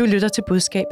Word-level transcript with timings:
Du 0.00 0.04
lytter 0.04 0.28
til 0.28 0.42
budskab. 0.42 0.84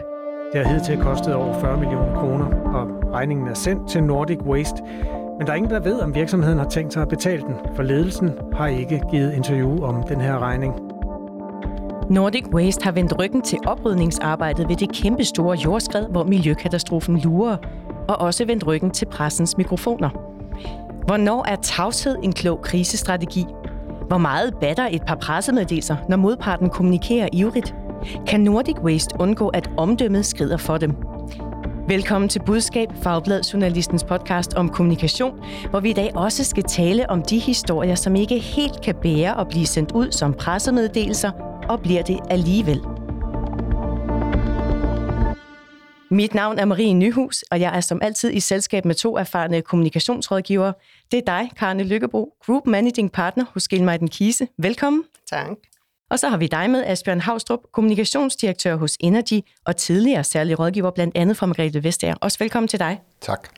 Det 0.52 0.66
har 0.66 0.72
hidtil 0.72 0.98
kostet 0.98 1.34
over 1.34 1.60
40 1.60 1.76
millioner 1.76 2.14
kroner, 2.14 2.46
og 2.74 3.12
regningen 3.12 3.48
er 3.48 3.54
sendt 3.54 3.90
til 3.90 4.02
Nordic 4.02 4.38
Waste. 4.38 4.82
Men 5.38 5.46
der 5.46 5.52
er 5.52 5.56
ingen, 5.56 5.70
der 5.70 5.80
ved, 5.80 6.00
om 6.00 6.14
virksomheden 6.14 6.58
har 6.58 6.68
tænkt 6.68 6.92
sig 6.92 7.02
at 7.02 7.08
betale 7.08 7.42
den, 7.42 7.54
for 7.76 7.82
ledelsen 7.82 8.30
har 8.52 8.66
ikke 8.66 9.02
givet 9.10 9.32
interview 9.32 9.82
om 9.82 10.02
den 10.08 10.20
her 10.20 10.38
regning. 10.38 10.74
Nordic 12.10 12.44
Waste 12.52 12.84
har 12.84 12.92
vendt 12.92 13.18
ryggen 13.18 13.42
til 13.42 13.58
oprydningsarbejdet 13.66 14.68
ved 14.68 14.76
det 14.76 14.92
kæmpe 14.92 15.24
store 15.24 15.58
jordskred, 15.64 16.06
hvor 16.10 16.24
miljøkatastrofen 16.24 17.18
lurer, 17.18 17.56
og 18.08 18.20
også 18.20 18.44
vendt 18.44 18.66
ryggen 18.66 18.90
til 18.90 19.06
pressens 19.06 19.56
mikrofoner. 19.56 20.10
Hvornår 21.06 21.44
er 21.48 21.56
tavshed 21.56 22.16
en 22.22 22.32
klog 22.32 22.60
krisestrategi? 22.62 23.44
Hvor 24.08 24.18
meget 24.18 24.54
batter 24.60 24.88
et 24.90 25.02
par 25.06 25.16
pressemeddelelser, 25.16 25.96
når 26.08 26.16
modparten 26.16 26.70
kommunikerer 26.70 27.28
ivrigt? 27.32 27.74
Kan 28.26 28.40
Nordic 28.40 28.76
Waste 28.76 29.16
undgå, 29.20 29.48
at 29.48 29.70
omdømmet 29.76 30.26
skrider 30.26 30.56
for 30.56 30.78
dem? 30.78 30.96
Velkommen 31.88 32.28
til 32.28 32.42
Budskab, 32.46 32.88
Fagblad 33.02 33.42
Journalistens 33.42 34.04
podcast 34.04 34.54
om 34.54 34.68
kommunikation, 34.68 35.44
hvor 35.70 35.80
vi 35.80 35.90
i 35.90 35.92
dag 35.92 36.16
også 36.16 36.44
skal 36.44 36.62
tale 36.62 37.10
om 37.10 37.22
de 37.22 37.38
historier, 37.38 37.94
som 37.94 38.16
ikke 38.16 38.38
helt 38.38 38.82
kan 38.84 38.94
bære 39.02 39.40
at 39.40 39.48
blive 39.48 39.66
sendt 39.66 39.92
ud 39.92 40.12
som 40.12 40.34
pressemeddelelser, 40.34 41.30
og 41.68 41.80
bliver 41.80 42.02
det 42.02 42.18
alligevel. 42.30 42.80
Mit 46.10 46.34
navn 46.34 46.58
er 46.58 46.64
Marie 46.64 46.94
Nyhus, 46.94 47.42
og 47.42 47.60
jeg 47.60 47.76
er 47.76 47.80
som 47.80 48.02
altid 48.02 48.32
i 48.32 48.40
selskab 48.40 48.84
med 48.84 48.94
to 48.94 49.16
erfarne 49.16 49.62
kommunikationsrådgivere. 49.62 50.72
Det 51.10 51.18
er 51.18 51.22
dig, 51.26 51.50
Karne 51.56 51.82
Lykkebo, 51.82 52.32
Group 52.46 52.66
Managing 52.66 53.12
Partner 53.12 53.44
hos 53.54 53.68
Gilmeiden 53.68 54.08
Kise. 54.08 54.48
Velkommen. 54.58 55.04
Tak. 55.30 55.46
Og 56.10 56.18
så 56.18 56.28
har 56.28 56.36
vi 56.36 56.46
dig 56.46 56.70
med, 56.70 56.84
Asbjørn 56.86 57.20
Havstrup, 57.20 57.60
kommunikationsdirektør 57.72 58.76
hos 58.76 58.96
Energy 59.00 59.40
og 59.64 59.76
tidligere 59.76 60.24
særlig 60.24 60.58
rådgiver 60.58 60.90
blandt 60.90 61.16
andet 61.16 61.36
fra 61.36 61.46
Margrethe 61.46 61.84
Vestager. 61.84 62.14
Også 62.20 62.38
velkommen 62.38 62.68
til 62.68 62.78
dig. 62.78 63.00
Tak. 63.20 63.48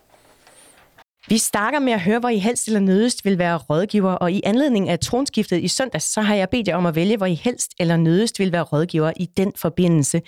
Vi 1.29 1.39
starter 1.39 1.79
med 1.79 1.93
at 1.93 2.01
høre, 2.01 2.19
hvor 2.19 2.29
I 2.29 2.39
helst 2.39 2.67
eller 2.67 2.81
nødest 2.81 3.25
vil 3.25 3.39
være 3.39 3.57
rådgiver, 3.57 4.13
og 4.13 4.33
i 4.33 4.43
anledning 4.45 4.89
af 4.89 4.99
tronskiftet 4.99 5.63
i 5.63 5.69
søndags, 5.69 6.05
så 6.05 6.21
har 6.21 6.35
jeg 6.35 6.49
bedt 6.49 6.69
jer 6.69 6.77
om 6.77 6.87
at 6.87 6.95
vælge, 6.95 7.17
hvor 7.17 7.27
I 7.27 7.35
helst 7.35 7.71
eller 7.79 7.97
nødest 7.97 8.39
vil 8.39 8.53
være 8.53 8.63
rådgiver 8.63 9.13
i 9.17 9.27
den 9.37 9.53
forbindelse. 9.57 10.23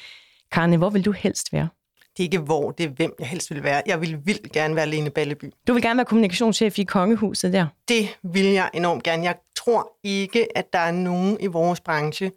Karne, 0.52 0.76
hvor 0.76 0.90
vil 0.90 1.04
du 1.04 1.12
helst 1.12 1.52
være? 1.52 1.68
Det 2.16 2.22
er 2.22 2.24
ikke 2.24 2.38
hvor, 2.38 2.70
det 2.70 2.86
er 2.86 2.90
hvem 2.90 3.14
jeg 3.18 3.28
helst 3.28 3.54
vil 3.54 3.62
være. 3.62 3.82
Jeg 3.86 4.00
vil 4.00 4.18
vildt 4.24 4.52
gerne 4.52 4.76
være 4.76 4.86
Lene 4.86 5.10
Balleby. 5.10 5.44
Du 5.68 5.72
vil 5.72 5.82
gerne 5.82 5.96
være 5.96 6.04
kommunikationschef 6.04 6.78
i 6.78 6.84
kongehuset 6.84 7.52
der? 7.52 7.66
Det 7.88 8.08
vil 8.22 8.46
jeg 8.46 8.70
enormt 8.74 9.02
gerne. 9.02 9.24
Jeg 9.24 9.34
tror 9.64 9.92
ikke, 10.04 10.58
at 10.58 10.72
der 10.72 10.78
er 10.78 10.92
nogen 10.92 11.36
i 11.40 11.46
vores 11.46 11.80
branche, 11.80 12.30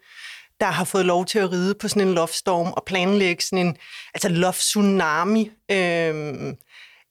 der 0.60 0.66
har 0.66 0.84
fået 0.84 1.06
lov 1.06 1.26
til 1.26 1.40
at 1.40 1.52
ride 1.52 1.76
på 1.76 1.88
sådan 1.88 2.08
en 2.08 2.14
loftstorm 2.14 2.68
og 2.72 2.84
planlægge 2.86 3.44
sådan 3.44 3.68
en 3.68 3.78
altså 4.14 4.30
loft 4.30 4.60
tsunami, 4.60 5.52
øhm, 5.72 6.58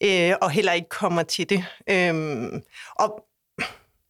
øh, 0.02 0.32
og 0.42 0.50
heller 0.50 0.72
ikke 0.72 0.88
kommer 0.88 1.22
til 1.22 1.50
det. 1.50 1.64
Øhm, 1.90 2.62
og 2.96 3.24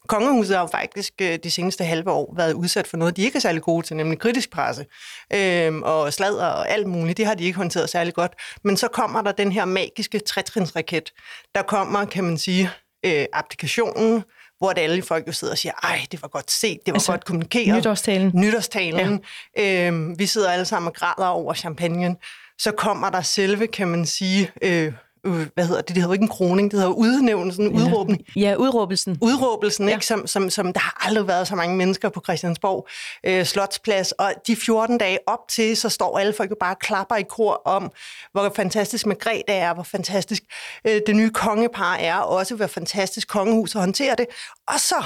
Kongehuset 0.09 0.57
har 0.57 0.63
jo 0.63 0.67
faktisk 0.67 1.13
øh, 1.23 1.39
de 1.45 1.51
seneste 1.51 1.85
halve 1.85 2.11
år 2.11 2.35
været 2.37 2.53
udsat 2.53 2.87
for 2.87 2.97
noget, 2.97 3.17
de 3.17 3.23
ikke 3.23 3.37
er 3.37 3.41
særlig 3.41 3.63
gode 3.63 3.87
til, 3.87 3.97
nemlig 3.97 4.19
kritisk 4.19 4.51
presse 4.51 4.87
øhm, 5.33 5.83
og 5.83 6.13
sladder 6.13 6.47
og 6.47 6.69
alt 6.69 6.87
muligt. 6.87 7.17
Det 7.17 7.27
har 7.27 7.35
de 7.35 7.45
ikke 7.45 7.57
håndteret 7.57 7.91
særlig 7.91 8.15
godt. 8.15 8.33
Men 8.65 8.77
så 8.77 8.89
kommer 8.89 9.23
der 9.23 9.33
den 9.33 9.53
her 9.53 9.65
magiske 9.65 10.19
trætrinsraket. 10.19 11.13
Der 11.55 11.63
kommer, 11.63 12.05
kan 12.05 12.25
man 12.25 12.39
sige, 12.39 12.71
øh, 13.07 13.27
applikationen, 13.33 14.25
hvor 14.65 14.73
det 14.73 14.81
alle 14.81 15.03
folk 15.03 15.27
jo 15.27 15.33
sidder 15.33 15.55
og 15.55 15.59
siger, 15.59 15.73
ej, 15.83 16.07
det 16.13 16.23
var 16.23 16.29
godt 16.29 16.51
set, 16.51 16.79
det 16.87 16.93
var 16.93 16.97
altså, 16.97 17.13
godt 17.13 17.25
kommunikeret. 17.25 17.79
Nytårstalen. 17.79 18.33
Nytårstalen. 18.35 19.21
Ja. 19.57 19.87
Øhm, 19.87 20.19
vi 20.19 20.27
sidder 20.27 20.51
alle 20.51 20.65
sammen 20.65 20.89
og 20.89 20.95
græder 20.95 21.29
over 21.29 21.55
champagnen. 21.55 22.17
Så 22.59 22.73
kommer 22.73 23.11
der 23.11 23.23
selve, 23.23 23.67
kan 23.67 23.89
man 23.89 24.07
sige, 24.07 24.51
øh, 24.63 24.93
øh, 25.25 25.47
hvad 25.55 25.67
hedder 25.67 25.81
det, 25.81 25.89
det 25.89 25.97
hedder 25.97 26.13
ikke 26.13 26.23
en 26.23 26.29
kroning, 26.29 26.71
det 26.71 26.79
hedder 26.81 26.93
udnævnelsen, 26.93 27.77
ja. 27.77 27.83
udråben. 27.83 28.19
Ja, 28.37 28.55
udråbelsen. 28.55 29.19
Udråbelsen, 29.21 29.89
ja. 29.89 29.95
ikke? 29.95 30.07
Som, 30.07 30.27
som, 30.27 30.51
som 30.51 30.73
der 30.73 30.81
har 30.81 31.07
aldrig 31.07 31.29
været 31.29 31.49
så 31.49 31.55
mange 31.55 31.77
mennesker 31.77 32.09
på 32.09 32.21
Christiansborg 32.25 32.89
øh, 33.27 33.45
Slotsplads, 33.45 34.13
og 34.13 34.33
de 34.47 34.57
14 34.57 34.99
dage 34.99 35.19
op 35.27 35.49
til, 35.49 35.77
så 35.77 35.89
står 35.89 36.19
alle 36.19 36.33
folk 36.33 36.51
jo 36.51 36.57
bare 36.61 36.75
og 36.75 36.79
klapper 36.79 37.17
i 37.17 37.23
kor 37.23 37.63
om, 37.65 37.93
hvor 38.33 38.53
fantastisk 38.57 39.07
Margrethe 39.07 39.53
er, 39.53 39.75
hvor 39.75 39.83
fantastisk 39.83 40.43
øh, 40.87 41.01
det 41.07 41.17
nye 41.17 41.31
kongepar 41.31 41.95
er, 41.95 42.17
og 42.17 42.37
også 42.37 42.55
hvor 42.55 42.67
fantastisk 42.67 43.29
kongehuset 43.29 43.81
håndterer 43.81 44.15
det. 44.15 44.27
Og 44.69 44.81
så 44.81 45.05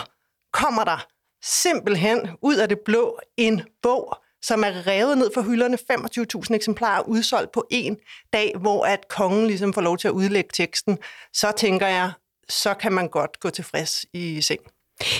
kommer 0.52 0.84
der 0.84 1.06
simpelthen 1.44 2.28
ud 2.42 2.56
af 2.56 2.68
det 2.68 2.78
blå 2.84 3.20
en 3.36 3.62
bog, 3.82 4.18
som 4.42 4.64
er 4.64 4.86
revet 4.86 5.18
ned 5.18 5.30
fra 5.34 5.42
hylderne, 5.42 5.78
25.000 6.48 6.54
eksemplarer 6.54 7.02
udsolgt 7.02 7.52
på 7.52 7.66
en 7.70 7.96
dag, 8.32 8.54
hvor 8.60 8.86
at 8.86 9.08
kongen 9.08 9.46
ligesom 9.46 9.72
får 9.72 9.80
lov 9.80 9.98
til 9.98 10.08
at 10.08 10.12
udlægge 10.12 10.50
teksten, 10.52 10.98
så 11.32 11.52
tænker 11.56 11.86
jeg, 11.86 12.12
så 12.48 12.74
kan 12.74 12.92
man 12.92 13.08
godt 13.08 13.40
gå 13.40 13.50
tilfreds 13.50 14.04
i 14.12 14.40
seng. 14.40 14.60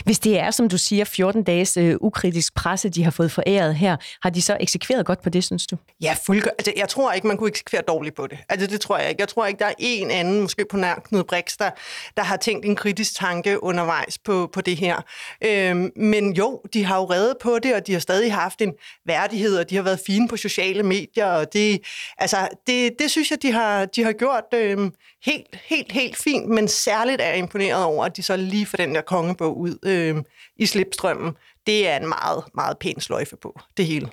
Hvis 0.04 0.18
det 0.18 0.38
er, 0.38 0.50
som 0.50 0.68
du 0.68 0.78
siger, 0.78 1.04
14 1.04 1.42
dages 1.42 1.76
øh, 1.76 1.96
ukritisk 2.00 2.54
presse, 2.54 2.88
de 2.88 3.04
har 3.04 3.10
fået 3.10 3.32
foræret 3.32 3.74
her, 3.74 3.96
har 4.22 4.30
de 4.30 4.42
så 4.42 4.56
eksekveret 4.60 5.06
godt 5.06 5.22
på 5.22 5.30
det, 5.30 5.44
synes 5.44 5.66
du? 5.66 5.76
Ja, 6.02 6.16
fuldgør. 6.26 6.50
Altså, 6.58 6.72
jeg 6.76 6.88
tror 6.88 7.12
ikke, 7.12 7.26
man 7.26 7.36
kunne 7.36 7.48
eksekvere 7.48 7.82
dårligt 7.88 8.16
på 8.16 8.26
det. 8.26 8.38
Altså, 8.48 8.66
det 8.66 8.80
tror 8.80 8.98
jeg 8.98 9.08
ikke. 9.08 9.20
Jeg 9.20 9.28
tror 9.28 9.46
ikke, 9.46 9.58
der 9.58 9.66
er 9.66 9.74
en 9.78 10.10
anden, 10.10 10.40
måske 10.40 10.64
på 10.70 10.76
nær 10.76 10.94
Knud 10.94 11.24
Brix, 11.24 11.56
der, 11.56 11.70
der 12.16 12.22
har 12.22 12.36
tænkt 12.36 12.66
en 12.66 12.76
kritisk 12.76 13.16
tanke 13.16 13.62
undervejs 13.62 14.18
på, 14.18 14.50
på 14.52 14.60
det 14.60 14.76
her. 14.76 15.00
Øhm, 15.44 15.90
men 15.96 16.32
jo, 16.32 16.60
de 16.72 16.84
har 16.84 16.96
jo 16.96 17.04
reddet 17.04 17.34
på 17.42 17.58
det, 17.62 17.74
og 17.74 17.86
de 17.86 17.92
har 17.92 18.00
stadig 18.00 18.34
haft 18.34 18.62
en 18.62 18.72
værdighed, 19.06 19.58
og 19.58 19.70
de 19.70 19.76
har 19.76 19.82
været 19.82 20.00
fine 20.06 20.28
på 20.28 20.36
sociale 20.36 20.82
medier, 20.82 21.26
og 21.26 21.52
det, 21.52 21.80
altså, 22.18 22.48
det, 22.66 22.98
det 22.98 23.10
synes 23.10 23.30
jeg, 23.30 23.42
de 23.42 23.52
har, 23.52 23.84
de 23.84 24.04
har 24.04 24.12
gjort 24.12 24.44
øhm, 24.54 24.92
helt, 25.24 25.60
helt, 25.64 25.92
helt 25.92 26.16
fint, 26.16 26.48
men 26.48 26.68
særligt 26.68 27.20
er 27.20 27.28
jeg 27.28 27.38
imponeret 27.38 27.84
over, 27.84 28.04
at 28.04 28.16
de 28.16 28.22
så 28.22 28.36
lige 28.36 28.66
får 28.66 28.76
den 28.76 28.94
der 28.94 29.00
kongebog 29.00 29.67
ud 29.68 29.78
øh, 29.86 30.22
i 30.56 30.66
slipstrømmen. 30.66 31.32
Det 31.66 31.88
er 31.88 31.96
en 31.96 32.08
meget, 32.08 32.44
meget 32.54 32.78
pæn 32.78 33.00
sløjfe 33.00 33.36
på, 33.42 33.60
det 33.76 33.86
hele. 33.86 34.08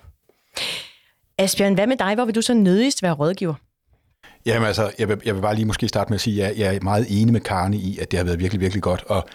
Asbjørn, 1.38 1.74
hvad 1.74 1.88
med 1.88 1.98
dig? 1.98 2.16
Hvor 2.16 2.26
vil 2.26 2.36
du 2.36 2.42
så 2.42 2.54
nødigst 2.54 3.04
være 3.04 3.14
rådgiver? 3.14 3.54
Jamen 4.46 4.68
altså, 4.68 4.92
jeg 5.00 5.10
vil, 5.10 5.22
jeg 5.26 5.36
vil 5.36 5.42
bare 5.42 5.56
lige 5.56 5.66
måske 5.66 5.88
starte 5.88 6.10
med 6.10 6.16
at 6.16 6.22
sige, 6.22 6.46
at 6.46 6.58
jeg 6.58 6.76
er 6.76 6.80
meget 6.82 7.06
enig 7.10 7.34
med 7.34 7.42
Karne 7.42 7.78
i, 7.78 7.98
at 8.00 8.12
det 8.12 8.20
har 8.20 8.24
været 8.24 8.40
virkelig, 8.40 8.62
virkelig 8.62 8.84
godt. 8.84 9.04
Og 9.04 9.28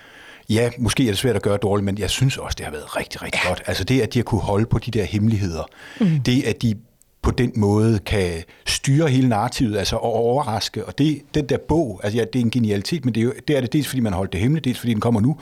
ja, 0.49 0.71
måske 0.79 1.03
er 1.03 1.07
det 1.07 1.19
svært 1.19 1.37
at 1.37 1.43
gøre 1.43 1.57
dårligt, 1.57 1.85
men 1.85 1.99
jeg 1.99 2.11
synes 2.11 2.37
også, 2.37 2.55
det 2.59 2.65
har 2.65 2.73
været 2.73 2.97
rigtig, 2.97 3.23
rigtig 3.23 3.41
ja. 3.45 3.49
godt. 3.49 3.63
Altså 3.67 3.85
det, 3.85 4.01
at 4.01 4.15
de 4.15 4.19
har 4.19 4.25
kunne 4.25 4.41
holde 4.41 4.67
på 4.67 4.79
de 4.79 4.91
der 4.91 5.05
hemmeligheder. 5.05 5.65
Mm. 6.01 6.21
Det, 6.21 6.43
at 6.43 6.63
de 6.63 6.75
på 7.23 7.31
den 7.31 7.53
måde 7.57 7.99
kan 7.99 8.31
styre 8.67 9.09
hele 9.09 9.29
narrativet, 9.29 9.79
altså 9.79 9.97
og 9.97 10.13
overraske. 10.15 10.85
Og 10.85 10.99
det, 10.99 11.23
den 11.35 11.49
der 11.49 11.59
bog, 11.69 12.01
altså 12.03 12.19
ja, 12.19 12.25
det 12.25 12.39
er 12.39 12.45
en 12.45 12.51
genialitet, 12.51 13.05
men 13.05 13.15
det 13.15 13.21
er, 13.21 13.25
jo, 13.25 13.33
det 13.49 13.57
er 13.57 13.61
det 13.61 13.73
dels 13.73 13.89
fordi, 13.89 14.01
man 14.01 14.13
holdt 14.13 14.33
det 14.33 14.41
hemmeligt, 14.41 14.65
dels 14.65 14.79
fordi 14.79 14.93
den 14.93 15.01
kommer 15.01 15.21
nu, 15.21 15.37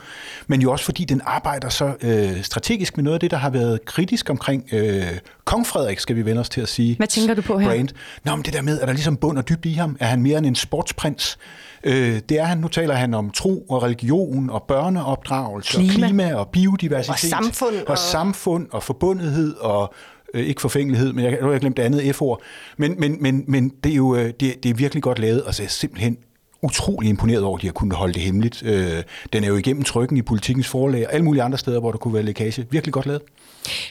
men 0.46 0.60
jo 0.60 0.72
også 0.72 0.84
fordi 0.84 1.04
den 1.04 1.20
arbejder 1.24 1.68
så 1.68 1.94
øh, 2.02 2.42
strategisk 2.42 2.96
med 2.96 3.04
noget 3.04 3.14
af 3.14 3.20
det, 3.20 3.30
der 3.30 3.36
har 3.36 3.50
været 3.50 3.84
kritisk 3.84 4.30
omkring 4.30 4.68
øh, 4.72 5.02
Kong 5.44 5.66
Frederik, 5.66 5.98
skal 5.98 6.16
vi 6.16 6.24
vende 6.24 6.40
os 6.40 6.48
til 6.48 6.60
at 6.60 6.68
sige. 6.68 6.96
Hvad 6.96 7.06
tænker 7.06 7.34
du 7.34 7.42
på 7.42 7.58
her? 7.58 7.68
Brand. 7.68 7.88
Nå, 8.24 8.36
men 8.36 8.44
det 8.44 8.52
der 8.52 8.62
med, 8.62 8.80
er 8.80 8.86
der 8.86 8.92
ligesom 8.92 9.16
bund 9.16 9.38
og 9.38 9.48
dybt 9.48 9.66
i 9.66 9.72
ham? 9.72 9.96
Er 10.00 10.06
han 10.06 10.22
mere 10.22 10.38
end 10.38 10.46
en 10.46 10.54
sportsprins? 10.54 11.38
Øh, 11.84 12.20
det 12.28 12.40
er 12.40 12.44
han, 12.44 12.58
nu 12.58 12.68
taler 12.68 12.94
han 12.94 13.14
om 13.14 13.30
tro 13.30 13.66
og 13.68 13.82
religion 13.82 14.50
og 14.50 14.62
børneopdragelse 14.62 15.72
klima. 15.72 15.92
og 15.92 16.08
klima 16.08 16.34
og 16.34 16.48
biodiversitet. 16.48 17.12
Og 17.12 17.18
samfund. 17.18 17.74
Og, 17.76 17.88
og 17.88 17.98
samfund 17.98 18.66
og 18.70 18.82
forbundethed 18.82 19.54
og 19.54 19.94
ikke 20.34 20.60
forfængelighed, 20.60 21.12
men 21.12 21.24
jeg, 21.24 21.32
jeg 21.32 21.48
har 21.48 21.58
glemt 21.58 21.76
det 21.76 21.82
andet 21.82 22.16
F-ord. 22.16 22.42
Men, 22.76 23.00
men, 23.00 23.22
men, 23.22 23.44
men 23.48 23.72
det, 23.84 23.92
er 23.92 23.96
jo 23.96 24.16
øh, 24.16 24.26
det, 24.40 24.62
det 24.62 24.66
er 24.66 24.74
virkelig 24.74 25.02
godt 25.02 25.18
lavet, 25.18 25.42
og 25.42 25.54
så 25.54 25.62
er 25.62 25.64
jeg 25.64 25.70
simpelthen 25.70 26.18
utrolig 26.62 27.08
imponeret 27.08 27.42
over, 27.42 27.56
at 27.56 27.62
de 27.62 27.66
har 27.66 27.72
kunnet 27.72 27.96
holde 27.96 28.14
det 28.14 28.22
hemmeligt. 28.22 28.62
Øh, 28.62 29.02
den 29.32 29.44
er 29.44 29.48
jo 29.48 29.56
igennem 29.56 29.82
trykken 29.82 30.16
i 30.16 30.22
politikens 30.22 30.68
forlag 30.68 31.06
og 31.06 31.12
alle 31.12 31.24
mulige 31.24 31.42
andre 31.42 31.58
steder, 31.58 31.80
hvor 31.80 31.90
der 31.90 31.98
kunne 31.98 32.14
være 32.14 32.22
lækage. 32.22 32.66
Virkelig 32.70 32.92
godt 32.92 33.06
lavet. 33.06 33.22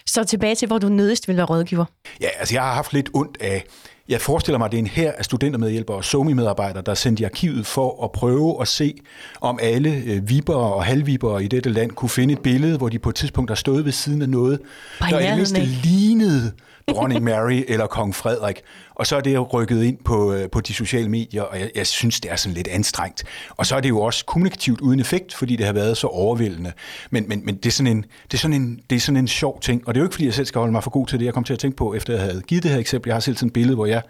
Så 0.06 0.24
tilbage 0.24 0.56
til, 0.56 0.68
hvor 0.68 0.78
du 0.78 0.90
nødigst 0.90 1.28
vil 1.28 1.38
være 1.38 1.46
rådgiver. 1.46 1.86
Ja, 2.22 2.28
altså 2.40 2.56
jeg 2.56 2.64
har 2.64 2.74
haft 2.74 2.94
lidt 2.94 3.09
ondt 3.14 3.38
af 3.42 3.64
jeg 4.09 4.22
forestiller 4.22 4.57
mig, 4.57 4.65
at 4.65 4.71
det 4.71 4.77
er 4.77 4.81
en 4.81 4.88
her 4.88 5.12
af 5.18 5.25
studentermedhjælpere 5.25 5.98
og 5.98 6.06
SOMI-medarbejdere, 6.06 6.81
der 6.81 6.92
er 6.92 6.95
sendt 6.95 7.19
i 7.19 7.24
arkivet 7.24 7.65
for 7.65 8.04
at 8.04 8.12
prøve 8.12 8.62
at 8.62 8.68
se, 8.68 8.94
om 9.42 9.59
alle 9.62 10.04
øh, 10.06 10.30
vibber 10.30 10.56
og 10.56 10.86
halvvibber 10.86 11.39
i 11.39 11.48
dette 11.48 11.69
land 11.69 11.92
kunne 11.92 12.09
finde 12.09 12.33
et 12.33 12.39
billede, 12.39 12.77
hvor 12.77 12.89
de 12.89 13.00
på 13.00 13.09
et 13.09 13.15
tidspunkt 13.15 13.50
har 13.50 13.56
stået 13.56 13.86
ved 13.86 13.92
siden 13.92 14.21
af 14.21 14.30
noget, 14.30 14.59
Bare 15.00 15.12
der 15.12 15.33
i 15.33 15.36
mindste 15.36 15.65
lignede 15.65 16.51
dronning 16.92 17.24
Mary 17.24 17.63
eller 17.68 17.88
kong 17.88 18.15
Frederik. 18.15 18.62
Og 18.98 19.08
så 19.08 19.16
er 19.16 19.22
det 19.22 19.54
rykket 19.54 19.84
ind 19.84 19.98
på, 20.06 20.34
øh, 20.34 20.50
på 20.50 20.62
de 20.62 20.74
sociale 20.74 21.10
medier, 21.10 21.42
og 21.42 21.60
jeg, 21.60 21.72
jeg 21.76 21.88
synes, 21.88 22.20
det 22.20 22.32
er 22.32 22.36
sådan 22.36 22.54
lidt 22.54 22.68
anstrengt. 22.68 23.24
Og 23.50 23.66
så 23.66 23.76
er 23.76 23.80
det 23.80 23.90
jo 23.90 24.02
også 24.02 24.26
kommunikativt 24.26 24.82
uden 24.82 25.00
effekt, 25.00 25.34
fordi 25.34 25.56
det 25.56 25.66
har 25.66 25.74
været 25.74 25.98
så 25.98 26.08
overvældende. 26.08 26.74
Men, 27.10 27.26
men, 27.30 27.46
men 27.46 27.56
det, 27.56 27.66
er 27.66 27.72
sådan 27.72 27.98
en, 27.98 28.06
det, 28.32 28.34
er 28.34 28.38
sådan 28.38 28.62
en, 28.62 28.80
det 28.90 28.96
er 28.96 29.00
sådan 29.00 29.18
en 29.18 29.28
sjov 29.28 29.60
ting, 29.62 29.88
og 29.88 29.94
det 29.94 30.00
er 30.00 30.02
jo 30.02 30.06
ikke, 30.06 30.14
fordi 30.14 30.26
jeg 30.26 30.34
selv 30.34 30.46
skal 30.46 30.60
holde 30.60 30.72
mig 30.72 30.84
for 30.84 30.90
god 30.90 31.08
til 31.08 31.20
det. 31.20 31.26
Jeg 31.26 31.34
kom 31.34 31.44
til 31.44 31.54
at 31.54 31.60
tænke 31.60 31.78
på, 31.78 31.94
efter 31.94 32.14
jeg 32.14 32.22
havde 32.22 32.42
givet 32.42 32.64
det 32.64 32.72
her 32.72 32.80
eksempel, 32.80 33.10
jeg 33.10 33.16
har 33.16 33.20
selv 33.20 33.36
sådan 33.38 33.48
et 33.48 33.54
billede, 33.54 33.76
hvor 33.76 33.86
jeg 33.86 34.02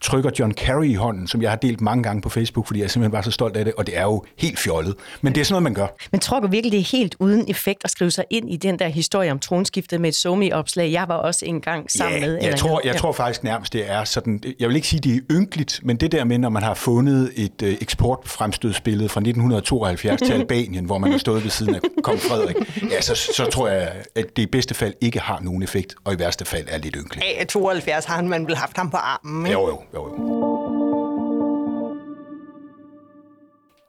trykker 0.00 0.30
John 0.38 0.54
Kerry 0.54 0.84
i 0.84 0.94
hånden, 0.94 1.26
som 1.26 1.42
jeg 1.42 1.50
har 1.50 1.56
delt 1.56 1.80
mange 1.80 2.02
gange 2.02 2.22
på 2.22 2.28
Facebook, 2.28 2.66
fordi 2.66 2.80
jeg 2.80 2.90
simpelthen 2.90 3.12
var 3.12 3.22
så 3.22 3.30
stolt 3.30 3.56
af 3.56 3.64
det, 3.64 3.74
og 3.74 3.86
det 3.86 3.96
er 3.98 4.02
jo 4.02 4.24
helt 4.38 4.58
fjollet. 4.58 4.94
Men 5.20 5.34
det 5.34 5.40
er 5.40 5.44
sådan 5.44 5.52
noget, 5.52 5.62
man 5.62 5.74
gør. 5.74 5.86
Men 6.12 6.20
tror 6.20 6.40
du 6.40 6.46
virkelig, 6.46 6.72
det 6.72 6.80
er 6.80 6.98
helt 6.98 7.16
uden 7.18 7.50
effekt 7.50 7.80
at 7.84 7.90
skrive 7.90 8.10
sig 8.10 8.24
ind 8.30 8.50
i 8.50 8.56
den 8.56 8.78
der 8.78 8.88
historie 8.88 9.30
om 9.30 9.38
tronskiftet 9.38 10.00
med 10.00 10.08
et 10.08 10.14
somi-opslag? 10.14 10.92
Jeg 10.92 11.08
var 11.08 11.14
også 11.14 11.46
engang 11.46 11.90
sammen 11.90 12.20
ja, 12.20 12.26
med. 12.26 12.34
Jeg, 12.34 12.44
eller 12.44 12.56
tror, 12.56 12.80
jeg 12.84 12.96
tror 12.96 13.12
faktisk 13.12 13.44
nærmest, 13.44 13.72
det 13.72 13.90
er 13.90 14.04
sådan, 14.04 14.33
jeg 14.60 14.68
vil 14.68 14.76
ikke 14.76 14.88
sige, 14.88 15.00
det 15.00 15.16
er 15.16 15.20
ynkeligt, 15.30 15.80
men 15.82 15.96
det 15.96 16.12
der 16.12 16.24
med, 16.24 16.38
når 16.38 16.48
man 16.48 16.62
har 16.62 16.74
fundet 16.74 17.32
et 17.34 17.62
øh, 17.62 17.76
eksportfremstødsbillede 17.80 19.08
fra 19.08 19.20
1972 19.20 20.20
til 20.22 20.32
Albanien, 20.40 20.84
hvor 20.84 20.98
man 20.98 21.10
har 21.10 21.18
stået 21.18 21.44
ved 21.44 21.50
siden 21.50 21.74
af 21.74 21.80
kong 22.02 22.20
Frederik, 22.20 22.56
ja, 22.90 23.00
så, 23.00 23.14
så 23.14 23.48
tror 23.52 23.68
jeg, 23.68 23.92
at 24.14 24.36
det 24.36 24.42
i 24.42 24.46
bedste 24.46 24.74
fald 24.74 24.94
ikke 25.00 25.20
har 25.20 25.40
nogen 25.40 25.62
effekt, 25.62 25.94
og 26.04 26.14
i 26.14 26.18
værste 26.18 26.44
fald 26.44 26.64
er 26.68 26.78
lidt 26.78 26.96
ynkeligt. 26.96 27.26
A 27.38 27.44
72 27.44 28.04
har 28.04 28.22
man 28.22 28.46
vel 28.46 28.56
haft 28.56 28.76
ham 28.76 28.90
på 28.90 28.96
armen, 28.96 29.46
ikke? 29.46 29.60
Jo, 29.60 29.68
jo, 29.68 29.82
jo, 29.94 30.18
jo. 30.18 30.33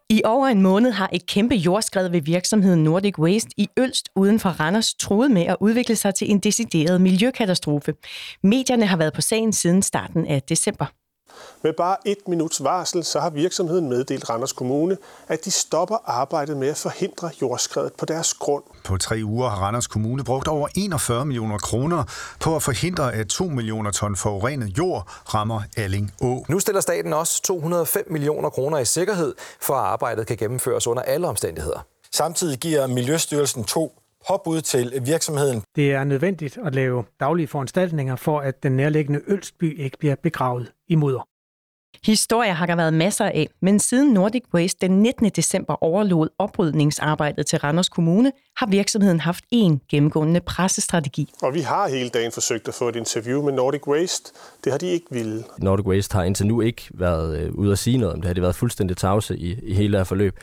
I 0.10 0.22
over 0.26 0.48
en 0.48 0.62
måned 0.62 0.92
har 0.92 1.10
et 1.14 1.26
kæmpe 1.26 1.56
jordskred 1.56 2.10
ved 2.10 2.22
virksomheden 2.22 2.84
Nordic 2.84 3.20
Waste 3.20 3.50
i 3.58 3.68
Ølst 3.80 4.10
uden 4.16 4.40
for 4.40 4.50
Randers 4.50 4.94
troet 4.94 5.32
med 5.32 5.46
at 5.46 5.58
udvikle 5.60 5.96
sig 5.96 6.16
til 6.16 6.32
en 6.32 6.40
decideret 6.40 7.02
miljøkatastrofe. 7.02 7.94
Medierne 8.44 8.86
har 8.86 8.98
været 8.98 9.14
på 9.14 9.22
sagen 9.22 9.54
siden 9.54 9.82
starten 9.82 10.28
af 10.28 10.42
december. 10.42 10.86
Med 11.64 11.74
bare 11.74 11.98
et 12.06 12.18
minuts 12.28 12.64
varsel, 12.64 13.04
så 13.04 13.20
har 13.20 13.30
virksomheden 13.30 13.90
meddelt 13.90 14.30
Randers 14.30 14.52
Kommune, 14.52 14.98
at 15.28 15.46
de 15.46 15.52
stopper 15.52 15.98
arbejdet 16.06 16.58
med 16.58 16.68
at 16.68 16.78
forhindre 16.78 17.30
jordskredet 17.42 17.94
på 17.94 18.06
deres 18.06 18.34
grund. 18.34 18.64
På 18.84 18.98
tre 18.98 19.22
uger 19.24 19.50
har 19.50 19.58
Randers 19.58 19.88
Kommune 19.88 20.24
brugt 20.24 20.48
over 20.48 20.68
41 20.76 21.26
millioner 21.26 21.58
kroner 21.58 22.04
på 22.40 22.56
at 22.56 22.64
forhindre, 22.64 23.14
at 23.14 23.28
2 23.28 23.46
millioner 23.46 23.92
ton 23.92 24.16
forurenet 24.16 24.78
jord 24.78 25.10
rammer 25.34 25.62
Alling 25.78 26.14
Å. 26.22 26.46
Nu 26.50 26.60
stiller 26.60 26.82
staten 26.82 27.14
også 27.14 27.42
205 27.42 28.12
millioner 28.12 28.50
kroner 28.50 28.78
i 28.78 28.86
sikkerhed, 28.86 29.36
for 29.62 29.74
at 29.74 29.86
arbejdet 29.86 30.28
kan 30.28 30.38
gennemføres 30.38 30.88
under 30.88 31.04
alle 31.04 31.28
omstændigheder. 31.28 31.86
Samtidig 32.12 32.60
giver 32.60 32.88
Miljøstyrelsen 32.88 33.64
to 33.64 34.00
påbud 34.28 34.62
til 34.62 35.02
virksomheden. 35.06 35.64
Det 35.76 35.92
er 35.92 36.04
nødvendigt 36.04 36.58
at 36.66 36.76
lave 36.76 37.04
daglige 37.20 37.48
foranstaltninger 37.48 38.16
for, 38.16 38.40
at 38.40 38.64
den 38.64 38.72
nærliggende 38.72 39.22
Ølstby 39.28 39.80
ikke 39.84 39.98
bliver 39.98 40.16
begravet 40.24 40.72
i 40.88 40.96
mudder. 40.96 41.28
Historier 42.06 42.54
har 42.54 42.66
der 42.66 42.76
været 42.76 42.94
masser 42.94 43.26
af, 43.26 43.50
men 43.62 43.80
siden 43.80 44.14
Nordic 44.14 44.44
Waste 44.54 44.88
den 44.88 45.02
19. 45.02 45.30
december 45.30 45.84
overlod 45.84 46.30
oprydningsarbejdet 46.40 47.46
til 47.46 47.60
Randers 47.60 47.90
Kommune, 47.90 48.32
har 48.58 48.68
virksomheden 48.68 49.20
haft 49.20 49.44
en 49.52 49.82
gennemgående 49.90 50.40
pressestrategi. 50.40 51.34
Og 51.42 51.54
vi 51.54 51.60
har 51.60 51.88
hele 51.88 52.10
dagen 52.10 52.32
forsøgt 52.32 52.68
at 52.68 52.74
få 52.74 52.90
et 52.90 52.96
interview 52.96 53.44
med 53.44 53.54
Nordic 53.54 53.88
Waste. 53.88 54.32
Det 54.64 54.72
har 54.72 54.78
de 54.78 54.88
ikke 54.88 55.06
ville. 55.12 55.44
Nordic 55.58 55.86
Waste 55.86 56.14
har 56.14 56.24
indtil 56.24 56.48
nu 56.48 56.62
ikke 56.62 56.84
været 56.94 57.40
øh, 57.40 57.54
ude 57.54 57.72
at 57.72 57.80
sige 57.80 57.98
noget 57.98 58.14
om 58.14 58.22
det. 58.22 58.28
Har 58.28 58.34
det 58.34 58.44
været 58.44 58.56
fuldstændig 58.56 58.98
tavse 58.98 59.38
i, 59.38 59.60
i 59.64 59.74
hele 59.74 59.92
det 59.92 60.00
her 60.00 60.04
forløb. 60.04 60.40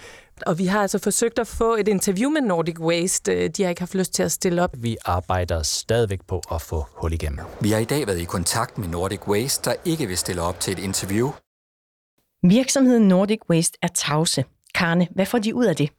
Og 0.46 0.58
vi 0.58 0.66
har 0.66 0.82
altså 0.82 0.98
forsøgt 0.98 1.38
at 1.38 1.46
få 1.46 1.74
et 1.74 1.88
interview 1.88 2.30
med 2.30 2.40
Nordic 2.40 2.80
Waste. 2.80 3.48
De 3.48 3.62
har 3.62 3.70
ikke 3.70 3.80
haft 3.80 3.94
lyst 3.94 4.14
til 4.14 4.22
at 4.22 4.32
stille 4.32 4.62
op. 4.62 4.70
Vi 4.78 4.96
arbejder 5.04 5.62
stadigvæk 5.62 6.20
på 6.28 6.42
at 6.52 6.62
få 6.62 6.84
hul 6.90 7.12
igennem. 7.12 7.44
Vi 7.60 7.70
har 7.70 7.78
i 7.78 7.84
dag 7.84 8.06
været 8.06 8.20
i 8.20 8.24
kontakt 8.24 8.78
med 8.78 8.88
Nordic 8.88 9.28
Waste, 9.28 9.70
der 9.70 9.76
ikke 9.84 10.06
vil 10.06 10.18
stille 10.18 10.42
op 10.42 10.60
til 10.60 10.72
et 10.72 10.78
interview. 10.78 11.30
Virksomheden 12.42 13.08
Nordic 13.08 13.40
Waste 13.50 13.78
er 13.82 13.88
tavse. 13.88 14.44
Karne, 14.74 15.08
hvad 15.10 15.26
får 15.26 15.38
de 15.38 15.54
ud 15.54 15.64
af 15.64 15.76
det? 15.76 15.90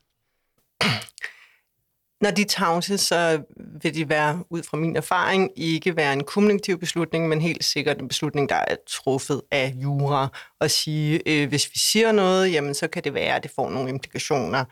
Når 2.23 2.31
de 2.31 2.43
tavse, 2.43 2.97
så 2.97 3.41
vil 3.81 3.95
de 3.95 4.09
være, 4.09 4.43
ud 4.49 4.63
fra 4.63 4.77
min 4.77 4.95
erfaring, 4.95 5.51
ikke 5.55 5.95
være 5.95 6.13
en 6.13 6.23
kommunikativ 6.23 6.79
beslutning, 6.79 7.27
men 7.27 7.41
helt 7.41 7.63
sikkert 7.63 8.01
en 8.01 8.07
beslutning, 8.07 8.49
der 8.49 8.55
er 8.55 8.75
truffet 8.87 9.41
af 9.51 9.73
jura. 9.75 10.27
Og 10.59 10.71
sige, 10.71 11.21
øh, 11.25 11.49
hvis 11.49 11.69
vi 11.73 11.79
siger 11.79 12.11
noget, 12.11 12.51
jamen 12.53 12.73
så 12.73 12.87
kan 12.87 13.03
det 13.03 13.13
være, 13.13 13.35
at 13.35 13.43
det 13.43 13.51
får 13.55 13.69
nogle 13.69 13.89
implikationer 13.89 14.65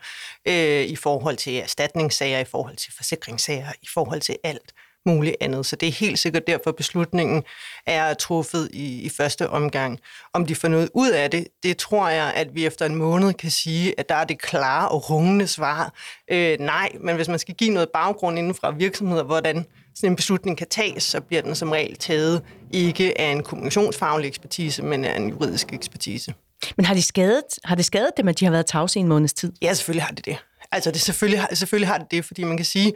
øh, 0.48 0.84
i 0.84 0.96
forhold 0.96 1.36
til 1.36 1.58
erstatningssager, 1.58 2.38
i 2.38 2.44
forhold 2.44 2.76
til 2.76 2.92
forsikringssager, 2.96 3.72
i 3.82 3.86
forhold 3.94 4.20
til 4.20 4.36
alt 4.44 4.72
muligt 5.06 5.36
andet. 5.40 5.66
Så 5.66 5.76
det 5.76 5.88
er 5.88 5.92
helt 5.92 6.18
sikkert 6.18 6.46
derfor, 6.46 6.72
beslutningen 6.72 7.42
er 7.86 8.14
truffet 8.14 8.68
i, 8.72 9.02
i 9.02 9.08
første 9.08 9.48
omgang. 9.48 9.98
Om 10.32 10.46
de 10.46 10.54
får 10.54 10.68
noget 10.68 10.90
ud 10.94 11.10
af 11.10 11.30
det, 11.30 11.48
det 11.62 11.76
tror 11.76 12.08
jeg, 12.08 12.32
at 12.36 12.54
vi 12.54 12.66
efter 12.66 12.86
en 12.86 12.94
måned 12.94 13.34
kan 13.34 13.50
sige, 13.50 13.94
at 14.00 14.08
der 14.08 14.14
er 14.14 14.24
det 14.24 14.40
klare 14.40 14.88
og 14.88 15.10
rungende 15.10 15.46
svar. 15.46 15.94
Øh, 16.30 16.58
nej, 16.60 16.88
men 17.00 17.16
hvis 17.16 17.28
man 17.28 17.38
skal 17.38 17.54
give 17.54 17.70
noget 17.70 17.88
baggrund 17.94 18.38
inden 18.38 18.54
fra 18.54 18.70
virksomheder, 18.70 19.22
hvordan 19.22 19.66
sådan 19.94 20.12
en 20.12 20.16
beslutning 20.16 20.58
kan 20.58 20.66
tages, 20.70 21.02
så 21.02 21.20
bliver 21.20 21.42
den 21.42 21.54
som 21.54 21.70
regel 21.70 21.96
taget 21.96 22.42
ikke 22.70 23.20
af 23.20 23.30
en 23.30 23.42
kommunikationsfaglig 23.42 24.28
ekspertise, 24.28 24.82
men 24.82 25.04
af 25.04 25.16
en 25.16 25.28
juridisk 25.28 25.72
ekspertise. 25.72 26.34
Men 26.76 26.86
har, 26.86 26.94
de 26.94 27.02
skadet, 27.02 27.44
har 27.64 27.74
det 27.74 27.84
skadet 27.84 28.10
dem, 28.16 28.28
at 28.28 28.40
de 28.40 28.44
har 28.44 28.52
været 28.52 28.66
tavse 28.66 28.98
i 28.98 29.00
en 29.00 29.08
måneds 29.08 29.32
tid? 29.32 29.52
Ja, 29.62 29.74
selvfølgelig 29.74 30.02
har 30.02 30.14
det 30.14 30.24
det. 30.24 30.36
Altså, 30.72 30.90
det 30.90 31.00
selvfølgelig, 31.00 31.46
selvfølgelig 31.52 31.88
har 31.88 31.98
det 31.98 32.10
det, 32.10 32.24
fordi 32.24 32.44
man 32.44 32.56
kan 32.56 32.66
sige, 32.66 32.92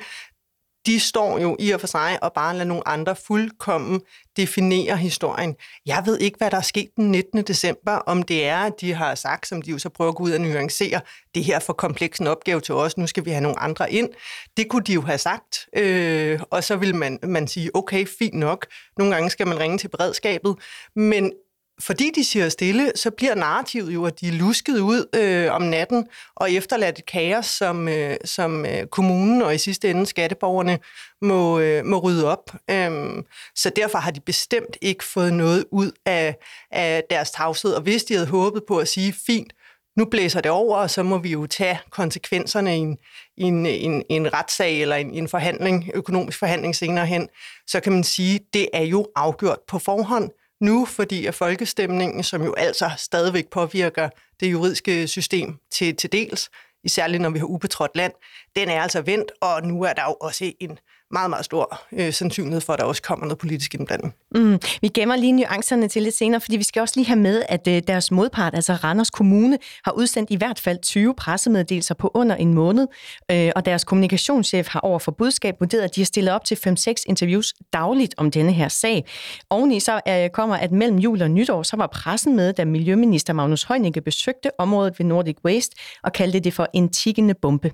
de 0.87 1.01
står 1.01 1.39
jo 1.39 1.57
i 1.59 1.71
og 1.71 1.81
for 1.81 1.87
sig 1.87 2.19
og 2.23 2.33
bare 2.33 2.53
lader 2.53 2.65
nogle 2.65 2.89
andre 2.89 3.17
fuldkommen 3.17 4.01
definere 4.37 4.97
historien. 4.97 5.55
Jeg 5.87 6.03
ved 6.07 6.19
ikke, 6.19 6.39
hvad 6.39 6.51
der 6.51 6.57
er 6.57 6.63
sket 6.63 6.89
den 6.97 7.11
19. 7.11 7.43
december, 7.43 7.93
om 7.93 8.23
det 8.23 8.47
er, 8.47 8.59
at 8.59 8.81
de 8.81 8.95
har 8.95 9.15
sagt, 9.15 9.49
som 9.49 9.63
de 9.63 9.71
jo 9.71 9.79
så 9.79 9.89
prøver 9.89 10.11
at 10.11 10.17
gå 10.17 10.25
ud 10.25 10.33
og 10.33 10.41
nuancere, 10.41 11.01
det 11.35 11.45
her 11.45 11.59
for 11.59 11.73
kompleks 11.73 12.19
en 12.19 12.27
opgave 12.27 12.61
til 12.61 12.75
os, 12.75 12.97
nu 12.97 13.07
skal 13.07 13.25
vi 13.25 13.31
have 13.31 13.41
nogle 13.41 13.59
andre 13.59 13.93
ind. 13.93 14.09
Det 14.57 14.69
kunne 14.69 14.83
de 14.83 14.93
jo 14.93 15.01
have 15.01 15.19
sagt, 15.19 15.69
øh, 15.77 16.41
og 16.51 16.65
så 16.65 16.77
vil 16.77 16.95
man, 16.95 17.19
man 17.23 17.49
sige, 17.49 17.71
okay, 17.75 18.07
fint 18.19 18.35
nok, 18.35 18.67
nogle 18.99 19.15
gange 19.15 19.31
skal 19.31 19.47
man 19.47 19.59
ringe 19.59 19.79
til 19.79 19.89
beredskabet, 19.89 20.57
men 20.97 21.33
fordi 21.81 22.11
de 22.15 22.25
siger 22.25 22.49
stille, 22.49 22.93
så 22.95 23.11
bliver 23.11 23.35
narrativet 23.35 23.95
jo, 23.95 24.05
at 24.05 24.21
de 24.21 24.29
er 24.29 24.33
lusket 24.33 24.79
ud 24.79 25.07
øh, 25.15 25.53
om 25.53 25.63
natten 25.63 26.07
og 26.35 26.53
efterladt 26.53 26.99
et 26.99 27.07
kaos, 27.07 27.47
som, 27.47 27.89
øh, 27.89 28.17
som 28.25 28.67
øh, 28.67 28.87
kommunen 28.87 29.43
og 29.43 29.55
i 29.55 29.59
sidste 29.59 29.91
ende 29.91 30.07
skatteborgerne 30.07 30.79
må, 31.23 31.59
øh, 31.59 31.85
må 31.85 31.99
rydde 31.99 32.33
op. 32.33 32.55
Øhm, 32.71 33.25
så 33.55 33.71
derfor 33.71 33.99
har 33.99 34.11
de 34.11 34.21
bestemt 34.21 34.77
ikke 34.81 35.05
fået 35.05 35.33
noget 35.33 35.65
ud 35.71 35.93
af, 36.07 36.37
af 36.71 37.05
deres 37.11 37.31
tavshed. 37.31 37.73
Og 37.73 37.83
hvis 37.83 38.05
de 38.05 38.15
havde 38.15 38.29
håbet 38.29 38.63
på 38.69 38.79
at 38.79 38.89
sige, 38.89 39.15
fint, 39.27 39.53
nu 39.97 40.05
blæser 40.05 40.41
det 40.41 40.51
over, 40.51 40.77
og 40.77 40.91
så 40.91 41.03
må 41.03 41.19
vi 41.19 41.31
jo 41.31 41.47
tage 41.47 41.81
konsekvenserne 41.91 42.77
i 42.77 42.81
en, 42.81 42.99
i 43.37 43.43
en, 43.43 43.67
en, 43.67 44.03
en 44.11 44.33
retssag 44.33 44.83
eller 44.83 44.97
en, 44.97 45.15
en 45.15 45.29
forhandling, 45.29 45.91
økonomisk 45.95 46.39
forhandling 46.39 46.77
senere 46.77 47.07
hen, 47.07 47.29
så 47.67 47.81
kan 47.81 47.93
man 47.93 48.05
sige, 48.05 48.41
det 48.53 48.69
er 48.73 48.83
jo 48.83 49.07
afgjort 49.17 49.59
på 49.69 49.79
forhånd 49.79 50.31
nu, 50.61 50.85
fordi 50.85 51.27
at 51.27 51.35
folkestemningen, 51.35 52.23
som 52.23 52.43
jo 52.43 52.55
altså 52.55 52.91
stadigvæk 52.97 53.51
påvirker 53.51 54.09
det 54.41 54.53
juridiske 54.53 55.09
system 55.09 55.59
til, 55.71 55.97
til 55.97 56.13
dels, 56.13 56.51
især 56.85 57.19
når 57.19 57.31
vi 57.31 57.39
har 57.39 57.47
ubetrådt 57.47 57.97
land, 57.97 58.13
den 58.57 58.69
er 58.69 58.83
altså 58.83 59.01
vendt, 59.01 59.33
og 59.41 59.63
nu 59.63 59.83
er 59.83 59.93
der 59.93 60.03
jo 60.03 60.17
også 60.21 60.53
en 60.61 60.79
meget, 61.11 61.31
meget 61.31 61.45
stor 61.45 61.81
øh, 61.93 62.13
sandsynlighed 62.13 62.61
for, 62.61 62.73
at 62.73 62.79
der 62.79 62.85
også 62.85 63.03
kommer 63.03 63.27
noget 63.27 63.39
politisk 63.39 63.75
indblanding. 63.75 64.15
Mm, 64.35 64.59
vi 64.81 64.89
gemmer 64.89 65.17
lige 65.17 65.33
nuancerne 65.33 65.89
til 65.89 66.03
lidt 66.03 66.15
senere, 66.15 66.41
fordi 66.41 66.57
vi 66.57 66.63
skal 66.63 66.81
også 66.81 66.95
lige 66.97 67.07
have 67.07 67.19
med, 67.19 67.43
at 67.49 67.69
øh, 67.69 67.83
deres 67.87 68.11
modpart, 68.11 68.55
altså 68.55 68.73
Randers 68.73 69.11
Kommune, 69.11 69.59
har 69.85 69.93
udsendt 69.93 70.31
i 70.31 70.37
hvert 70.37 70.61
fald 70.61 70.79
20 70.83 71.15
pressemeddelelser 71.15 71.95
på 71.95 72.11
under 72.15 72.37
en 72.37 72.55
måned, 72.55 72.87
øh, 73.31 73.53
og 73.57 73.65
deres 73.65 73.85
kommunikationschef 73.85 74.69
har 74.69 74.81
over 74.81 74.99
for 74.99 75.13
budskab 75.13 75.55
vurderet, 75.61 75.83
at 75.83 75.97
de 75.97 76.01
har 76.01 76.07
stillet 76.07 76.35
op 76.35 76.45
til 76.45 76.55
5-6 76.55 76.95
interviews 77.07 77.55
dagligt 77.73 78.15
om 78.17 78.31
denne 78.31 78.53
her 78.53 78.69
sag. 78.69 79.05
Oveni 79.51 79.81
så 79.81 80.01
øh, 80.09 80.31
kommer, 80.31 80.57
at 80.57 80.73
mellem 80.73 80.99
jul 80.99 81.23
og 81.23 81.31
nytår, 81.31 81.63
så 81.63 81.77
var 81.77 81.87
pressen 81.87 82.37
med, 82.37 82.53
da 82.53 82.65
Miljøminister 82.65 83.33
Magnus 83.33 83.63
Heunicke 83.63 84.01
besøgte 84.01 84.51
området 84.61 84.99
ved 84.99 85.07
Nordic 85.07 85.37
Waste 85.45 85.77
og 86.03 86.13
kaldte 86.13 86.41
det 86.41 86.55
for 86.55 86.69
en 86.75 86.89
tikkende 86.89 87.35
bombe. 87.43 87.71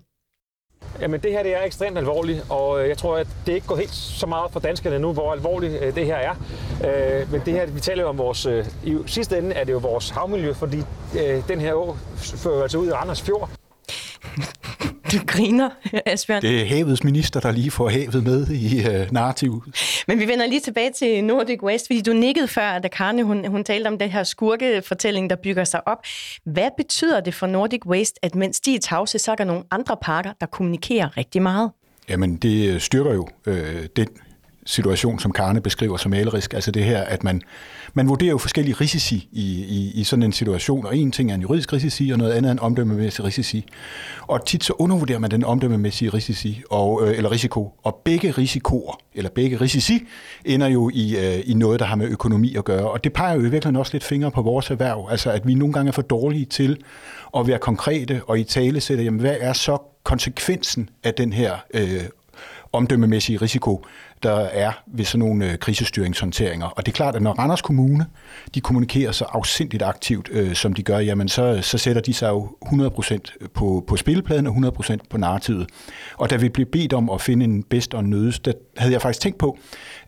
Jamen 1.01 1.21
det 1.21 1.33
her 1.33 1.43
det 1.43 1.57
er 1.57 1.63
ekstremt 1.63 1.99
alvorligt, 1.99 2.45
og 2.49 2.83
øh, 2.83 2.89
jeg 2.89 2.99
tror, 2.99 3.17
at 3.17 3.27
det 3.47 3.53
ikke 3.53 3.67
går 3.67 3.77
helt 3.77 3.95
så 3.95 4.27
meget 4.27 4.53
for 4.53 4.61
danskerne 4.61 4.99
nu, 4.99 5.13
hvor 5.13 5.33
alvorligt 5.33 5.83
øh, 5.83 5.95
det 5.95 6.07
her 6.07 6.17
er. 6.17 6.35
Øh, 7.21 7.33
men 7.33 7.41
det 7.45 7.55
her, 7.55 7.67
vi 7.67 7.81
taler 7.81 8.03
jo 8.03 8.09
om 8.09 8.19
vores, 8.19 8.47
i 8.85 8.99
sidste 9.07 9.39
ende 9.39 9.55
er 9.55 9.65
det 9.65 9.73
jo 9.73 9.79
vores 9.79 10.11
havmiljø, 10.11 10.53
fordi 10.53 10.83
den 11.49 11.61
her 11.61 11.75
å 11.75 11.97
fører 12.17 12.63
altså 12.63 12.79
ud 12.79 12.87
i 12.87 12.93
Randers 12.93 13.23
Fjord. 13.23 13.51
Du 15.13 15.19
griner, 15.27 15.71
Asbjørn. 16.07 16.43
Det 16.43 16.61
er 16.61 16.67
havets 16.67 17.05
minister, 17.05 17.41
der 17.41 17.53
lige 17.53 17.71
får 17.71 17.89
havet 17.89 18.25
med 18.25 18.49
i 18.49 18.79
uh, 18.79 19.13
narrativet. 19.13 19.63
Men 20.09 20.19
vi 20.19 20.29
vender 20.29 20.47
lige 20.47 20.61
tilbage 20.61 20.93
til 20.93 21.25
Nordic 21.25 21.63
Waste, 21.63 21.87
fordi 21.87 22.01
du 22.01 22.13
nikkede 22.13 22.49
før, 22.49 22.79
da 22.79 22.89
Karne 22.89 23.23
hun, 23.23 23.47
hun 23.47 23.65
talte 23.65 23.89
om 23.89 23.99
den 23.99 24.11
her 24.11 24.25
skurkefortælling, 24.25 25.31
der 25.31 25.37
bygger 25.37 25.65
sig 25.65 25.89
op. 25.89 25.99
Hvad 26.45 26.69
betyder 26.77 27.21
det 27.21 27.35
for 27.35 27.47
Nordic 27.47 27.87
Waste, 27.87 28.25
at 28.25 28.35
mens 28.35 28.61
de 28.61 28.75
er 28.75 28.79
tavse, 28.79 29.19
så 29.19 29.33
er 29.33 29.35
der 29.35 29.45
nogle 29.45 29.63
andre 29.71 29.97
parter, 30.03 30.33
der 30.41 30.47
kommunikerer 30.47 31.17
rigtig 31.17 31.43
meget? 31.43 31.71
Jamen, 32.09 32.37
det 32.37 32.83
styrker 32.83 33.15
jo 33.15 33.29
øh, 33.47 33.87
den 33.97 34.09
situation, 34.67 35.19
som 35.19 35.33
Karne 35.33 35.61
beskriver 35.61 35.97
som 35.97 36.11
malerisk. 36.11 36.55
Altså 36.55 36.71
det 36.71 36.85
her, 36.85 37.01
at 37.01 37.25
man, 37.25 37.43
man 37.95 38.09
vurderer 38.09 38.31
jo 38.31 38.39
forskellige 38.39 38.75
risici 38.75 39.29
i, 39.33 39.65
i, 39.65 40.01
i 40.01 40.05
sådan 40.05 40.23
en 40.23 40.33
situation, 40.33 40.87
og 40.87 40.97
en 40.97 41.13
ting 41.13 41.31
er 41.31 41.35
en 41.35 41.41
juridisk 41.41 41.73
risici, 41.73 42.11
og 42.11 42.19
noget 42.19 42.33
andet 42.33 42.49
er 42.49 42.53
en 42.53 42.59
omdømmemæssig 42.59 43.25
risici. 43.25 43.65
Og 44.21 44.47
tit 44.47 44.65
så 44.65 44.73
undervurderer 44.79 45.19
man 45.19 45.31
den 45.31 45.45
omdømmemæssige 45.45 46.11
risici, 46.11 46.63
og, 46.71 47.01
øh, 47.09 47.17
eller 47.17 47.31
risiko, 47.31 47.75
og 47.83 48.01
begge 48.05 48.31
risikoer, 48.31 49.01
eller 49.15 49.31
begge 49.31 49.61
risici, 49.61 50.07
ender 50.45 50.67
jo 50.67 50.91
i, 50.95 51.17
øh, 51.17 51.43
i 51.45 51.55
noget, 51.55 51.81
der 51.81 51.87
har 51.87 51.97
med 51.97 52.09
økonomi 52.09 52.57
at 52.57 52.65
gøre. 52.65 52.91
Og 52.91 53.05
det 53.05 53.13
peger 53.13 53.35
jo 53.35 53.41
i 53.41 53.43
virkeligheden 53.43 53.77
også 53.77 53.95
lidt 53.95 54.05
fingre 54.05 54.31
på 54.31 54.43
vores 54.43 54.71
erhverv, 54.71 55.09
altså 55.11 55.31
at 55.31 55.47
vi 55.47 55.55
nogle 55.55 55.73
gange 55.75 55.89
er 55.89 55.93
for 55.93 56.03
dårlige 56.03 56.45
til 56.45 56.79
at 57.37 57.47
være 57.47 57.59
konkrete 57.59 58.21
og 58.27 58.39
i 58.39 58.45
tale 58.45 58.81
sætte, 58.81 59.05
jamen 59.05 59.21
hvad 59.21 59.37
er 59.41 59.53
så 59.53 59.79
konsekvensen 60.05 60.91
af 61.05 61.15
den 61.15 61.33
her 61.33 61.57
øh, 61.75 62.03
omdømmemæssige 62.73 63.39
risiko, 63.39 63.85
der 64.23 64.35
er 64.35 64.73
ved 64.87 65.05
sådan 65.05 65.19
nogle 65.19 65.51
øh, 65.51 65.59
krisestyringshåndteringer. 65.59 66.67
Og 66.67 66.87
det 66.87 66.93
er 66.93 66.97
klart, 66.97 67.17
at 67.17 67.23
når 67.23 67.33
Randers 67.33 67.63
Kommune 67.63 68.07
de 68.55 68.61
kommunikerer 68.61 69.13
så 69.13 69.25
afsindigt 69.25 69.83
aktivt, 69.83 70.29
øh, 70.33 70.55
som 70.55 70.73
de 70.73 70.83
gør, 70.83 70.99
jamen 70.99 71.29
så, 71.29 71.59
så 71.63 71.79
sætter 71.79 72.03
de 72.03 72.15
sig 72.15 72.29
jo 72.29 72.57
100% 72.65 73.49
på, 73.55 73.85
på 73.87 73.97
spillepladen 73.97 74.47
og 74.47 74.55
100% 74.55 74.97
på 75.11 75.19
narrativet. 75.19 75.67
Og 76.17 76.31
da 76.31 76.37
vi 76.37 76.49
blev 76.49 76.67
bedt 76.67 76.93
om 76.93 77.11
at 77.11 77.21
finde 77.21 77.45
en 77.45 77.63
bedst 77.63 77.95
og 77.95 78.05
nødest, 78.05 78.45
der 78.45 78.53
havde 78.77 78.93
jeg 78.93 79.03
faktisk 79.03 79.21
tænkt 79.21 79.39
på, 79.39 79.59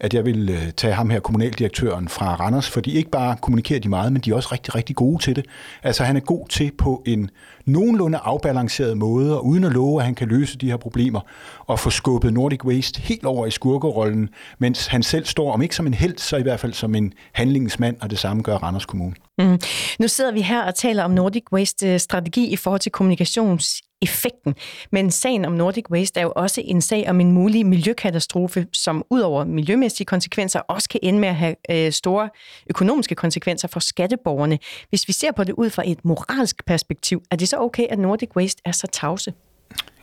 at 0.01 0.15
jeg 0.15 0.25
ville 0.25 0.53
øh, 0.53 0.73
tage 0.77 0.95
ham 0.95 1.11
her, 1.11 1.21
kommunaldirektøren 1.21 2.09
fra 2.09 2.35
Randers, 2.35 2.71
fordi 2.71 2.97
ikke 2.97 3.11
bare 3.11 3.37
kommunikerer 3.41 3.81
de 3.81 3.89
meget, 3.89 4.13
men 4.13 4.23
de 4.23 4.31
er 4.31 4.35
også 4.35 4.49
rigtig, 4.53 4.75
rigtig 4.75 4.97
gode 4.97 5.23
til 5.23 5.37
det. 5.37 5.47
Altså 5.83 6.05
han 6.05 6.17
er 6.17 6.21
god 6.21 6.49
til 6.49 6.73
på 6.79 7.03
en 7.07 7.31
nogenlunde 7.67 8.19
afbalanceret 8.19 8.97
måde, 8.97 9.39
og 9.39 9.47
uden 9.47 9.65
at 9.65 9.73
love, 9.73 10.01
at 10.01 10.05
han 10.05 10.15
kan 10.15 10.29
løse 10.29 10.59
de 10.59 10.71
her 10.71 10.77
problemer, 10.77 11.21
og 11.67 11.79
få 11.79 11.91
skubbet 11.91 12.33
Nordic 12.33 12.65
Waste 12.65 13.01
helt 13.01 13.25
over 13.25 13.47
i 13.47 13.51
skurkerollen, 13.51 14.29
mens 14.59 14.87
han 14.87 15.03
selv 15.03 15.25
står, 15.25 15.53
om 15.53 15.63
ikke 15.63 15.77
som 15.77 15.87
en 15.87 15.95
held, 15.95 16.19
så 16.19 16.37
i 16.37 16.43
hvert 16.43 16.61
fald 16.61 16.73
som 16.73 16.95
en 16.95 17.13
handlingsmand, 17.33 17.97
og 18.01 18.11
det 18.11 18.19
samme 18.19 18.43
gør 18.43 18.57
Randers 18.57 18.87
Kommune. 18.87 19.15
Mm. 19.39 19.59
Nu 19.99 20.09
sidder 20.09 20.33
vi 20.33 20.41
her 20.41 20.63
og 20.63 20.75
taler 20.75 21.05
om 21.05 21.11
Nordic 21.11 21.45
Waste-strategi 21.53 22.47
øh, 22.47 22.53
i 22.53 22.57
forhold 22.57 22.81
til 22.81 22.93
kommunikations 22.93 23.83
effekten. 24.05 24.55
Men 24.91 25.11
sagen 25.11 25.45
om 25.45 25.53
Nordic 25.53 25.85
Waste 25.91 26.21
er 26.21 26.25
jo 26.25 26.33
også 26.37 26.63
en 26.65 26.81
sag 26.81 27.09
om 27.09 27.21
en 27.21 27.33
mulig 27.33 27.67
miljøkatastrofe, 27.67 28.67
som 28.73 29.05
udover 29.11 29.45
miljømæssige 29.45 30.07
konsekvenser 30.07 30.61
også 30.61 30.89
kan 30.89 31.01
ende 31.03 31.21
med 31.21 31.29
at 31.29 31.35
have 31.35 31.57
øh, 31.71 31.93
store 31.93 32.29
økonomiske 32.71 33.15
konsekvenser 33.15 33.69
for 33.69 33.81
skatteborgerne. 33.81 34.59
Hvis 34.89 35.09
vi 35.09 35.13
ser 35.13 35.33
på 35.33 35.45
det 35.45 35.53
ud 35.53 35.71
fra 35.71 35.83
et 35.87 36.05
moralsk 36.05 36.67
perspektiv, 36.67 37.23
er 37.31 37.37
det 37.37 37.49
så 37.49 37.57
okay, 37.59 37.87
at 37.91 37.99
Nordic 37.99 38.29
Waste 38.37 38.63
er 38.65 38.73
så 38.73 38.87
tavse? 38.93 39.33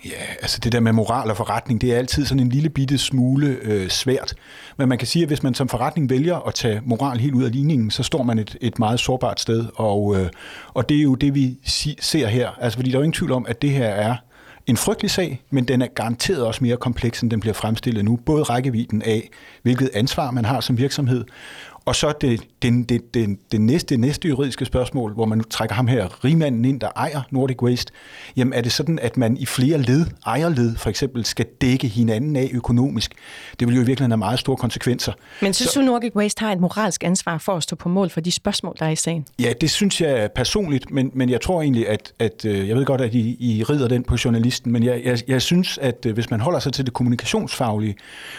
Ja, 0.05 0.33
altså 0.41 0.59
det 0.59 0.71
der 0.71 0.79
med 0.79 0.91
moral 0.91 1.29
og 1.29 1.37
forretning, 1.37 1.81
det 1.81 1.93
er 1.93 1.97
altid 1.97 2.25
sådan 2.25 2.39
en 2.39 2.49
lille 2.49 2.69
bitte 2.69 2.97
smule 2.97 3.47
øh, 3.61 3.89
svært. 3.89 4.33
Men 4.77 4.89
man 4.89 4.97
kan 4.97 5.07
sige, 5.07 5.23
at 5.23 5.29
hvis 5.29 5.43
man 5.43 5.53
som 5.53 5.69
forretning 5.69 6.09
vælger 6.09 6.47
at 6.47 6.53
tage 6.53 6.81
moral 6.85 7.19
helt 7.19 7.33
ud 7.33 7.43
af 7.43 7.51
ligningen, 7.51 7.91
så 7.91 8.03
står 8.03 8.23
man 8.23 8.39
et, 8.39 8.57
et 8.61 8.79
meget 8.79 8.99
sårbart 8.99 9.39
sted. 9.39 9.65
Og, 9.75 10.19
øh, 10.19 10.29
og 10.73 10.89
det 10.89 10.97
er 10.97 11.01
jo 11.01 11.15
det, 11.15 11.35
vi 11.35 11.57
ser 11.99 12.27
her. 12.27 12.49
Altså 12.61 12.77
fordi 12.77 12.91
der 12.91 12.97
er 12.97 12.99
jo 12.99 13.03
ingen 13.03 13.13
tvivl 13.13 13.31
om, 13.31 13.45
at 13.49 13.61
det 13.61 13.69
her 13.69 13.87
er 13.87 14.15
en 14.67 14.77
frygtelig 14.77 15.11
sag, 15.11 15.41
men 15.49 15.67
den 15.67 15.81
er 15.81 15.87
garanteret 15.87 16.45
også 16.45 16.63
mere 16.63 16.77
kompleks, 16.77 17.21
end 17.21 17.31
den 17.31 17.39
bliver 17.39 17.53
fremstillet 17.53 18.05
nu. 18.05 18.15
Både 18.15 18.43
rækkevidden 18.43 19.01
af, 19.01 19.29
hvilket 19.61 19.89
ansvar 19.93 20.31
man 20.31 20.45
har 20.45 20.59
som 20.59 20.77
virksomhed, 20.77 21.25
og 21.85 21.95
så 21.95 22.13
det, 22.21 22.41
det, 22.61 22.89
det, 22.89 23.13
det, 23.13 23.37
det 23.51 23.61
næste, 23.61 23.97
næste 23.97 24.27
juridiske 24.27 24.65
spørgsmål, 24.65 25.13
hvor 25.13 25.25
man 25.25 25.43
trækker 25.43 25.75
ham 25.75 25.87
her, 25.87 26.25
rigmanden 26.25 26.65
ind, 26.65 26.79
der 26.79 26.89
ejer 26.95 27.21
Nordic 27.31 27.61
Waste. 27.61 27.93
Jamen 28.35 28.53
er 28.53 28.61
det 28.61 28.71
sådan, 28.71 28.99
at 28.99 29.17
man 29.17 29.37
i 29.37 29.45
flere 29.45 29.77
led, 29.77 30.05
ejerled 30.25 30.77
for 30.77 30.89
eksempel, 30.89 31.25
skal 31.25 31.45
dække 31.61 31.87
hinanden 31.87 32.35
af 32.35 32.49
økonomisk? 32.53 33.13
Det 33.59 33.67
vil 33.67 33.75
jo 33.75 33.81
i 33.81 33.85
virkeligheden 33.85 34.11
have 34.11 34.17
meget 34.17 34.39
store 34.39 34.57
konsekvenser. 34.57 35.13
Men 35.41 35.53
synes 35.53 35.71
så, 35.71 35.79
du, 35.79 35.85
Nordic 35.85 36.15
Waste 36.15 36.39
har 36.39 36.51
et 36.51 36.59
moralsk 36.59 37.03
ansvar 37.03 37.37
for 37.37 37.55
at 37.57 37.63
stå 37.63 37.75
på 37.75 37.89
mål 37.89 38.09
for 38.09 38.21
de 38.21 38.31
spørgsmål, 38.31 38.75
der 38.79 38.85
er 38.85 38.89
i 38.89 38.95
sagen? 38.95 39.25
Ja, 39.39 39.53
det 39.61 39.71
synes 39.71 40.01
jeg 40.01 40.29
personligt, 40.35 40.91
men, 40.91 41.11
men 41.13 41.29
jeg 41.29 41.41
tror 41.41 41.61
egentlig, 41.61 41.89
at, 41.89 42.13
at 42.19 42.45
øh, 42.45 42.67
jeg 42.67 42.75
ved 42.75 42.85
godt, 42.85 43.01
at 43.01 43.13
I, 43.13 43.37
I 43.39 43.63
rider 43.63 43.87
den 43.87 44.03
på 44.03 44.17
journalisten, 44.25 44.71
men 44.71 44.83
jeg, 44.83 45.01
jeg, 45.05 45.19
jeg 45.27 45.41
synes, 45.41 45.77
at 45.77 46.05
øh, 46.05 46.13
hvis 46.13 46.29
man 46.29 46.39
holder 46.39 46.59
sig 46.59 46.73
til 46.73 46.85
det 46.85 46.93
kommunikationsfaglige, 46.93 47.95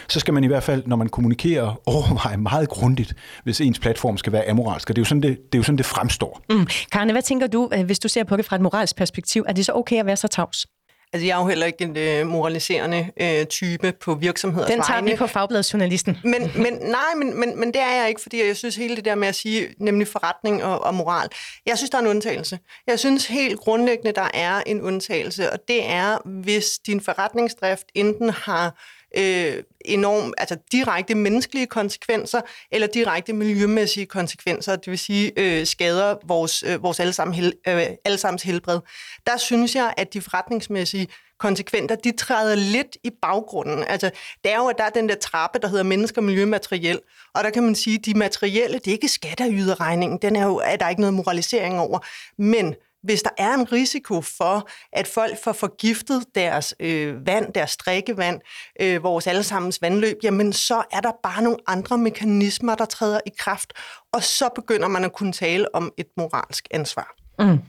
så 0.07 0.19
skal 0.19 0.33
man 0.33 0.43
i 0.43 0.47
hvert 0.47 0.63
fald, 0.63 0.83
når 0.85 0.95
man 0.95 1.09
kommunikerer, 1.09 1.81
overveje 1.93 2.37
meget 2.37 2.69
grundigt, 2.69 3.13
hvis 3.43 3.61
ens 3.61 3.79
platform 3.79 4.17
skal 4.17 4.33
være 4.33 4.49
amoralsk. 4.49 4.89
Og 4.89 4.95
det 4.95 5.01
er 5.01 5.03
jo 5.03 5.05
sådan, 5.05 5.21
det, 5.21 5.37
det, 5.37 5.55
er 5.55 5.59
jo 5.59 5.63
sådan, 5.63 5.77
det 5.77 5.85
fremstår. 5.85 6.41
Mm. 6.49 6.67
Karne, 6.91 7.11
hvad 7.11 7.21
tænker 7.21 7.47
du, 7.47 7.69
øh, 7.73 7.85
hvis 7.85 7.99
du 7.99 8.07
ser 8.07 8.23
på 8.23 8.37
det 8.37 8.45
fra 8.45 8.55
et 8.55 8.61
moralsk 8.61 8.95
perspektiv? 8.95 9.45
Er 9.47 9.53
det 9.53 9.65
så 9.65 9.71
okay 9.73 9.99
at 9.99 10.05
være 10.05 10.17
så 10.17 10.27
tavs? 10.27 10.65
Altså, 11.13 11.25
jeg 11.25 11.35
er 11.35 11.41
jo 11.41 11.47
heller 11.47 11.65
ikke 11.65 11.83
en 11.83 11.97
øh, 11.97 12.27
moraliserende 12.27 13.09
øh, 13.21 13.45
type 13.45 13.91
på 13.91 14.15
virksomheders 14.15 14.69
Den 14.69 14.81
tager 14.81 14.91
vegne. 14.91 15.11
vi 15.11 15.17
på 15.17 15.27
Fagbladsjournalisten. 15.27 16.17
Men, 16.23 16.51
men, 16.55 16.73
nej, 16.81 16.99
men, 17.17 17.39
men, 17.39 17.59
men 17.59 17.67
det 17.67 17.81
er 17.81 17.99
jeg 18.01 18.09
ikke, 18.09 18.21
fordi 18.21 18.47
jeg 18.47 18.57
synes 18.57 18.75
hele 18.75 18.95
det 18.95 19.05
der 19.05 19.15
med 19.15 19.27
at 19.27 19.35
sige, 19.35 19.67
nemlig 19.79 20.07
forretning 20.07 20.63
og, 20.63 20.83
og 20.83 20.93
moral, 20.93 21.27
jeg 21.65 21.77
synes, 21.77 21.89
der 21.89 21.97
er 21.97 22.01
en 22.01 22.07
undtagelse. 22.07 22.59
Jeg 22.87 22.99
synes 22.99 23.27
helt 23.27 23.59
grundlæggende, 23.59 24.11
der 24.11 24.27
er 24.33 24.61
en 24.65 24.81
undtagelse, 24.81 25.51
og 25.51 25.59
det 25.67 25.89
er, 25.89 26.17
hvis 26.43 26.65
din 26.87 27.01
forretningsdrift 27.01 27.85
enten 27.95 28.29
har 28.29 28.81
øh, 29.17 29.63
enorm, 29.85 30.33
altså 30.37 30.57
direkte 30.71 31.15
menneskelige 31.15 31.65
konsekvenser, 31.65 32.41
eller 32.71 32.87
direkte 32.87 33.33
miljømæssige 33.33 34.05
konsekvenser, 34.05 34.75
det 34.75 34.91
vil 34.91 34.99
sige 34.99 35.31
øh, 35.37 35.65
skader 35.65 36.15
vores, 36.27 36.63
øh, 36.67 36.83
vores 36.83 36.99
allesammen 36.99 37.33
hel, 37.33 37.53
øh, 37.67 37.83
allesammens 38.05 38.43
helbred. 38.43 38.79
Der 39.27 39.37
synes 39.37 39.75
jeg, 39.75 39.93
at 39.97 40.13
de 40.13 40.21
forretningsmæssige 40.21 41.07
konsekvenser, 41.39 41.95
de 41.95 42.11
træder 42.11 42.55
lidt 42.55 42.97
i 43.03 43.11
baggrunden. 43.21 43.83
Altså, 43.87 44.11
det 44.43 44.51
er 44.51 44.57
jo, 44.57 44.67
at 44.67 44.77
der 44.77 44.83
er 44.83 44.89
den 44.89 45.09
der 45.09 45.15
trappe, 45.15 45.59
der 45.59 45.67
hedder 45.67 45.83
mennesker, 45.83 46.21
miljø, 46.21 46.45
materiel. 46.45 46.99
Og 47.33 47.43
der 47.43 47.49
kan 47.49 47.63
man 47.63 47.75
sige, 47.75 47.97
at 47.99 48.05
de 48.05 48.13
materielle, 48.13 48.79
det 48.79 48.87
er 48.87 48.91
ikke 48.91 49.07
skatteryderregningen. 49.07 50.19
Den 50.21 50.35
er 50.35 50.45
jo, 50.45 50.57
er 50.57 50.75
der 50.75 50.89
ikke 50.89 51.01
noget 51.01 51.13
moralisering 51.13 51.79
over. 51.79 51.99
Men 52.37 52.75
hvis 53.03 53.21
der 53.21 53.29
er 53.37 53.53
en 53.53 53.71
risiko 53.71 54.21
for, 54.21 54.69
at 54.93 55.07
folk 55.07 55.43
får 55.43 55.53
forgiftet 55.53 56.23
deres 56.35 56.75
øh, 56.79 57.27
vand, 57.27 57.53
deres 57.53 57.77
drikkevand, 57.77 58.39
øh, 58.81 59.03
vores 59.03 59.27
allesammens 59.27 59.81
vandløb, 59.81 60.17
jamen 60.23 60.53
så 60.53 60.83
er 60.91 60.99
der 60.99 61.11
bare 61.23 61.43
nogle 61.43 61.57
andre 61.67 61.97
mekanismer, 61.97 62.75
der 62.75 62.85
træder 62.85 63.19
i 63.25 63.29
kraft, 63.39 63.73
og 64.13 64.23
så 64.23 64.49
begynder 64.55 64.87
man 64.87 65.03
at 65.03 65.13
kunne 65.13 65.33
tale 65.33 65.75
om 65.75 65.91
et 65.97 66.07
moralsk 66.17 66.67
ansvar. 66.71 67.15
Mm. 67.39 67.59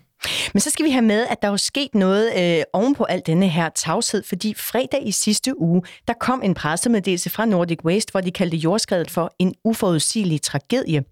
Men 0.52 0.60
så 0.60 0.70
skal 0.70 0.84
vi 0.84 0.90
have 0.90 1.04
med, 1.04 1.26
at 1.30 1.42
der 1.42 1.48
er 1.48 1.56
sket 1.56 1.94
noget 1.94 2.56
øh, 2.58 2.64
oven 2.72 2.94
på 2.94 3.04
al 3.04 3.22
denne 3.26 3.48
her 3.48 3.68
tavshed, 3.68 4.22
fordi 4.22 4.54
fredag 4.54 5.06
i 5.06 5.12
sidste 5.12 5.60
uge, 5.60 5.82
der 6.08 6.14
kom 6.20 6.42
en 6.42 6.54
pressemeddelelse 6.54 7.30
fra 7.30 7.44
Nordic 7.44 7.84
Waste, 7.84 8.10
hvor 8.10 8.20
de 8.20 8.30
kaldte 8.30 8.56
jordskredet 8.56 9.10
for 9.10 9.34
en 9.38 9.54
uforudsigelig 9.64 10.42
tragedie. 10.42 11.04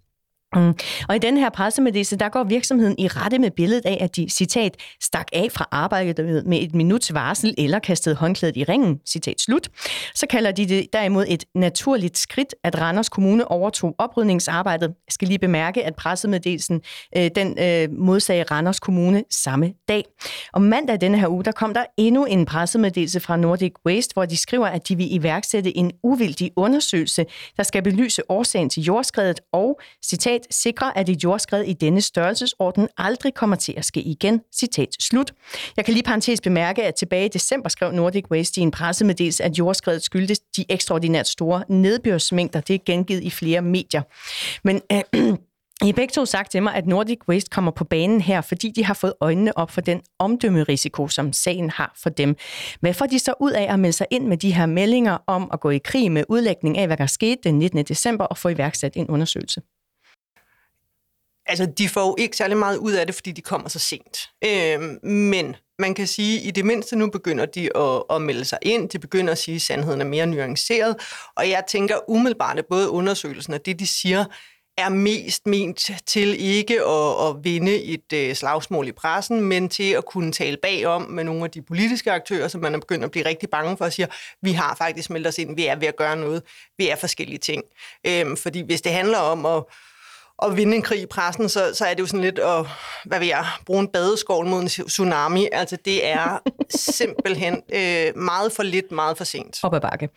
Mm. 0.56 0.74
Og 1.08 1.16
i 1.16 1.18
den 1.18 1.36
her 1.36 1.50
pressemeddelelse, 1.50 2.16
der 2.16 2.28
går 2.28 2.44
virksomheden 2.44 2.94
i 2.98 3.08
rette 3.08 3.38
med 3.38 3.50
billedet 3.50 3.86
af, 3.86 3.98
at 4.00 4.16
de, 4.16 4.28
citat, 4.28 4.76
stak 5.00 5.26
af 5.32 5.48
fra 5.52 5.68
arbejdet 5.70 6.46
med 6.46 6.62
et 6.62 6.74
minuts 6.74 7.14
varsel 7.14 7.54
eller 7.58 7.78
kastede 7.78 8.14
håndklædet 8.14 8.56
i 8.56 8.64
ringen, 8.64 9.00
citat 9.08 9.40
slut. 9.40 9.68
Så 10.14 10.26
kalder 10.26 10.52
de 10.52 10.66
det 10.66 10.86
derimod 10.92 11.24
et 11.28 11.44
naturligt 11.54 12.18
skridt, 12.18 12.54
at 12.64 12.80
Randers 12.80 13.08
Kommune 13.08 13.50
overtog 13.50 13.94
oprydningsarbejdet. 13.98 14.88
Jeg 14.88 15.12
skal 15.12 15.28
lige 15.28 15.38
bemærke, 15.38 15.84
at 15.84 15.94
pressemeddelelsen, 15.94 16.80
øh, 17.16 17.30
den 17.34 17.58
øh, 17.58 17.98
modsagde 17.98 18.42
Randers 18.42 18.80
Kommune 18.80 19.24
samme 19.30 19.72
dag. 19.88 20.04
Og 20.52 20.62
mandag 20.62 21.00
denne 21.00 21.18
her 21.18 21.28
uge, 21.28 21.44
der 21.44 21.52
kom 21.52 21.74
der 21.74 21.84
endnu 21.96 22.24
en 22.24 22.44
pressemeddelelse 22.44 23.20
fra 23.20 23.36
Nordic 23.36 23.72
Waste, 23.86 24.12
hvor 24.12 24.24
de 24.24 24.36
skriver, 24.36 24.66
at 24.66 24.88
de 24.88 24.96
vil 24.96 25.14
iværksætte 25.14 25.76
en 25.76 25.92
uvildig 26.02 26.50
undersøgelse, 26.56 27.24
der 27.56 27.62
skal 27.62 27.82
belyse 27.82 28.22
årsagen 28.30 28.70
til 28.70 28.82
jordskredet 28.82 29.40
og, 29.52 29.80
citat, 30.04 30.41
citat, 30.42 30.54
sikre, 30.72 30.98
at 30.98 31.08
et 31.08 31.24
jordskred 31.24 31.62
i 31.62 31.72
denne 31.72 32.00
størrelsesorden 32.00 32.88
aldrig 32.96 33.34
kommer 33.34 33.56
til 33.56 33.74
at 33.76 33.84
ske 33.84 34.00
igen. 34.00 34.40
Citat 34.54 34.88
slut. 35.00 35.32
Jeg 35.76 35.84
kan 35.84 35.94
lige 35.94 36.04
parentes 36.04 36.40
bemærke, 36.40 36.82
at 36.82 36.94
tilbage 36.94 37.24
i 37.24 37.28
december 37.28 37.68
skrev 37.68 37.92
Nordic 37.92 38.24
Waste 38.30 38.60
i 38.60 38.62
en 38.62 38.70
pressemeddelelse, 38.70 39.44
at 39.44 39.58
jordskredet 39.58 40.02
skyldtes 40.02 40.38
de 40.38 40.64
ekstraordinært 40.68 41.28
store 41.28 41.64
nedbørsmængder. 41.68 42.60
Det 42.60 42.74
er 42.74 42.78
gengivet 42.86 43.22
i 43.22 43.30
flere 43.30 43.62
medier. 43.62 44.02
Men 44.64 44.80
øh, 44.92 45.02
I 45.82 45.86
har 45.86 45.92
begge 45.92 46.12
to 46.12 46.24
sagt 46.24 46.50
til 46.50 46.62
mig, 46.62 46.74
at 46.74 46.86
Nordic 46.86 47.18
Waste 47.28 47.50
kommer 47.50 47.70
på 47.70 47.84
banen 47.84 48.20
her, 48.20 48.40
fordi 48.40 48.70
de 48.70 48.84
har 48.84 48.94
fået 48.94 49.14
øjnene 49.20 49.58
op 49.58 49.70
for 49.70 49.80
den 49.80 50.00
omdømmerisiko, 50.18 51.08
som 51.08 51.32
sagen 51.32 51.70
har 51.70 51.92
for 52.02 52.10
dem. 52.10 52.36
Hvad 52.80 52.94
får 52.94 53.06
de 53.06 53.18
så 53.18 53.34
ud 53.40 53.50
af 53.50 53.72
at 53.72 53.80
melde 53.80 53.96
sig 53.96 54.06
ind 54.10 54.26
med 54.26 54.36
de 54.36 54.54
her 54.54 54.66
meldinger 54.66 55.18
om 55.26 55.50
at 55.52 55.60
gå 55.60 55.70
i 55.70 55.78
krig 55.78 56.12
med 56.12 56.24
udlægning 56.28 56.78
af, 56.78 56.86
hvad 56.86 56.96
der 56.96 57.06
skete 57.06 57.40
den 57.44 57.58
19. 57.58 57.84
december 57.84 58.24
og 58.24 58.38
få 58.38 58.48
iværksat 58.48 58.92
en 58.96 59.08
undersøgelse? 59.08 59.60
Altså, 61.46 61.66
de 61.78 61.88
får 61.88 62.06
jo 62.06 62.14
ikke 62.18 62.36
særlig 62.36 62.56
meget 62.56 62.76
ud 62.76 62.92
af 62.92 63.06
det, 63.06 63.14
fordi 63.14 63.32
de 63.32 63.40
kommer 63.40 63.68
så 63.68 63.78
sent. 63.78 64.18
Øh, 64.44 65.06
men 65.10 65.56
man 65.78 65.94
kan 65.94 66.06
sige, 66.06 66.40
at 66.40 66.46
i 66.46 66.50
det 66.50 66.64
mindste 66.64 66.96
nu 66.96 67.10
begynder 67.10 67.46
de 67.46 67.76
at, 67.76 68.02
at 68.10 68.22
melde 68.22 68.44
sig 68.44 68.58
ind. 68.62 68.88
De 68.88 68.98
begynder 68.98 69.32
at 69.32 69.38
sige, 69.38 69.54
at 69.54 69.62
sandheden 69.62 70.00
er 70.00 70.04
mere 70.04 70.26
nuanceret. 70.26 70.96
Og 71.36 71.48
jeg 71.48 71.62
tænker 71.68 72.10
umiddelbart, 72.10 72.58
at 72.58 72.66
både 72.66 72.90
undersøgelsen 72.90 73.54
og 73.54 73.66
det, 73.66 73.78
de 73.78 73.86
siger, 73.86 74.24
er 74.78 74.88
mest 74.88 75.46
ment 75.46 75.90
til 76.06 76.36
ikke 76.40 76.80
at, 76.84 77.28
at 77.28 77.44
vinde 77.44 77.82
et 77.82 78.12
øh, 78.14 78.34
slagsmål 78.34 78.88
i 78.88 78.92
pressen, 78.92 79.40
men 79.40 79.68
til 79.68 79.92
at 79.92 80.04
kunne 80.04 80.32
tale 80.32 80.56
bagom 80.62 81.02
med 81.02 81.24
nogle 81.24 81.44
af 81.44 81.50
de 81.50 81.62
politiske 81.62 82.12
aktører, 82.12 82.48
som 82.48 82.60
man 82.60 82.74
er 82.74 82.78
begyndt 82.78 83.04
at 83.04 83.10
blive 83.10 83.26
rigtig 83.26 83.50
bange 83.50 83.76
for, 83.76 83.84
og 83.84 83.92
siger, 83.92 84.06
vi 84.42 84.52
har 84.52 84.74
faktisk 84.74 85.10
meldt 85.10 85.26
os 85.26 85.38
ind, 85.38 85.56
vi 85.56 85.66
er 85.66 85.76
ved 85.76 85.88
at 85.88 85.96
gøre 85.96 86.16
noget, 86.16 86.42
vi 86.78 86.88
er 86.88 86.96
forskellige 86.96 87.38
ting. 87.38 87.62
Øhm, 88.06 88.36
fordi 88.36 88.60
hvis 88.60 88.82
det 88.82 88.92
handler 88.92 89.18
om 89.18 89.46
at 89.46 89.64
at 90.46 90.56
vinde 90.56 90.76
en 90.76 90.82
krig 90.82 91.02
i 91.02 91.06
pressen, 91.06 91.48
så, 91.48 91.70
så 91.74 91.84
er 91.84 91.94
det 91.94 92.00
jo 92.00 92.06
sådan 92.06 92.20
lidt 92.20 92.38
at, 92.38 92.66
hvad 93.04 93.18
vil 93.18 93.28
jeg, 93.28 93.46
bruge 93.66 93.80
en 93.80 93.88
badeskål 93.88 94.46
mod 94.46 94.60
en 94.60 94.68
tsunami. 94.68 95.48
Altså 95.52 95.76
det 95.84 96.06
er 96.06 96.38
simpelthen 96.98 97.62
øh, 97.72 98.16
meget 98.16 98.52
for 98.52 98.62
lidt, 98.62 98.92
meget 98.92 99.16
for 99.16 99.24
sent. 99.24 99.58
Op 99.62 99.74
ad 99.74 99.80
bakke. 99.80 100.08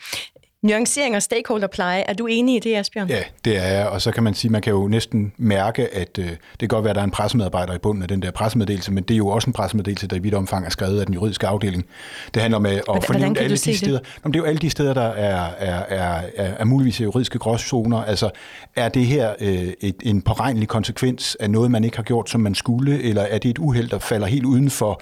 Nuancering 0.66 1.16
og 1.16 1.24
stakeholderpleje, 1.24 2.04
er 2.08 2.14
du 2.14 2.26
enig 2.26 2.56
i 2.56 2.60
det, 2.60 2.76
Asbjørn? 2.76 3.10
Ja, 3.10 3.20
det 3.46 3.58
er 3.58 3.68
jeg, 3.68 3.88
og 3.88 4.02
så 4.02 4.12
kan 4.12 4.24
man 4.24 4.34
sige, 4.34 4.52
man 4.52 4.62
kan 4.62 4.74
jo 4.74 4.88
næsten 4.88 5.34
mærke, 5.38 5.96
at 5.96 6.18
øh, 6.20 6.26
det 6.26 6.38
kan 6.60 6.68
godt 6.68 6.84
være, 6.84 6.90
at 6.90 6.96
der 6.96 7.02
er 7.02 7.06
en 7.06 7.12
pressemedarbejder 7.12 7.74
i 7.74 7.78
bunden 7.78 8.02
af 8.02 8.08
den 8.08 8.22
der 8.22 8.32
pressemeddelelse, 8.32 8.92
men 8.92 9.04
det 9.04 9.14
er 9.14 9.18
jo 9.18 9.28
også 9.28 9.50
en 9.50 9.54
pressemeddelelse, 9.54 10.08
der 10.08 10.16
i 10.16 10.20
vidt 10.20 10.34
omfang 10.34 10.66
er 10.66 10.70
skrevet 10.70 11.00
af 11.00 11.06
den 11.06 11.14
juridiske 11.14 11.48
afdeling. 11.48 11.86
Det 12.34 12.42
handler 12.42 12.58
om 12.58 12.66
at 12.66 12.82
fornævne 13.04 13.40
alle 13.40 13.58
de 13.58 13.78
steder. 13.78 14.00
Det? 14.00 14.08
Jamen, 14.24 14.34
det 14.34 14.40
er 14.40 14.44
jo 14.44 14.46
alle 14.46 14.60
de 14.60 14.70
steder, 14.70 14.94
der 14.94 15.02
er, 15.02 15.50
er, 15.58 15.84
er, 15.90 16.22
er, 16.38 16.54
er 16.60 16.66
muligvis 16.66 17.02
juridiske 17.02 17.40
gråzoner. 17.40 18.04
Altså, 18.04 18.30
er 18.76 18.90
det 18.90 19.06
her 19.06 19.34
øh, 19.42 19.68
et, 19.82 19.96
en 20.04 20.22
påregnelig 20.22 20.68
konsekvens 20.68 21.38
af 21.40 21.50
noget, 21.50 21.72
man 21.72 21.84
ikke 21.84 21.98
har 21.98 22.04
gjort, 22.04 22.30
som 22.30 22.42
man 22.42 22.56
skulle, 22.56 23.04
eller 23.04 23.22
er 23.22 23.38
det 23.38 23.50
et 23.50 23.58
uheld, 23.58 23.90
der 23.90 24.00
falder 24.00 24.28
helt 24.28 24.46
uden 24.46 24.70
for 24.70 25.02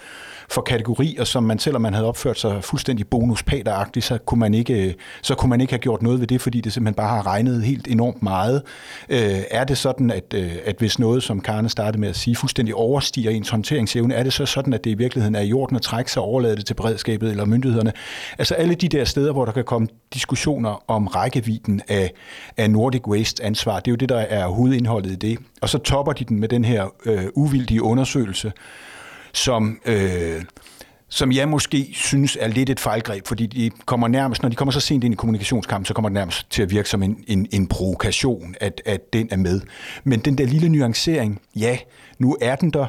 for 0.49 0.61
kategorier, 0.61 1.23
som 1.23 1.43
man, 1.43 1.59
selvom 1.59 1.81
man 1.81 1.93
havde 1.93 2.07
opført 2.07 2.39
sig 2.39 2.63
fuldstændig 2.63 3.07
bonuspateragtigt, 3.07 4.05
så 4.05 4.17
kunne 4.17 4.39
man 4.39 4.53
ikke, 4.53 4.87
øh, 4.87 4.93
så 5.21 5.35
kunne 5.35 5.49
man 5.49 5.61
ikke 5.61 5.73
have 5.73 5.79
gjort 5.79 6.01
noget 6.01 6.19
ved 6.19 6.27
det, 6.27 6.41
fordi 6.41 6.61
det 6.61 6.73
simpelthen 6.73 6.95
bare 6.95 7.09
har 7.09 7.27
regnet 7.27 7.63
helt 7.63 7.87
enormt 7.87 8.23
meget. 8.23 8.61
Øh, 9.09 9.41
er 9.51 9.63
det 9.63 9.77
sådan, 9.77 10.11
at, 10.11 10.33
øh, 10.35 10.51
at 10.65 10.75
hvis 10.77 10.99
noget, 10.99 11.23
som 11.23 11.41
Karne 11.41 11.69
startede 11.69 12.01
med 12.01 12.09
at 12.09 12.15
sige, 12.15 12.35
fuldstændig 12.35 12.75
overstiger 12.75 13.31
ens 13.31 13.49
håndteringsevne, 13.49 14.13
er 14.13 14.23
det 14.23 14.33
så 14.33 14.45
sådan, 14.45 14.73
at 14.73 14.83
det 14.83 14.89
i 14.89 14.93
virkeligheden 14.93 15.35
er 15.35 15.41
i 15.41 15.53
orden 15.53 15.75
at 15.75 15.81
trække 15.81 16.11
sig 16.11 16.21
og 16.21 16.27
overlade 16.27 16.55
det 16.55 16.65
til 16.65 16.73
beredskabet 16.73 17.31
eller 17.31 17.45
myndighederne? 17.45 17.93
Altså 18.37 18.55
alle 18.55 18.75
de 18.75 18.89
der 18.89 19.05
steder, 19.05 19.31
hvor 19.31 19.45
der 19.45 19.51
kan 19.51 19.63
komme 19.63 19.87
diskussioner 20.13 20.83
om 20.87 21.07
rækkevidden 21.07 21.81
af, 21.87 22.11
af 22.57 22.71
Nordic 22.71 23.07
Waste 23.07 23.43
ansvar, 23.43 23.79
det 23.79 23.87
er 23.87 23.91
jo 23.91 23.95
det, 23.95 24.09
der 24.09 24.17
er 24.19 24.47
hovedindholdet 24.47 25.11
i 25.11 25.15
det. 25.15 25.37
Og 25.61 25.69
så 25.69 25.77
topper 25.77 26.13
de 26.13 26.25
den 26.25 26.39
med 26.39 26.47
den 26.47 26.65
her 26.65 26.85
øh, 27.05 27.25
uvildige 27.35 27.83
undersøgelse, 27.83 28.51
som, 29.33 29.79
øh, 29.85 30.41
som 31.09 31.31
jeg 31.31 31.49
måske 31.49 31.89
synes 31.93 32.37
er 32.41 32.47
lidt 32.47 32.69
et 32.69 32.79
fejlgreb, 32.79 33.27
fordi 33.27 33.45
de 33.45 33.71
kommer 33.85 34.07
nærmest, 34.07 34.41
når 34.41 34.49
de 34.49 34.55
kommer 34.55 34.71
så 34.71 34.79
sent 34.79 35.03
ind 35.03 35.13
i 35.13 35.15
kommunikationskampen, 35.15 35.85
så 35.85 35.93
kommer 35.93 36.09
det 36.09 36.13
nærmest 36.13 36.51
til 36.51 36.61
at 36.61 36.71
virke 36.71 36.89
som 36.89 37.03
en, 37.03 37.23
en, 37.27 37.47
en 37.51 37.67
provokation, 37.67 38.55
at, 38.61 38.81
at 38.85 39.13
den 39.13 39.27
er 39.31 39.37
med. 39.37 39.61
Men 40.03 40.19
den 40.19 40.37
der 40.37 40.45
lille 40.45 40.69
nuancering, 40.69 41.41
ja, 41.55 41.77
nu 42.19 42.37
er 42.41 42.55
den 42.55 42.69
der, 42.69 42.85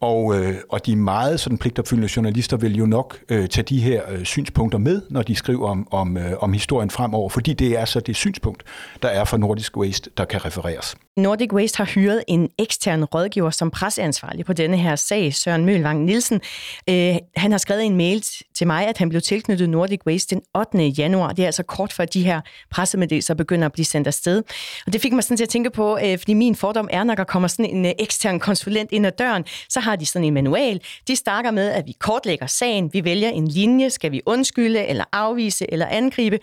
og, 0.00 0.38
øh, 0.38 0.54
og 0.68 0.86
de 0.86 0.96
meget 0.96 1.40
sådan 1.40 1.58
pligtopfyldende 1.58 2.08
journalister 2.16 2.56
vil 2.56 2.76
jo 2.76 2.86
nok 2.86 3.18
øh, 3.28 3.48
tage 3.48 3.64
de 3.64 3.80
her 3.80 4.02
øh, 4.10 4.24
synspunkter 4.24 4.78
med, 4.78 5.02
når 5.10 5.22
de 5.22 5.34
skriver 5.34 5.68
om, 5.68 5.88
om, 5.90 6.16
øh, 6.16 6.32
om 6.40 6.52
historien 6.52 6.90
fremover, 6.90 7.28
fordi 7.28 7.52
det 7.52 7.78
er 7.78 7.84
så 7.84 8.00
det 8.00 8.16
synspunkt, 8.16 8.62
der 9.02 9.08
er 9.08 9.24
for 9.24 9.36
Nordic 9.36 9.76
Waste, 9.76 10.10
der 10.16 10.24
kan 10.24 10.44
refereres. 10.44 10.96
Nordic 11.16 11.52
Waste 11.52 11.76
har 11.76 11.84
hyret 11.84 12.24
en 12.28 12.48
ekstern 12.58 13.04
rådgiver 13.04 13.50
som 13.50 13.70
presseansvarlig 13.70 14.44
på 14.44 14.52
denne 14.52 14.76
her 14.76 14.96
sag, 14.96 15.34
Søren 15.34 15.64
Mølvang 15.64 16.04
Nielsen. 16.04 16.40
Øh, 16.88 17.16
han 17.36 17.50
har 17.50 17.58
skrevet 17.58 17.84
en 17.84 17.96
mail 17.96 18.24
til 18.54 18.66
mig, 18.66 18.86
at 18.86 18.98
han 18.98 19.08
blev 19.08 19.20
tilknyttet 19.20 19.70
Nordic 19.70 20.00
Waste 20.06 20.34
den 20.34 20.42
8. 20.54 20.78
januar. 20.86 21.32
Det 21.32 21.42
er 21.42 21.46
altså 21.46 21.62
kort 21.62 21.92
før 21.92 22.04
de 22.04 22.22
her 22.22 22.40
pressemeddelelser 22.70 23.34
begynder 23.34 23.66
at 23.66 23.72
blive 23.72 23.84
sendt 23.84 24.06
afsted. 24.06 24.42
Og 24.86 24.92
det 24.92 25.00
fik 25.00 25.12
mig 25.12 25.24
sådan 25.24 25.36
til 25.36 25.44
at 25.44 25.48
tænke 25.48 25.70
på, 25.70 25.98
øh, 26.04 26.18
fordi 26.18 26.34
min 26.34 26.54
fordom 26.54 26.88
er, 26.92 27.04
når 27.04 27.14
der 27.14 27.24
kommer 27.24 27.48
sådan 27.48 27.64
en 27.64 27.86
øh, 27.86 27.92
ekstern 27.98 28.40
konsulent 28.40 28.92
ind 28.92 29.06
ad 29.06 29.12
døren, 29.12 29.44
så 29.68 29.80
har 29.88 29.96
de 29.96 30.06
sådan 30.06 30.24
en 30.24 30.34
manual. 30.34 30.80
De 31.08 31.16
starter 31.16 31.50
med, 31.50 31.68
at 31.68 31.86
vi 31.86 31.92
kortlægger 31.92 32.46
sagen, 32.46 32.90
vi 32.92 33.04
vælger 33.04 33.28
en 33.28 33.48
linje, 33.48 33.90
skal 33.90 34.12
vi 34.12 34.22
undskylde 34.26 34.86
eller 34.86 35.04
afvise 35.12 35.72
eller 35.72 35.86
angribe. 35.86 36.38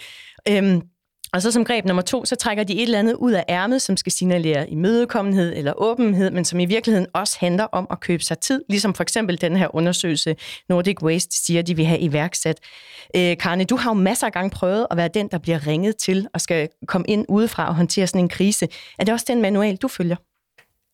Øhm, 0.49 0.81
og 1.33 1.41
så 1.41 1.51
som 1.51 1.65
greb 1.65 1.85
nummer 1.85 2.01
to, 2.01 2.25
så 2.25 2.35
trækker 2.35 2.63
de 2.63 2.73
et 2.73 2.81
eller 2.81 2.99
andet 2.99 3.13
ud 3.13 3.31
af 3.31 3.45
ærmet, 3.49 3.81
som 3.81 3.97
skal 3.97 4.11
signalere 4.11 4.69
imødekommenhed 4.69 5.53
eller 5.55 5.73
åbenhed, 5.77 6.31
men 6.31 6.45
som 6.45 6.59
i 6.59 6.65
virkeligheden 6.65 7.07
også 7.13 7.37
handler 7.39 7.63
om 7.63 7.87
at 7.91 7.99
købe 7.99 8.23
sig 8.23 8.39
tid, 8.39 8.63
ligesom 8.69 8.93
for 8.93 9.03
eksempel 9.03 9.41
den 9.41 9.55
her 9.55 9.75
undersøgelse, 9.75 10.35
Nordic 10.69 11.01
Waste 11.01 11.45
siger, 11.45 11.61
de 11.61 11.75
vil 11.75 11.85
have 11.85 11.99
iværksat. 11.99 12.59
Øh, 13.15 13.37
Karne, 13.37 13.63
du 13.63 13.75
har 13.75 13.89
jo 13.89 13.93
masser 13.93 14.27
af 14.27 14.33
gange 14.33 14.49
prøvet 14.49 14.87
at 14.91 14.97
være 14.97 15.07
den, 15.07 15.27
der 15.27 15.37
bliver 15.37 15.67
ringet 15.67 15.97
til 15.97 16.27
og 16.33 16.41
skal 16.41 16.69
komme 16.87 17.07
ind 17.07 17.25
udefra 17.29 17.67
og 17.67 17.75
håndtere 17.75 18.07
sådan 18.07 18.21
en 18.21 18.29
krise. 18.29 18.67
Er 18.99 19.03
det 19.03 19.13
også 19.13 19.25
den 19.29 19.41
manual, 19.41 19.75
du 19.75 19.87
følger? 19.87 20.15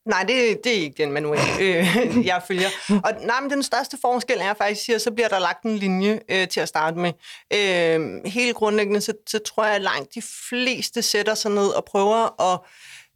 Nej, 0.05 0.23
det, 0.23 0.63
det 0.63 0.77
er 0.77 0.81
ikke 0.81 1.03
den 1.03 1.11
manual, 1.11 1.39
øh, 1.61 1.97
jeg 2.25 2.41
følger. 2.47 2.67
Og 2.89 3.13
nej, 3.25 3.41
men 3.41 3.49
den 3.49 3.63
største 3.63 3.97
forskel 4.01 4.37
er 4.41 4.53
faktisk, 4.53 4.89
at 4.89 5.01
så 5.01 5.11
bliver 5.11 5.27
der 5.27 5.39
lagt 5.39 5.63
en 5.63 5.77
linje 5.77 6.19
øh, 6.29 6.47
til 6.47 6.59
at 6.59 6.67
starte 6.67 6.97
med. 6.97 7.13
Øh, 7.53 8.31
helt 8.31 8.55
grundlæggende, 8.55 9.01
så, 9.01 9.13
så 9.27 9.39
tror 9.39 9.65
jeg, 9.65 9.75
at 9.75 9.81
langt 9.81 10.15
de 10.15 10.21
fleste 10.49 11.01
sætter 11.01 11.35
sig 11.35 11.51
ned 11.51 11.67
og 11.67 11.85
prøver 11.85 12.51
at 12.53 12.59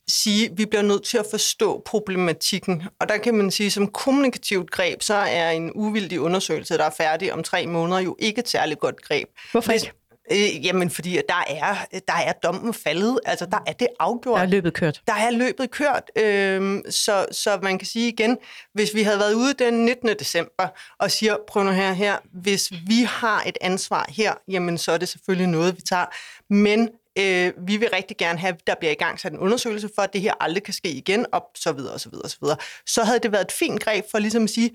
sige, 0.08 0.46
at 0.46 0.58
vi 0.58 0.66
bliver 0.66 0.82
nødt 0.82 1.04
til 1.04 1.18
at 1.18 1.26
forstå 1.32 1.82
problematikken. 1.86 2.84
Og 3.00 3.10
der 3.10 3.18
kan 3.18 3.34
man 3.34 3.52
sige, 3.52 3.72
som 3.72 3.88
kommunikativt 3.88 4.72
greb, 4.72 5.02
så 5.02 5.14
er 5.14 5.50
en 5.52 5.72
uvildig 5.76 6.22
undersøgelse, 6.22 6.78
der 6.78 6.84
er 6.84 6.90
færdig 6.98 7.34
om 7.34 7.44
tre 7.44 7.68
måneder, 7.68 8.00
jo 8.00 8.16
ikke 8.20 8.40
et 8.40 8.50
særligt 8.50 8.80
godt 8.80 9.02
greb. 9.02 9.30
Hvorfor 9.52 9.72
ikke? 9.72 9.92
Øh, 10.32 10.66
jamen, 10.66 10.90
fordi 10.90 11.22
der 11.30 11.44
er, 11.48 11.76
der 12.08 12.14
er 12.14 12.34
dommen 12.34 12.74
faldet. 12.74 13.20
Altså, 13.26 13.46
der 13.46 13.60
er 13.68 13.74
det 13.74 13.88
afgjort. 14.00 14.38
Der 14.38 14.44
er 14.44 14.48
løbet 14.48 14.74
kørt. 14.74 15.02
Der 15.08 15.14
er 15.14 15.32
løbet 15.32 15.72
kørt. 15.72 16.12
Øh, 16.18 16.82
så, 16.90 17.26
så 17.32 17.60
man 17.64 17.78
kan 17.78 17.88
sige 17.88 18.08
igen, 18.08 18.38
hvis 18.74 18.96
vi 18.96 19.04
havde 19.04 19.20
været 19.20 19.34
ude 19.34 19.54
den 19.54 19.74
19. 19.86 20.10
december 20.20 20.68
og 21.00 21.12
siger, 21.12 21.36
prøv 21.48 21.64
nu 21.64 21.72
her, 21.72 21.94
her, 21.94 22.18
hvis 22.34 22.72
vi 22.88 23.04
har 23.08 23.44
et 23.46 23.58
ansvar 23.62 24.06
her, 24.10 24.34
jamen, 24.48 24.78
så 24.78 24.92
er 24.92 24.98
det 24.98 25.08
selvfølgelig 25.08 25.48
noget, 25.48 25.76
vi 25.76 25.82
tager. 25.82 26.06
Men 26.50 26.90
øh, 27.20 27.54
vi 27.68 27.78
vil 27.78 27.90
rigtig 27.94 28.18
gerne 28.18 28.40
have, 28.40 28.54
at 28.54 28.68
der 28.68 28.76
bliver 28.80 28.92
i 28.92 28.96
gang 28.96 29.20
sat 29.20 29.32
en 29.32 29.40
undersøgelse 29.40 29.90
for, 29.96 30.02
at 30.02 30.14
det 30.14 30.22
her 30.22 30.34
aldrig 30.40 30.64
kan 30.64 30.74
ske 30.74 30.92
igen, 30.92 31.26
og 31.32 31.44
så 31.56 31.72
videre, 31.72 31.94
og 31.94 32.00
så 32.00 32.10
videre, 32.10 32.24
og 32.24 32.30
så 32.30 32.38
videre. 32.42 32.58
Så 32.86 33.04
havde 33.04 33.20
det 33.20 33.32
været 33.32 33.46
et 33.46 33.52
fint 33.52 33.84
greb 33.84 34.06
for 34.12 34.20
ligesom 34.20 34.44
at 34.44 34.50
sige, 34.50 34.72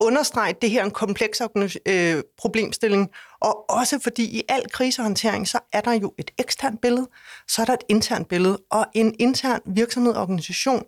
understrege, 0.00 0.48
at 0.48 0.62
det 0.62 0.70
her 0.70 0.80
er 0.80 0.84
en 0.84 0.90
kompleks 0.90 1.42
øh, 1.86 2.22
problemstilling, 2.36 3.10
og 3.40 3.70
også 3.70 3.98
fordi 4.02 4.24
i 4.24 4.42
al 4.48 4.70
krisehåndtering, 4.70 5.48
så 5.48 5.58
er 5.72 5.80
der 5.80 5.92
jo 5.92 6.14
et 6.18 6.30
eksternt 6.38 6.80
billede, 6.80 7.08
så 7.48 7.62
er 7.62 7.66
der 7.66 7.72
et 7.72 7.84
internt 7.88 8.28
billede, 8.28 8.58
og 8.70 8.86
en 8.94 9.14
intern 9.18 9.60
virksomhed 9.66 10.12
og 10.12 10.22
organisation 10.22 10.82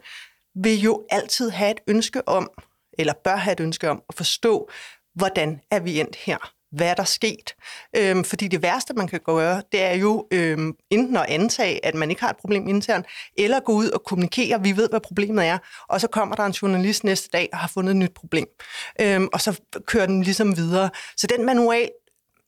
vil 0.54 0.80
jo 0.80 1.06
altid 1.10 1.50
have 1.50 1.70
et 1.70 1.80
ønske 1.88 2.28
om, 2.28 2.50
eller 2.98 3.12
bør 3.24 3.36
have 3.36 3.52
et 3.52 3.60
ønske 3.60 3.90
om, 3.90 4.02
at 4.08 4.14
forstå, 4.14 4.70
hvordan 5.14 5.60
er 5.70 5.80
vi 5.80 6.00
endt 6.00 6.16
her? 6.16 6.52
Hvad 6.72 6.86
er 6.86 6.94
der 6.94 7.04
sket? 7.04 7.54
Øhm, 7.96 8.24
fordi 8.24 8.48
det 8.48 8.62
værste, 8.62 8.94
man 8.94 9.08
kan 9.08 9.20
gøre, 9.26 9.62
det 9.72 9.82
er 9.82 9.94
jo 9.94 10.26
øhm, 10.30 10.74
enten 10.90 11.16
at 11.16 11.26
antage, 11.28 11.86
at 11.86 11.94
man 11.94 12.10
ikke 12.10 12.22
har 12.22 12.30
et 12.30 12.36
problem 12.36 12.68
internt, 12.68 13.06
eller 13.38 13.60
gå 13.60 13.72
ud 13.72 13.88
og 13.88 14.04
kommunikere, 14.04 14.62
vi 14.62 14.76
ved, 14.76 14.88
hvad 14.88 15.00
problemet 15.00 15.46
er, 15.46 15.58
og 15.88 16.00
så 16.00 16.08
kommer 16.08 16.36
der 16.36 16.42
en 16.42 16.52
journalist 16.52 17.04
næste 17.04 17.28
dag 17.32 17.48
og 17.52 17.58
har 17.58 17.68
fundet 17.68 17.90
et 17.90 17.96
nyt 17.96 18.14
problem. 18.14 18.46
Øhm, 19.00 19.28
og 19.32 19.40
så 19.40 19.60
kører 19.86 20.06
den 20.06 20.22
ligesom 20.22 20.56
videre. 20.56 20.90
Så 21.16 21.26
den 21.26 21.46
manual, 21.46 21.90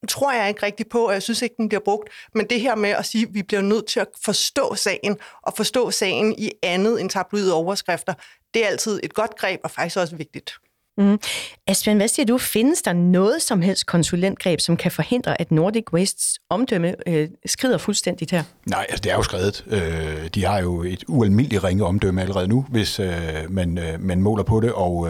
tror 0.08 0.32
jeg 0.32 0.48
ikke 0.48 0.62
rigtigt 0.62 0.88
på, 0.88 1.06
og 1.06 1.12
jeg 1.12 1.22
synes 1.22 1.42
ikke, 1.42 1.54
den 1.58 1.68
bliver 1.68 1.80
brugt. 1.84 2.08
Men 2.34 2.46
det 2.50 2.60
her 2.60 2.74
med 2.74 2.90
at 2.90 3.06
sige, 3.06 3.26
at 3.26 3.34
vi 3.34 3.42
bliver 3.42 3.62
nødt 3.62 3.86
til 3.86 4.00
at 4.00 4.08
forstå 4.24 4.74
sagen, 4.74 5.16
og 5.42 5.52
forstå 5.56 5.90
sagen 5.90 6.34
i 6.38 6.50
andet 6.62 7.00
end 7.00 7.10
tabloide 7.10 7.54
overskrifter, 7.54 8.14
det 8.54 8.64
er 8.64 8.68
altid 8.68 9.00
et 9.02 9.14
godt 9.14 9.36
greb, 9.36 9.60
og 9.64 9.70
faktisk 9.70 9.96
også 9.96 10.16
vigtigt. 10.16 10.54
Mm. 10.98 11.18
Asbjørn, 11.66 11.96
hvad 11.96 12.08
siger 12.08 12.26
du? 12.26 12.38
Findes 12.38 12.82
der 12.82 12.92
noget 12.92 13.42
som 13.42 13.62
helst 13.62 13.86
konsulentgreb, 13.86 14.60
som 14.60 14.76
kan 14.76 14.90
forhindre, 14.90 15.40
at 15.40 15.50
Nordic 15.50 15.84
Wastes 15.92 16.38
omdømme 16.50 16.94
øh, 17.08 17.28
skrider 17.46 17.78
fuldstændigt 17.78 18.30
her? 18.30 18.42
Nej, 18.66 18.86
altså 18.88 19.00
det 19.02 19.12
er 19.12 19.16
jo 19.16 19.22
skrevet. 19.22 19.64
Øh, 19.66 20.28
de 20.34 20.44
har 20.44 20.60
jo 20.60 20.82
et 20.82 21.04
ualmindeligt 21.08 21.64
ringe 21.64 21.84
omdømme 21.84 22.22
allerede 22.22 22.48
nu, 22.48 22.66
hvis 22.70 23.00
øh, 23.00 23.08
man, 23.48 23.78
øh, 23.78 24.00
man 24.00 24.20
måler 24.20 24.42
på 24.42 24.60
det, 24.60 24.72
og, 24.72 25.08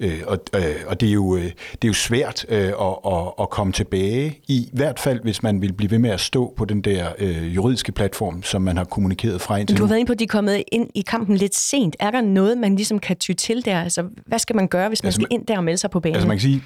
øh, 0.00 0.20
og, 0.26 0.38
øh, 0.54 0.74
og 0.86 1.00
det, 1.00 1.08
er 1.08 1.12
jo, 1.12 1.36
øh, 1.36 1.42
det 1.42 1.84
er 1.84 1.88
jo 1.88 1.92
svært 1.92 2.46
øh, 2.48 2.58
at, 2.58 2.72
at, 3.06 3.32
at 3.40 3.50
komme 3.50 3.72
tilbage, 3.72 4.40
i 4.48 4.68
hvert 4.72 4.98
fald 4.98 5.20
hvis 5.22 5.42
man 5.42 5.62
vil 5.62 5.72
blive 5.72 5.90
ved 5.90 5.98
med 5.98 6.10
at 6.10 6.20
stå 6.20 6.54
på 6.56 6.64
den 6.64 6.80
der 6.80 7.08
øh, 7.18 7.54
juridiske 7.54 7.92
platform, 7.92 8.42
som 8.42 8.62
man 8.62 8.76
har 8.76 8.84
kommunikeret 8.84 9.40
fra 9.40 9.56
indtil 9.56 9.76
Du 9.76 9.82
har 9.82 9.88
været 9.88 9.98
inde 9.98 10.08
på, 10.08 10.12
at 10.12 10.18
de 10.18 10.24
er 10.24 10.28
kommet 10.28 10.62
ind 10.72 10.88
i 10.94 11.00
kampen 11.00 11.36
lidt 11.36 11.54
sent. 11.54 11.96
Er 12.00 12.10
der 12.10 12.20
noget, 12.20 12.58
man 12.58 12.76
ligesom 12.76 12.98
kan 12.98 13.16
ty 13.16 13.32
til 13.32 13.64
der? 13.64 13.82
Altså, 13.82 14.04
hvad 14.26 14.38
skal 14.38 14.56
man 14.56 14.68
gøre, 14.68 14.88
hvis 14.88 15.02
man 15.02 15.13
altså, 15.14 15.26
skal 15.26 15.38
ind 15.38 15.46
der 15.46 15.56
og 15.56 15.64
melde 15.64 15.78
sig 15.78 15.90
på 15.90 16.00
banen? 16.00 16.14
Altså 16.14 16.28
man 16.28 16.36
kan 16.36 16.40
sige, 16.40 16.62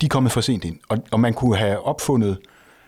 de 0.00 0.06
er 0.06 0.08
kommet 0.08 0.32
for 0.32 0.40
sent 0.40 0.64
ind, 0.64 0.78
og, 0.88 0.98
og 1.10 1.20
man 1.20 1.34
kunne 1.34 1.56
have 1.56 1.86
opfundet 1.86 2.38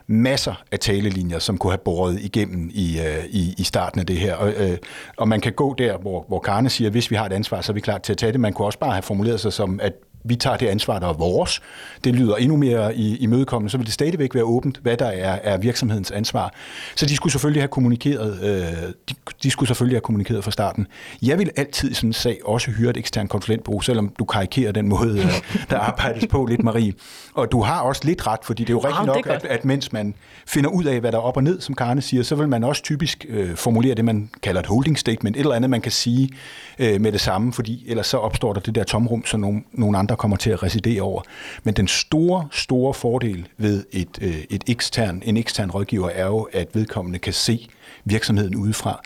masser 0.07 0.63
af 0.73 0.79
talelinjer, 0.79 1.39
som 1.39 1.59
kunne 1.59 1.73
have 1.73 1.79
båret 1.85 2.21
igennem 2.21 2.71
i, 2.75 2.99
uh, 2.99 3.25
i, 3.31 3.55
i 3.59 3.65
starten 3.65 4.01
af 4.01 4.07
det 4.07 4.17
her. 4.17 4.35
Og, 4.35 4.49
uh, 4.49 4.77
og 5.17 5.29
man 5.29 5.41
kan 5.41 5.53
gå 5.53 5.75
der, 5.79 5.99
hvor, 5.99 6.25
hvor 6.29 6.39
Karne 6.39 6.71
siger, 6.71 6.89
at 6.89 6.93
hvis 6.93 7.11
vi 7.11 7.17
har 7.17 7.27
et 7.27 7.33
ansvar, 7.33 7.61
så 7.61 7.73
er 7.73 7.75
vi 7.75 7.81
klar 7.81 7.99
til 7.99 8.13
at 8.13 8.19
tage 8.19 8.33
det. 8.33 8.41
Man 8.41 8.53
kunne 8.53 8.67
også 8.67 8.79
bare 8.79 8.93
have 8.93 9.03
formuleret 9.03 9.41
sig 9.41 9.53
som, 9.53 9.81
at 9.83 9.93
vi 10.25 10.37
tager 10.37 10.57
det 10.57 10.67
ansvar, 10.67 10.99
der 10.99 11.09
er 11.09 11.13
vores. 11.13 11.61
Det 12.05 12.15
lyder 12.15 12.37
endnu 12.37 12.57
mere 12.57 12.97
i, 12.97 13.17
i 13.17 13.27
mødekommende, 13.27 13.71
så 13.71 13.77
vil 13.77 13.87
det 13.87 13.95
stadigvæk 13.95 14.35
være 14.35 14.45
åbent, 14.45 14.79
hvad 14.83 14.97
der 14.97 15.07
er, 15.07 15.39
er 15.43 15.59
virksomhedens 15.59 16.11
ansvar. 16.11 16.55
Så 16.97 17.07
de 17.07 17.17
skulle 17.17 17.33
selvfølgelig 17.33 17.63
have 17.63 17.69
kommunikeret, 17.69 18.39
øh, 18.43 18.93
de, 19.09 19.15
de 19.43 19.51
skulle 19.51 19.69
selvfølgelig 19.69 19.97
have 19.97 20.01
kommunikeret 20.01 20.45
fra 20.45 20.51
starten. 20.51 20.87
Jeg 21.23 21.39
vil 21.39 21.51
altid 21.57 21.91
i 21.91 21.95
sådan 21.95 22.09
en 22.09 22.13
sag 22.13 22.39
også 22.45 22.71
hyre 22.71 22.91
et 22.91 22.97
ekstern 22.97 23.29
konsulentbureau, 23.29 23.81
selvom 23.81 24.13
du 24.19 24.25
karikerer 24.25 24.73
den 24.73 24.89
måde, 24.89 25.19
øh, 25.19 25.27
der 25.71 25.79
arbejdes 25.79 26.27
på 26.31 26.47
lidt, 26.47 26.63
Marie. 26.63 26.93
Og 27.35 27.53
du 27.53 27.63
har 27.63 27.81
også 27.81 28.03
lidt 28.05 28.27
ret, 28.27 28.41
fordi 28.43 28.63
det 28.63 28.71
er 28.71 28.75
jo 28.75 28.79
rigtigt 28.79 29.07
nok, 29.07 29.27
at, 29.27 29.45
at 29.45 29.65
mens 29.65 29.93
man 29.93 30.15
finder 30.47 30.71
ud 30.71 30.85
af, 30.85 31.01
hvad 31.01 31.13
der 31.13 31.19
er 31.19 31.23
op 31.23 31.37
og 31.37 31.43
ned, 31.43 31.61
som 31.61 31.75
Karne 31.75 32.03
siger, 32.03 32.23
så 32.23 32.35
vil 32.35 32.49
man 32.49 32.65
også 32.65 32.83
typisk 32.83 33.27
øh, 33.29 33.57
formulere 33.57 33.95
det, 33.95 34.05
man 34.05 34.31
kalder 34.43 34.61
et 34.61 34.67
holding 34.67 34.99
statement, 34.99 35.37
et 35.37 35.41
eller 35.41 35.55
andet, 35.55 35.71
man 35.71 35.81
kan 35.81 35.93
sige 35.93 36.31
øh, 36.79 37.01
med 37.01 37.13
det 37.13 37.21
samme, 37.21 37.53
fordi 37.53 37.85
ellers 37.87 38.07
så 38.07 38.17
opstår 38.17 38.53
der 38.53 38.61
det 38.61 38.75
der 38.75 38.85
tomrum, 38.85 39.25
som 39.27 39.41
nogle, 39.41 39.63
nogle 39.73 39.99
andre 39.99 40.14
kommer 40.17 40.37
til 40.37 40.51
at 40.51 40.63
residere 40.63 41.03
over. 41.03 41.23
Men 41.63 41.75
den 41.75 41.89
store, 41.89 42.49
store 42.53 42.95
fordel 42.95 43.49
ved 43.57 43.85
et, 43.93 44.19
øh, 44.21 44.45
et 44.51 44.65
ekstern, 44.69 45.23
en 45.25 45.37
ekstern 45.37 45.71
rådgiver 45.71 46.09
er 46.09 46.27
jo, 46.27 46.49
at 46.53 46.69
vedkommende 46.75 47.19
kan 47.19 47.33
se 47.33 47.69
virksomheden 48.05 48.57
udefra. 48.57 49.03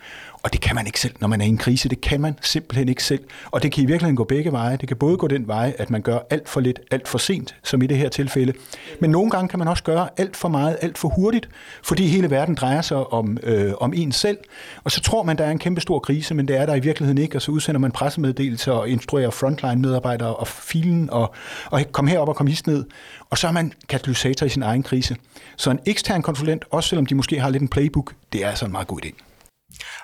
Og 0.48 0.52
det 0.52 0.60
kan 0.60 0.74
man 0.74 0.86
ikke 0.86 1.00
selv, 1.00 1.14
når 1.20 1.28
man 1.28 1.40
er 1.40 1.44
i 1.44 1.48
en 1.48 1.58
krise. 1.58 1.88
Det 1.88 2.00
kan 2.00 2.20
man 2.20 2.34
simpelthen 2.42 2.88
ikke 2.88 3.04
selv. 3.04 3.20
Og 3.50 3.62
det 3.62 3.72
kan 3.72 3.82
i 3.82 3.86
virkeligheden 3.86 4.16
gå 4.16 4.24
begge 4.24 4.52
veje. 4.52 4.76
Det 4.76 4.88
kan 4.88 4.96
både 4.96 5.16
gå 5.16 5.26
den 5.26 5.48
vej, 5.48 5.74
at 5.78 5.90
man 5.90 6.02
gør 6.02 6.18
alt 6.30 6.48
for 6.48 6.60
lidt, 6.60 6.80
alt 6.90 7.08
for 7.08 7.18
sent, 7.18 7.54
som 7.64 7.82
i 7.82 7.86
det 7.86 7.96
her 7.96 8.08
tilfælde. 8.08 8.52
Men 9.00 9.10
nogle 9.10 9.30
gange 9.30 9.48
kan 9.48 9.58
man 9.58 9.68
også 9.68 9.82
gøre 9.82 10.08
alt 10.16 10.36
for 10.36 10.48
meget, 10.48 10.76
alt 10.80 10.98
for 10.98 11.08
hurtigt, 11.08 11.48
fordi 11.82 12.06
hele 12.06 12.30
verden 12.30 12.54
drejer 12.54 12.82
sig 12.82 13.12
om, 13.12 13.38
øh, 13.42 13.72
om 13.80 13.92
en 13.96 14.12
selv. 14.12 14.38
Og 14.84 14.90
så 14.90 15.00
tror 15.00 15.22
man, 15.22 15.38
der 15.38 15.44
er 15.44 15.50
en 15.50 15.58
kæmpe 15.58 15.80
stor 15.80 15.98
krise, 15.98 16.34
men 16.34 16.48
det 16.48 16.56
er 16.56 16.66
der 16.66 16.74
i 16.74 16.80
virkeligheden 16.80 17.18
ikke. 17.18 17.36
Og 17.36 17.42
så 17.42 17.50
udsender 17.50 17.78
man 17.78 17.92
pressemeddelelser 17.92 18.72
og 18.72 18.88
instruerer 18.88 19.30
frontline-medarbejdere 19.30 20.36
og 20.36 20.48
filen 20.48 21.10
og, 21.10 21.34
og 21.70 21.82
kom 21.92 22.06
herop 22.06 22.28
og 22.28 22.36
kom 22.36 22.46
hist 22.46 22.66
ned. 22.66 22.84
Og 23.30 23.38
så 23.38 23.48
er 23.48 23.52
man 23.52 23.72
katalysator 23.88 24.46
i 24.46 24.48
sin 24.48 24.62
egen 24.62 24.82
krise. 24.82 25.16
Så 25.56 25.70
en 25.70 25.80
ekstern 25.86 26.22
konsulent, 26.22 26.64
også 26.70 26.88
selvom 26.88 27.06
de 27.06 27.14
måske 27.14 27.40
har 27.40 27.50
lidt 27.50 27.62
en 27.62 27.68
playbook, 27.68 28.14
det 28.32 28.44
er 28.44 28.48
altså 28.48 28.64
en 28.64 28.72
meget 28.72 28.86
god 28.86 29.04
idé. 29.04 29.27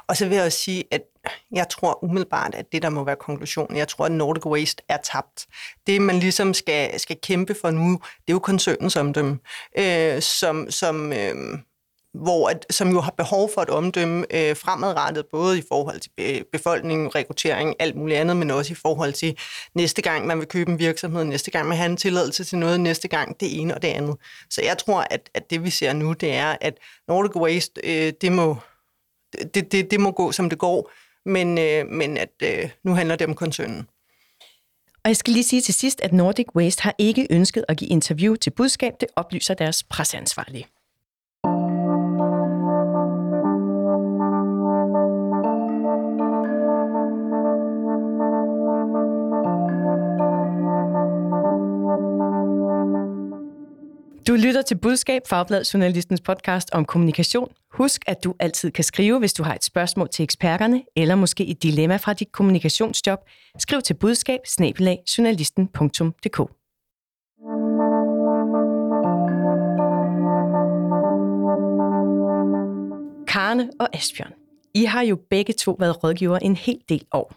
Og 0.06 0.16
så 0.16 0.28
vil 0.28 0.36
jeg 0.36 0.44
også 0.44 0.58
sige, 0.58 0.84
at 0.90 1.02
jeg 1.52 1.68
tror 1.68 2.04
umiddelbart, 2.04 2.54
at 2.54 2.72
det 2.72 2.82
der 2.82 2.88
må 2.88 3.04
være 3.04 3.16
konklusionen. 3.16 3.76
Jeg 3.76 3.88
tror, 3.88 4.04
at 4.06 4.12
Nordic 4.12 4.46
Waste 4.46 4.82
er 4.88 4.96
tabt. 4.96 5.46
Det, 5.86 6.02
man 6.02 6.18
ligesom 6.18 6.54
skal, 6.54 7.00
skal 7.00 7.16
kæmpe 7.22 7.54
for 7.60 7.70
nu, 7.70 7.90
det 7.92 8.28
er 8.28 8.32
jo 8.32 8.38
koncernens 8.38 8.96
omdømme, 8.96 9.38
øh, 9.78 10.22
som, 10.22 10.70
som, 10.70 11.12
øh, 11.12 11.34
hvor 12.14 12.48
at, 12.48 12.66
som 12.70 12.90
jo 12.90 13.00
har 13.00 13.10
behov 13.16 13.50
for 13.54 13.60
et 13.60 13.70
omdømme 13.70 14.26
øh, 14.30 14.56
fremadrettet, 14.56 15.26
både 15.32 15.58
i 15.58 15.62
forhold 15.68 16.00
til 16.00 16.44
befolkningen, 16.52 17.14
rekruttering, 17.14 17.74
alt 17.78 17.96
muligt 17.96 18.18
andet, 18.18 18.36
men 18.36 18.50
også 18.50 18.72
i 18.72 18.76
forhold 18.76 19.12
til 19.12 19.38
næste 19.74 20.02
gang, 20.02 20.26
man 20.26 20.38
vil 20.38 20.46
købe 20.46 20.70
en 20.70 20.78
virksomhed, 20.78 21.24
næste 21.24 21.50
gang 21.50 21.68
man 21.68 21.78
har 21.78 21.86
en 21.86 21.96
tilladelse 21.96 22.44
til 22.44 22.58
noget, 22.58 22.80
næste 22.80 23.08
gang 23.08 23.40
det 23.40 23.60
ene 23.60 23.74
og 23.74 23.82
det 23.82 23.88
andet. 23.88 24.16
Så 24.50 24.62
jeg 24.62 24.78
tror, 24.78 25.06
at, 25.10 25.30
at 25.34 25.50
det 25.50 25.64
vi 25.64 25.70
ser 25.70 25.92
nu, 25.92 26.12
det 26.12 26.32
er, 26.34 26.56
at 26.60 26.74
Nordic 27.08 27.36
Waste, 27.36 27.80
øh, 27.84 28.12
det 28.20 28.32
må 28.32 28.56
det, 29.54 29.72
det, 29.72 29.90
det 29.90 30.00
må 30.00 30.10
gå, 30.10 30.32
som 30.32 30.50
det 30.50 30.58
går, 30.58 30.90
men, 31.26 31.58
øh, 31.58 31.86
men 31.86 32.16
at 32.16 32.30
øh, 32.42 32.70
nu 32.84 32.94
handler 32.94 33.16
det 33.16 33.26
om 33.26 33.34
koncernen. 33.34 33.86
Og 35.04 35.08
jeg 35.08 35.16
skal 35.16 35.32
lige 35.32 35.44
sige 35.44 35.62
til 35.62 35.74
sidst, 35.74 36.00
at 36.00 36.12
Nordic 36.12 36.46
Waste 36.56 36.82
har 36.82 36.94
ikke 36.98 37.26
ønsket 37.30 37.64
at 37.68 37.76
give 37.76 37.88
interview 37.88 38.34
til 38.34 38.50
budskab. 38.50 38.92
Det 39.00 39.08
oplyser 39.16 39.54
deres 39.54 39.82
presseansvarlige. 39.82 40.66
Du 54.28 54.34
lytter 54.34 54.62
til 54.62 54.78
Budskab, 54.78 55.22
Fagblad 55.26 55.64
Journalistens 55.64 56.20
podcast 56.20 56.70
om 56.72 56.84
kommunikation. 56.84 57.48
Husk, 57.72 58.02
at 58.06 58.24
du 58.24 58.34
altid 58.40 58.70
kan 58.70 58.84
skrive, 58.84 59.18
hvis 59.18 59.32
du 59.32 59.42
har 59.42 59.54
et 59.54 59.64
spørgsmål 59.64 60.08
til 60.08 60.22
eksperterne, 60.22 60.82
eller 60.96 61.14
måske 61.14 61.46
et 61.46 61.62
dilemma 61.62 61.96
fra 61.96 62.12
dit 62.12 62.32
kommunikationsjob. 62.32 63.18
Skriv 63.58 63.82
til 63.82 63.94
budskab 63.94 64.40
journalisten.dk. 65.18 66.36
Karne 73.28 73.70
og 73.80 73.96
Asbjørn, 73.96 74.32
I 74.74 74.84
har 74.84 75.02
jo 75.02 75.18
begge 75.30 75.52
to 75.52 75.76
været 75.78 76.04
rådgiver 76.04 76.38
en 76.38 76.56
hel 76.56 76.78
del 76.88 77.04
år. 77.12 77.34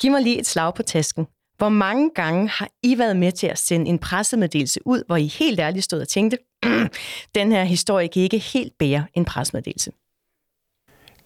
Giv 0.00 0.10
mig 0.10 0.22
lige 0.22 0.38
et 0.38 0.46
slag 0.46 0.74
på 0.74 0.82
tasken. 0.82 1.26
Hvor 1.58 1.68
mange 1.68 2.10
gange 2.14 2.48
har 2.48 2.68
I 2.82 2.98
været 2.98 3.16
med 3.16 3.32
til 3.32 3.46
at 3.46 3.58
sende 3.58 3.86
en 3.86 3.98
pressemeddelelse 3.98 4.80
ud, 4.86 5.02
hvor 5.06 5.16
I 5.16 5.26
helt 5.26 5.60
ærligt 5.60 5.84
stod 5.84 6.00
og 6.00 6.08
tænkte, 6.08 6.38
mm, 6.64 6.88
den 7.34 7.52
her 7.52 7.64
historie 7.64 8.08
kan 8.08 8.22
ikke 8.22 8.38
helt 8.38 8.78
bære 8.78 9.06
en 9.14 9.24
pressemeddelelse? 9.24 9.92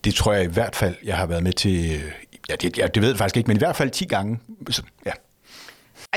Det 0.05 0.15
tror 0.15 0.33
jeg 0.33 0.45
i 0.45 0.53
hvert 0.53 0.77
fald, 0.77 0.95
jeg 1.05 1.17
har 1.17 1.27
været 1.27 1.43
med 1.43 1.53
til, 1.53 2.01
ja, 2.49 2.57
det, 2.57 2.79
ja, 2.79 2.87
det 2.87 3.03
ved 3.03 3.09
jeg 3.09 3.19
faktisk 3.19 3.37
ikke, 3.37 3.47
men 3.47 3.57
i 3.57 3.59
hvert 3.59 3.77
fald 3.77 3.91
10 3.91 4.05
gange. 4.05 4.39
Ja. 5.07 5.13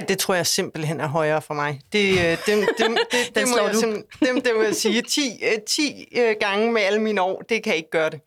Det 0.07 0.17
tror 0.17 0.35
jeg 0.35 0.47
simpelthen 0.47 0.99
er 0.99 1.07
højere 1.07 1.41
for 1.41 1.53
mig. 1.53 1.81
Det, 1.93 2.09
øh, 2.11 2.37
dem, 2.47 2.67
dem, 2.77 2.95
det, 2.95 3.07
det, 3.11 3.35
det, 3.35 3.43
må 3.49 3.57
jeg 3.57 4.03
dem, 4.19 4.41
det 4.41 4.51
må 4.55 4.61
jeg 4.61 4.75
sige. 4.75 5.01
10, 5.01 5.39
10 5.67 6.07
øh, 6.15 6.29
øh, 6.29 6.35
gange 6.39 6.71
med 6.71 6.81
alle 6.81 7.01
mine 7.01 7.21
år, 7.21 7.41
det 7.49 7.63
kan 7.63 7.75
ikke 7.75 7.89
gøre 7.89 8.09
det. 8.09 8.19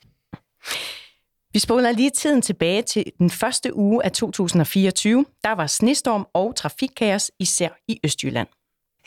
Vi 1.55 1.59
spoler 1.59 1.93
lige 1.93 2.11
tiden 2.11 2.43
tilbage 2.43 2.83
til 2.83 3.05
den 3.19 3.31
første 3.31 3.77
uge 3.77 4.05
af 4.05 4.12
2024. 4.12 5.25
Der 5.45 5.53
var 5.53 5.67
snestorm 5.67 6.27
og 6.33 6.57
trafikkaos, 6.57 7.31
især 7.38 7.69
i 7.88 8.01
Østjylland. 8.05 8.49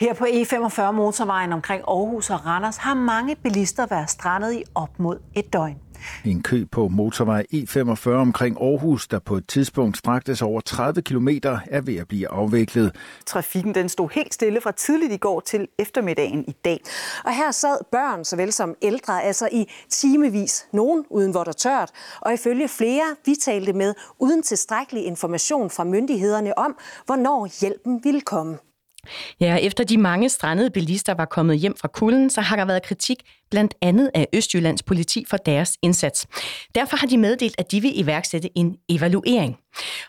Her 0.00 0.14
på 0.14 0.24
E45 0.24 0.90
motorvejen 0.90 1.52
omkring 1.52 1.82
Aarhus 1.88 2.30
og 2.30 2.46
Randers 2.46 2.76
har 2.76 2.94
mange 2.94 3.36
bilister 3.36 3.86
været 3.86 4.10
strandet 4.10 4.52
i 4.54 4.64
op 4.74 4.98
mod 4.98 5.18
et 5.34 5.52
døgn. 5.52 5.76
En 6.24 6.42
kø 6.42 6.64
på 6.72 6.88
motorvej 6.88 7.44
E45 7.54 8.10
omkring 8.10 8.62
Aarhus, 8.62 9.08
der 9.08 9.18
på 9.18 9.36
et 9.36 9.48
tidspunkt 9.48 9.96
straktes 9.96 10.42
over 10.42 10.60
30 10.60 11.02
km, 11.02 11.28
er 11.70 11.80
ved 11.80 11.96
at 11.96 12.08
blive 12.08 12.28
afviklet. 12.28 12.96
Trafikken 13.26 13.74
den 13.74 13.88
stod 13.88 14.08
helt 14.12 14.34
stille 14.34 14.60
fra 14.60 14.72
tidligt 14.72 15.12
i 15.12 15.16
går 15.16 15.40
til 15.40 15.68
eftermiddagen 15.78 16.44
i 16.48 16.52
dag. 16.64 16.80
Og 17.24 17.34
her 17.34 17.50
sad 17.50 17.78
børn 17.92 18.24
såvel 18.24 18.52
som 18.52 18.74
ældre, 18.82 19.22
altså 19.22 19.48
i 19.52 19.70
timevis. 19.90 20.66
Nogen 20.72 21.04
uden 21.10 21.34
vådt 21.34 21.48
og 21.48 21.56
tørt, 21.56 21.90
og 22.20 22.34
ifølge 22.34 22.68
flere, 22.68 23.16
vi 23.24 23.34
talte 23.34 23.72
med, 23.72 23.94
uden 24.18 24.42
tilstrækkelig 24.42 25.04
information 25.04 25.70
fra 25.70 25.84
myndighederne 25.84 26.58
om, 26.58 26.76
hvornår 27.06 27.60
hjælpen 27.60 28.00
ville 28.04 28.20
komme. 28.20 28.58
Ja, 29.40 29.56
efter 29.56 29.84
de 29.84 29.98
mange 29.98 30.28
strandede 30.28 30.70
bilister 30.70 31.14
var 31.14 31.24
kommet 31.24 31.58
hjem 31.58 31.76
fra 31.76 31.88
kulden, 31.88 32.30
så 32.30 32.40
har 32.40 32.56
der 32.56 32.64
været 32.64 32.82
kritik 32.82 33.18
blandt 33.50 33.74
andet 33.82 34.10
af 34.14 34.26
Østjyllands 34.32 34.82
politi 34.82 35.24
for 35.28 35.36
deres 35.36 35.76
indsats. 35.82 36.26
Derfor 36.74 36.96
har 36.96 37.06
de 37.06 37.18
meddelt, 37.18 37.54
at 37.58 37.72
de 37.72 37.80
vil 37.80 38.00
iværksætte 38.00 38.48
en 38.54 38.76
evaluering. 38.88 39.56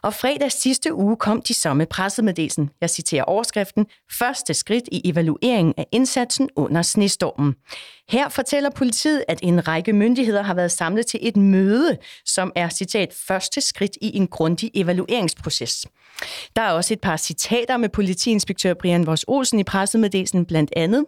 Og 0.02 0.13
fredag 0.13 0.52
sidste 0.52 0.93
uge 0.93 1.17
kom 1.17 1.41
de 1.41 1.54
samme 1.54 1.86
pressemeddelelsen. 1.86 2.69
Jeg 2.82 2.89
citerer 2.89 3.23
overskriften. 3.23 3.86
Første 4.19 4.54
skridt 4.54 4.84
i 4.91 5.02
evalueringen 5.10 5.73
af 5.78 5.86
indsatsen 5.91 6.49
under 6.56 6.82
snestormen. 6.82 7.56
Her 8.10 8.30
fortæller 8.30 8.69
politiet, 8.69 9.23
at 9.28 9.39
en 9.43 9.67
række 9.67 9.93
myndigheder 9.93 10.41
har 10.41 10.54
været 10.54 10.71
samlet 10.71 11.06
til 11.06 11.19
et 11.23 11.38
møde, 11.38 11.97
som 12.25 12.52
er, 12.56 12.69
citat, 12.69 13.13
første 13.28 13.62
skridt 13.62 13.97
i 14.02 14.17
en 14.17 14.28
grundig 14.28 14.71
evalueringsproces. 14.73 15.86
Der 16.55 16.62
er 16.62 16.71
også 16.71 16.93
et 16.93 17.01
par 17.01 17.17
citater 17.17 17.77
med 17.77 17.89
politiinspektør 17.89 18.73
Brian 18.73 19.08
Vos 19.08 19.25
Olsen 19.27 19.60
i 19.60 19.63
pressemeddelelsen, 19.63 20.45
blandt 20.45 20.71
andet. 20.75 21.05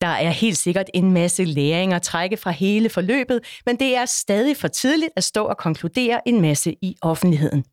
Der 0.00 0.06
er 0.06 0.30
helt 0.30 0.56
sikkert 0.56 0.90
en 0.94 1.12
masse 1.12 1.44
læring 1.44 1.92
at 1.92 2.02
trække 2.02 2.36
fra 2.36 2.50
hele 2.50 2.88
forløbet, 2.88 3.40
men 3.66 3.78
det 3.78 3.96
er 3.96 4.06
stadig 4.06 4.56
for 4.56 4.68
tidligt 4.68 5.10
at 5.16 5.24
stå 5.24 5.44
og 5.44 5.56
konkludere 5.56 6.28
en 6.28 6.40
masse 6.40 6.74
i 6.82 6.96
offentligheden. 7.02 7.64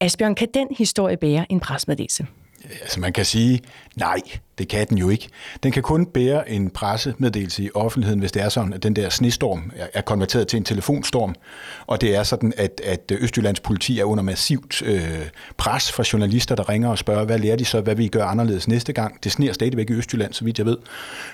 Asbjørn, 0.00 0.34
kan 0.34 0.48
den 0.54 0.68
historie 0.78 1.16
bære 1.16 1.52
en 1.52 1.60
presmeddelelse? 1.60 2.26
Altså 2.82 3.00
man 3.00 3.12
kan 3.12 3.24
sige, 3.24 3.60
nej, 3.96 4.20
det 4.60 4.68
kan 4.68 4.86
den 4.88 4.98
jo 4.98 5.08
ikke. 5.08 5.28
Den 5.62 5.72
kan 5.72 5.82
kun 5.82 6.06
bære 6.06 6.50
en 6.50 6.70
pressemeddelelse 6.70 7.62
i 7.62 7.70
offentligheden, 7.74 8.20
hvis 8.20 8.32
det 8.32 8.42
er 8.42 8.48
sådan, 8.48 8.72
at 8.72 8.82
den 8.82 8.96
der 8.96 9.08
snestorm 9.08 9.72
er 9.94 10.00
konverteret 10.00 10.48
til 10.48 10.56
en 10.56 10.64
telefonstorm, 10.64 11.34
og 11.86 12.00
det 12.00 12.16
er 12.16 12.22
sådan, 12.22 12.52
at, 12.56 12.80
at 12.84 13.12
Østjyllands 13.20 13.60
politi 13.60 14.00
er 14.00 14.04
under 14.04 14.24
massivt 14.24 14.82
øh, 14.82 15.26
pres 15.56 15.92
fra 15.92 16.04
journalister, 16.12 16.54
der 16.54 16.68
ringer 16.68 16.88
og 16.88 16.98
spørger, 16.98 17.24
hvad 17.24 17.38
lærer 17.38 17.56
de 17.56 17.64
så, 17.64 17.80
hvad 17.80 17.94
vi 17.94 18.08
gør 18.08 18.24
anderledes 18.24 18.68
næste 18.68 18.92
gang? 18.92 19.24
Det 19.24 19.32
sner 19.32 19.52
stadigvæk 19.52 19.90
i 19.90 19.92
Østjylland, 19.92 20.32
så 20.32 20.44
vidt 20.44 20.58
jeg 20.58 20.66
ved. 20.66 20.76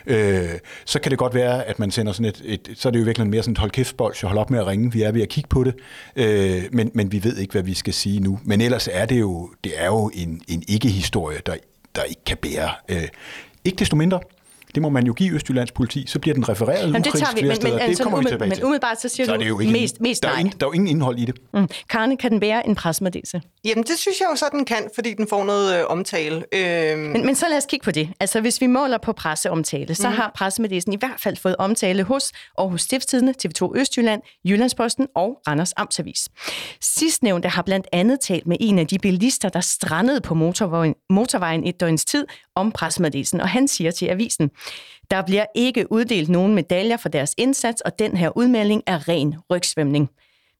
Øh, 0.06 0.48
så 0.84 1.00
kan 1.00 1.10
det 1.10 1.18
godt 1.18 1.34
være, 1.34 1.64
at 1.64 1.78
man 1.78 1.90
sender 1.90 2.12
sådan 2.12 2.26
et, 2.26 2.42
et 2.44 2.68
så 2.74 2.88
er 2.88 2.90
det 2.92 2.98
jo 2.98 3.04
virkelig 3.04 3.28
mere 3.28 3.42
sådan 3.42 3.52
et 3.52 3.58
hold 3.58 3.70
kæft 3.70 3.96
bold, 3.96 4.14
så 4.14 4.26
hold 4.26 4.38
op 4.38 4.50
med 4.50 4.58
at 4.58 4.66
ringe, 4.66 4.92
vi 4.92 5.02
er 5.02 5.12
ved 5.12 5.22
at 5.22 5.28
kigge 5.28 5.48
på 5.48 5.64
det, 5.64 5.74
øh, 6.16 6.62
men, 6.72 6.90
men 6.94 7.12
vi 7.12 7.24
ved 7.24 7.36
ikke, 7.36 7.52
hvad 7.52 7.62
vi 7.62 7.74
skal 7.74 7.94
sige 7.94 8.20
nu. 8.20 8.38
Men 8.44 8.60
ellers 8.60 8.88
er 8.92 9.06
det 9.06 9.20
jo, 9.20 9.50
det 9.64 9.72
er 9.76 9.86
jo 9.86 10.10
en, 10.14 10.40
en 10.48 10.62
ikke-historie, 10.68 11.38
der 11.46 11.54
der 11.96 12.02
ikke 12.04 12.24
kan 12.26 12.36
bære. 12.36 12.70
Øh, 12.88 13.08
ikke 13.64 13.78
desto 13.78 13.96
mindre, 13.96 14.20
det 14.74 14.82
må 14.82 14.88
man 14.88 15.06
jo 15.06 15.12
give 15.12 15.34
Østjyllands 15.34 15.72
politi, 15.72 16.04
så 16.06 16.18
bliver 16.18 16.34
den 16.34 16.48
refereret 16.48 16.82
Jamen, 16.82 17.04
det 17.04 17.12
tager 17.12 17.34
vi, 17.34 17.40
men, 17.40 17.48
men, 17.62 17.72
det 17.72 17.80
altså, 17.80 18.02
kommer 18.02 18.18
vi 18.18 18.24
tilbage 18.24 18.48
Men 18.48 18.64
umiddelbart 18.64 19.00
så 19.00 19.08
siger 19.08 19.26
så 19.26 19.36
du 19.36 19.42
jo 19.42 19.60
ikke 19.60 19.72
mest, 19.72 20.00
mest 20.00 20.22
der, 20.22 20.28
er 20.28 20.38
ingen, 20.38 20.54
der 20.60 20.66
er 20.66 20.68
jo 20.68 20.72
ingen 20.72 20.88
indhold 20.88 21.18
i 21.18 21.24
det. 21.24 21.34
Mm. 21.54 21.68
Karne, 21.90 22.16
kan 22.16 22.30
den 22.30 22.40
bære 22.40 22.66
en 22.66 22.74
presmeddelelse? 22.74 23.42
Jamen, 23.64 23.84
det 23.84 23.98
synes 23.98 24.20
jeg 24.20 24.28
jo 24.30 24.36
så, 24.36 24.44
den 24.52 24.64
kan, 24.64 24.88
fordi 24.94 25.14
den 25.14 25.28
får 25.28 25.44
noget 25.44 25.78
øh, 25.78 25.84
omtale. 25.88 26.44
Øh... 26.52 26.98
Men, 26.98 27.26
men 27.26 27.34
så 27.34 27.46
lad 27.48 27.56
os 27.56 27.66
kigge 27.66 27.84
på 27.84 27.90
det. 27.90 28.08
Altså, 28.20 28.40
hvis 28.40 28.60
vi 28.60 28.66
måler 28.66 28.98
på 28.98 29.12
presseomtale, 29.12 29.94
så 29.94 30.08
mm. 30.08 30.14
har 30.14 30.32
pressemeddelelsen 30.34 30.92
i 30.92 30.96
hvert 30.96 31.20
fald 31.20 31.36
fået 31.36 31.56
omtale 31.58 32.02
hos 32.02 32.32
Aarhus 32.58 32.82
Stiftstidende, 32.82 33.34
TV2 33.44 33.78
Østjylland, 33.78 34.22
Jyllandsposten 34.44 35.06
og 35.14 35.38
Randers 35.48 35.72
Amtsavis. 35.76 36.28
Sidstnævnte 36.80 37.48
har 37.48 37.62
blandt 37.62 37.86
andet 37.92 38.20
talt 38.20 38.46
med 38.46 38.56
en 38.60 38.78
af 38.78 38.86
de 38.86 38.98
bilister, 38.98 39.48
der 39.48 39.60
strandede 39.60 40.20
på 40.20 40.34
motorvejen, 40.34 40.94
motorvejen 41.10 41.66
et 41.66 41.80
døgns 41.80 42.04
tid 42.04 42.26
om 42.56 42.72
pressemeddelelsen, 42.72 43.40
og 43.40 43.48
han 43.48 43.68
siger 43.68 43.90
til 43.90 44.06
avisen, 44.06 44.50
der 45.10 45.22
bliver 45.22 45.46
ikke 45.54 45.92
uddelt 45.92 46.28
nogen 46.28 46.54
medaljer 46.54 46.96
for 46.96 47.08
deres 47.08 47.34
indsats, 47.36 47.80
og 47.80 47.98
den 47.98 48.16
her 48.16 48.36
udmelding 48.36 48.82
er 48.86 49.08
ren 49.08 49.34
rygsvømning. 49.50 50.10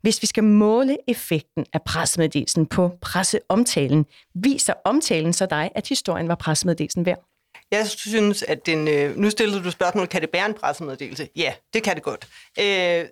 Hvis 0.03 0.23
vi 0.23 0.27
skal 0.27 0.45
måle 0.45 0.97
effekten 1.09 1.67
af 1.73 1.83
pressemeddelelsen 1.83 2.67
på 2.67 2.91
presseomtalen, 3.01 4.07
viser 4.35 4.73
omtalen 4.85 5.33
så 5.33 5.47
dig, 5.47 5.71
at 5.75 5.89
historien 5.89 6.29
var 6.29 6.35
pressemeddelelsen 6.35 7.07
værd? 7.07 7.25
Jeg 7.71 7.87
synes, 7.87 8.43
at 8.43 8.67
den... 8.67 8.89
Øh, 8.89 9.17
nu 9.17 9.31
stillede 9.31 9.65
du 9.65 9.71
spørgsmålet, 9.71 10.11
kan 10.11 10.21
det 10.21 10.31
bære 10.31 10.47
en 10.47 10.55
pressemeddelelse? 10.55 11.29
Ja, 11.37 11.53
det 11.75 11.83
kan 11.83 11.95
det 11.95 12.03
godt. 12.03 12.29
Øh, 12.61 13.05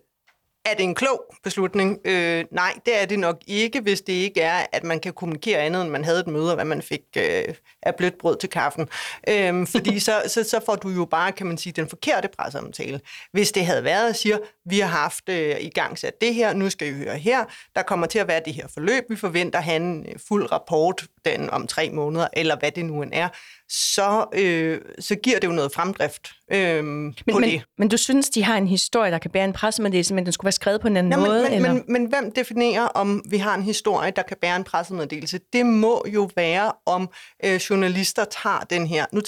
er 0.65 0.75
det 0.75 0.85
en 0.85 0.95
klog 0.95 1.35
beslutning? 1.43 1.99
Øh, 2.05 2.45
nej, 2.51 2.79
det 2.87 3.03
er 3.03 3.07
det 3.07 3.19
nok 3.19 3.37
ikke, 3.47 3.81
hvis 3.81 4.01
det 4.01 4.13
ikke 4.13 4.41
er, 4.41 4.67
at 4.73 4.85
man 4.85 5.01
kan 5.01 5.13
kommunikere 5.13 5.59
andet, 5.59 5.83
end 5.83 5.91
man 5.91 6.05
havde 6.05 6.21
et 6.21 6.27
møde, 6.27 6.51
og 6.51 6.55
hvad 6.55 6.65
man 6.65 6.83
fik 6.83 7.01
øh, 7.17 7.55
af 7.83 7.95
blødt 7.95 8.19
brød 8.19 8.37
til 8.37 8.49
kaffen. 8.49 8.89
Øh, 9.29 9.67
fordi 9.67 9.99
så, 10.09 10.23
så, 10.27 10.43
så 10.43 10.61
får 10.67 10.77
du 10.77 10.89
jo 10.89 11.05
bare, 11.05 11.33
kan 11.33 11.47
man 11.47 11.59
sige, 11.59 11.73
den 11.73 11.89
forkerte 11.89 12.29
presseomtale. 12.39 13.01
Hvis 13.33 13.53
det 13.53 13.67
havde 13.67 13.85
været 13.85 14.09
at 14.09 14.17
sige, 14.17 14.39
vi 14.67 14.79
har 14.79 14.89
haft 14.89 15.29
øh, 15.29 15.57
i 15.61 15.69
gang 15.69 15.99
sat 15.99 16.21
det 16.21 16.35
her, 16.35 16.55
nu 16.55 16.71
skal 16.71 16.89
I 16.89 16.93
høre 16.93 17.19
her, 17.19 17.45
der 17.75 17.83
kommer 17.83 18.07
til 18.07 18.19
at 18.19 18.29
være 18.29 18.43
det 18.45 18.55
her 18.55 18.67
forløb, 18.75 19.05
vi 19.09 19.17
forventer 19.17 19.61
en 19.61 20.07
øh, 20.09 20.15
fuld 20.29 20.53
rapport 20.53 21.07
den 21.25 21.51
om 21.51 21.67
tre 21.67 21.91
måneder, 21.91 22.29
eller 22.33 22.57
hvad 22.59 22.71
det 22.71 22.85
nu 22.85 23.03
end 23.03 23.11
er, 23.15 23.29
så, 23.69 24.27
øh, 24.35 24.81
så 24.99 25.15
giver 25.15 25.39
det 25.39 25.47
jo 25.47 25.53
noget 25.53 25.73
fremdrift 25.73 26.29
øh, 26.53 26.85
men, 26.85 27.15
på 27.33 27.39
men, 27.39 27.51
det. 27.51 27.63
Men 27.79 27.89
du 27.89 27.97
synes, 27.97 28.31
de 28.31 28.45
har 28.45 28.57
en 28.57 28.67
historie, 28.67 29.11
der 29.11 29.19
kan 29.19 29.31
bære 29.31 29.45
en 29.45 29.53
pressemeddelelse, 29.53 30.15
men 30.15 30.25
den 30.25 30.33
skulle 30.33 30.45
være 30.45 30.53
skrevet 30.53 30.81
på 30.81 30.89
en 30.89 30.97
anden 30.97 31.13
ja, 31.13 31.19
måde? 31.19 31.43
Men, 31.43 31.53
eller? 31.53 31.73
men, 31.73 31.83
men 31.89 32.05
hvem 32.05 32.33
definerer, 32.33 32.83
om 32.83 33.23
vi 33.31 33.39
har 33.39 33.55
en 33.55 33.63
historie, 33.63 34.13
der 34.17 34.23
kan 34.23 34.37
bære 34.41 34.57
en 34.57 34.65
pressemeddelelse? 34.65 35.41
Det 35.53 35.67
må 35.67 36.05
jo 36.09 36.31
være, 36.37 36.73
om 36.87 37.09
øh, 37.45 37.55
journalister 37.55 38.25
tager 38.25 38.61
den 38.71 38.87
her. 38.87 39.07
Nu 39.13 39.21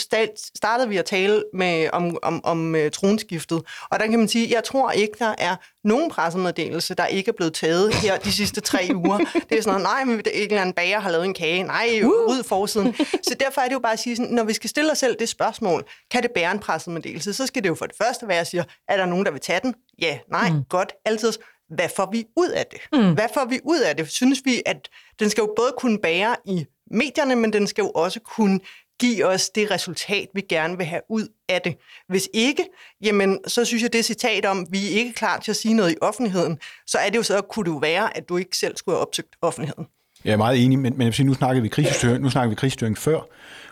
startede 0.54 0.88
vi 0.88 0.96
at 0.96 1.04
tale 1.04 1.44
med, 1.54 1.88
om, 1.92 2.18
om, 2.22 2.44
om 2.44 2.74
uh, 2.74 2.90
tronskiftet, 2.92 3.62
og 3.90 4.00
der 4.00 4.06
kan 4.06 4.18
man 4.18 4.28
sige, 4.28 4.54
jeg 4.54 4.64
tror 4.64 4.90
ikke, 4.90 5.14
der 5.18 5.34
er 5.38 5.56
nogen 5.84 6.10
pressemeddelelse, 6.10 6.94
der 6.94 7.06
ikke 7.06 7.28
er 7.28 7.32
blevet 7.36 7.54
taget 7.54 7.94
her 7.94 8.18
de 8.18 8.32
sidste 8.32 8.60
tre 8.60 8.88
uger. 9.04 9.18
Det 9.18 9.58
er 9.58 9.62
sådan 9.62 9.80
noget, 9.80 9.82
nej, 9.82 10.04
men 10.04 10.14
en 10.14 10.22
eller 10.34 10.60
anden 10.60 10.72
bager 10.72 11.00
har 11.00 11.10
lavet 11.10 11.24
en 11.24 11.34
kage. 11.34 11.62
Nej, 11.62 12.00
uh. 12.02 12.08
ud 12.08 12.42
forsiden. 12.48 12.94
Så 13.22 13.36
derfor 13.40 13.60
er 13.60 13.64
det 13.64 13.74
jo 13.74 13.78
bare 13.78 13.92
at 13.92 13.98
sige, 13.98 14.16
sådan, 14.16 14.35
når 14.36 14.44
vi 14.44 14.52
skal 14.52 14.70
stille 14.70 14.92
os 14.92 14.98
selv 14.98 15.16
det 15.18 15.28
spørgsmål, 15.28 15.84
kan 16.10 16.22
det 16.22 16.30
bære 16.34 16.52
en 16.52 16.58
pressemeddelelse, 16.58 17.32
så 17.32 17.46
skal 17.46 17.62
det 17.62 17.68
jo 17.68 17.74
for 17.74 17.86
det 17.86 17.96
første 17.96 18.28
være, 18.28 18.40
at 18.40 18.46
sige, 18.46 18.64
er 18.88 18.96
der 18.96 19.06
nogen, 19.06 19.24
der 19.24 19.30
vil 19.30 19.40
tage 19.40 19.60
den? 19.62 19.74
Ja, 20.02 20.18
nej, 20.30 20.50
mm. 20.50 20.64
godt, 20.68 20.92
altid. 21.04 21.32
Hvad 21.68 21.88
får 21.96 22.10
vi 22.12 22.24
ud 22.36 22.48
af 22.48 22.66
det? 22.66 22.80
Mm. 22.92 23.14
Hvad 23.14 23.28
får 23.34 23.44
vi 23.44 23.60
ud 23.64 23.80
af 23.80 23.96
det? 23.96 24.10
Synes 24.10 24.40
vi, 24.44 24.62
at 24.66 24.88
den 25.20 25.30
skal 25.30 25.42
jo 25.42 25.54
både 25.56 25.72
kunne 25.78 25.98
bære 25.98 26.36
i 26.44 26.66
medierne, 26.90 27.36
men 27.36 27.52
den 27.52 27.66
skal 27.66 27.82
jo 27.82 27.90
også 27.90 28.20
kunne 28.20 28.60
give 29.00 29.26
os 29.26 29.50
det 29.50 29.70
resultat, 29.70 30.28
vi 30.34 30.40
gerne 30.40 30.76
vil 30.76 30.86
have 30.86 31.02
ud 31.10 31.28
af 31.48 31.62
det. 31.62 31.76
Hvis 32.08 32.28
ikke, 32.34 32.64
jamen, 33.02 33.38
så 33.46 33.64
synes 33.64 33.82
jeg, 33.82 33.92
det 33.92 34.04
citat 34.04 34.44
om, 34.44 34.66
vi 34.70 34.86
er 34.86 34.90
ikke 34.90 35.12
klar 35.12 35.40
til 35.40 35.50
at 35.50 35.56
sige 35.56 35.74
noget 35.74 35.92
i 35.92 35.96
offentligheden, 36.00 36.58
så 36.86 36.98
er 36.98 37.10
det 37.10 37.16
jo 37.16 37.22
så, 37.22 37.40
kunne 37.40 37.64
det 37.64 37.70
jo 37.70 37.76
være, 37.76 38.16
at 38.16 38.28
du 38.28 38.36
ikke 38.36 38.56
selv 38.56 38.76
skulle 38.76 38.96
have 38.96 39.06
opsøgt 39.06 39.36
offentligheden. 39.42 39.86
Jeg 40.26 40.32
er 40.32 40.36
meget 40.36 40.64
enig, 40.64 40.78
men, 40.78 40.92
men 40.92 41.00
jeg 41.00 41.06
vil 41.06 41.14
sige, 41.14 41.26
nu 41.26 41.34
snakker 41.34 41.62
vi 41.62 41.68
krigsstyring, 41.68 42.22
nu 42.22 42.30
snakker 42.30 42.48
vi 42.48 42.54
krigsstyring 42.54 42.98
før, 42.98 43.18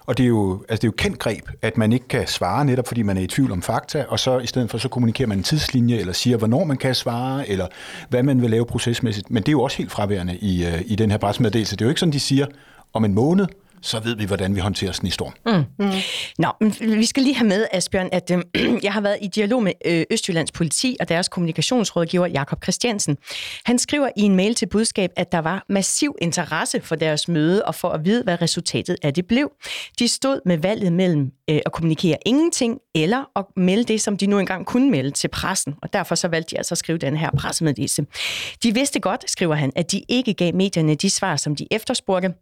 og 0.07 0.19
det 0.19 0.25
er, 0.25 0.29
jo, 0.29 0.65
altså 0.69 0.81
det 0.81 0.85
er 0.85 0.89
jo 0.89 0.95
kendt 0.97 1.19
greb, 1.19 1.49
at 1.63 1.79
man 1.79 1.93
ikke 1.93 2.09
kan 2.09 2.27
svare 2.27 2.65
netop, 2.65 2.87
fordi 2.87 3.03
man 3.03 3.17
er 3.17 3.21
i 3.21 3.27
tvivl 3.27 3.53
om 3.53 3.63
fakta, 3.63 4.05
og 4.09 4.21
så 4.21 4.39
i 4.39 4.47
stedet 4.47 4.71
for, 4.71 4.79
så 4.79 4.89
kommunikerer 4.89 5.29
man 5.29 5.39
en 5.39 5.45
tidslinje, 5.45 5.97
eller 5.97 6.13
siger, 6.13 6.37
hvornår 6.37 6.65
man 6.65 6.77
kan 6.77 6.95
svare, 6.95 7.49
eller 7.49 7.67
hvad 8.09 8.23
man 8.23 8.43
vil 8.43 8.51
lave 8.51 8.67
procesmæssigt. 8.67 9.31
Men 9.31 9.43
det 9.43 9.49
er 9.49 9.53
jo 9.53 9.63
også 9.63 9.77
helt 9.79 9.93
fraværende 9.93 10.37
i, 10.37 10.67
øh, 10.67 10.83
i 10.87 10.97
den 10.97 11.11
her 11.11 11.19
pressemeddelelse. 11.19 11.77
Det 11.77 11.83
er 11.83 11.87
jo 11.87 11.89
ikke 11.89 12.01
sådan, 12.01 12.13
de 12.13 12.21
siger, 12.21 12.47
om 12.93 13.05
en 13.05 13.15
måned, 13.15 13.47
så 13.85 14.01
ved 14.01 14.17
vi, 14.17 14.25
hvordan 14.25 14.55
vi 14.55 14.61
håndterer 14.61 14.93
sådan 14.93 15.07
i 15.07 15.11
storm. 15.11 15.33
Mm. 15.47 15.85
Mm. 15.87 15.93
Nå, 16.39 16.49
men 16.61 16.75
vi 16.81 17.05
skal 17.05 17.23
lige 17.23 17.35
have 17.35 17.49
med, 17.49 17.67
Asbjørn, 17.73 18.09
at 18.13 18.31
øh, 18.31 18.43
jeg 18.87 18.93
har 18.93 19.01
været 19.01 19.19
i 19.23 19.27
dialog 19.27 19.63
med 19.63 19.73
øh, 19.85 20.05
Østjyllands 20.11 20.53
politi 20.53 20.97
og 21.01 21.09
deres 21.09 21.29
kommunikationsrådgiver, 21.29 22.27
Jakob 22.27 22.63
Christiansen. 22.63 23.17
Han 23.65 23.79
skriver 23.79 24.09
i 24.17 24.23
en 24.23 24.37
mail 24.37 24.55
til 24.55 24.67
budskab, 24.67 25.11
at 25.17 25.33
der 25.33 25.39
var 25.39 25.65
massiv 25.69 26.17
interesse 26.23 26.81
for 26.81 26.95
deres 26.95 27.29
møde 27.29 27.65
og 27.65 27.75
for 27.75 27.89
at 27.89 28.05
vide, 28.05 28.23
hvad 28.23 28.43
resultatet 28.43 28.97
af 29.03 29.15
det 29.15 29.27
blev. 29.27 29.53
De 29.99 30.09
stod 30.09 30.41
med 30.47 30.59
valget 30.59 30.93
mellem 30.93 31.31
øh, 31.51 31.61
at 31.67 31.73
kommunikere 31.73 32.17
ingenting 32.27 32.79
eller 32.95 33.25
at 33.37 33.45
melde 33.57 33.85
det, 33.85 34.01
som 34.01 34.17
de 34.17 34.27
nu 34.27 34.39
engang 34.39 34.67
kunne 34.67 34.91
melde 34.91 35.11
til 35.11 35.29
pressen. 35.29 35.75
Og 35.83 35.93
derfor 35.93 36.15
så 36.15 36.29
valgte 36.29 36.51
de 36.51 36.57
altså 36.57 36.75
at 36.75 36.79
skrive 36.79 36.99
den 36.99 37.17
her 37.17 37.31
pressemeddelelse. 37.39 38.07
De 38.63 38.75
vidste 38.75 39.01
godt, 39.01 39.31
skriver 39.31 39.55
han, 39.55 39.73
at 39.77 39.93
de 39.93 40.03
ikke 40.09 40.35
gav 40.35 40.55
medierne 40.55 40.95
de 40.95 41.11
svar, 41.11 41.37
som 41.37 41.57
de 41.57 41.67
efterspurgte. 41.71 42.35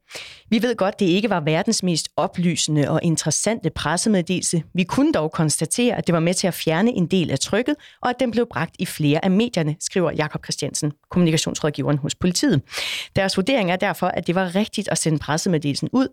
Vi 0.51 0.63
ved 0.63 0.77
godt, 0.77 1.01
det 1.01 1.07
ikke 1.07 1.31
var 1.31 1.41
verdens 1.41 1.83
mest 1.83 2.09
oplysende 2.17 2.91
og 2.91 3.01
interessante 3.03 3.71
pressemeddelelse. 3.71 4.63
Vi 4.75 4.85
kunne 4.85 5.13
dog 5.13 5.33
konstatere, 5.33 5.97
at 5.97 6.07
det 6.07 6.13
var 6.13 6.21
med 6.21 6.35
til 6.35 6.47
at 6.47 6.55
fjerne 6.55 6.91
en 6.91 7.07
del 7.07 7.31
af 7.31 7.39
trykket, 7.39 7.75
og 8.03 8.11
at 8.11 8.17
den 8.21 8.31
blev 8.31 8.47
bragt 8.51 8.75
i 8.79 8.87
flere 8.87 9.25
af 9.25 9.31
medierne, 9.31 9.77
skriver 9.81 10.13
Jakob 10.13 10.45
Christiansen, 10.45 10.93
kommunikationsrådgiveren 11.13 11.99
hos 11.99 12.15
politiet. 12.15 12.63
Deres 13.17 13.37
vurdering 13.37 13.71
er 13.71 13.77
derfor, 13.77 14.07
at 14.07 14.27
det 14.27 14.35
var 14.35 14.55
rigtigt 14.55 14.89
at 14.89 14.99
sende 14.99 15.19
pressemeddelelsen 15.19 15.89
ud. 15.93 16.09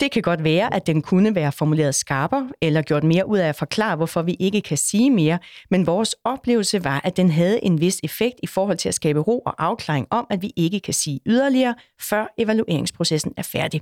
Det 0.00 0.10
kan 0.10 0.22
godt 0.22 0.44
være, 0.44 0.74
at 0.74 0.86
den 0.86 1.02
kunne 1.02 1.34
være 1.34 1.52
formuleret 1.52 1.94
skarpere 1.94 2.48
eller 2.60 2.82
gjort 2.82 3.04
mere 3.04 3.28
ud 3.28 3.38
af 3.38 3.48
at 3.48 3.56
forklare, 3.56 3.96
hvorfor 3.96 4.22
vi 4.22 4.36
ikke 4.40 4.60
kan 4.60 4.76
sige 4.76 5.10
mere, 5.10 5.38
men 5.70 5.86
vores 5.86 6.14
oplevelse 6.24 6.84
var, 6.84 7.00
at 7.04 7.16
den 7.16 7.30
havde 7.30 7.64
en 7.64 7.80
vis 7.80 8.00
effekt 8.02 8.34
i 8.42 8.46
forhold 8.46 8.78
til 8.78 8.88
at 8.88 8.94
skabe 8.94 9.20
ro 9.20 9.38
og 9.38 9.64
afklaring 9.64 10.06
om, 10.10 10.26
at 10.30 10.42
vi 10.42 10.52
ikke 10.56 10.80
kan 10.80 10.94
sige 10.94 11.20
yderligere, 11.26 11.74
før 12.00 12.26
evalueringsprocessen 12.38 13.32
er 13.36 13.42
færdig. 13.42 13.80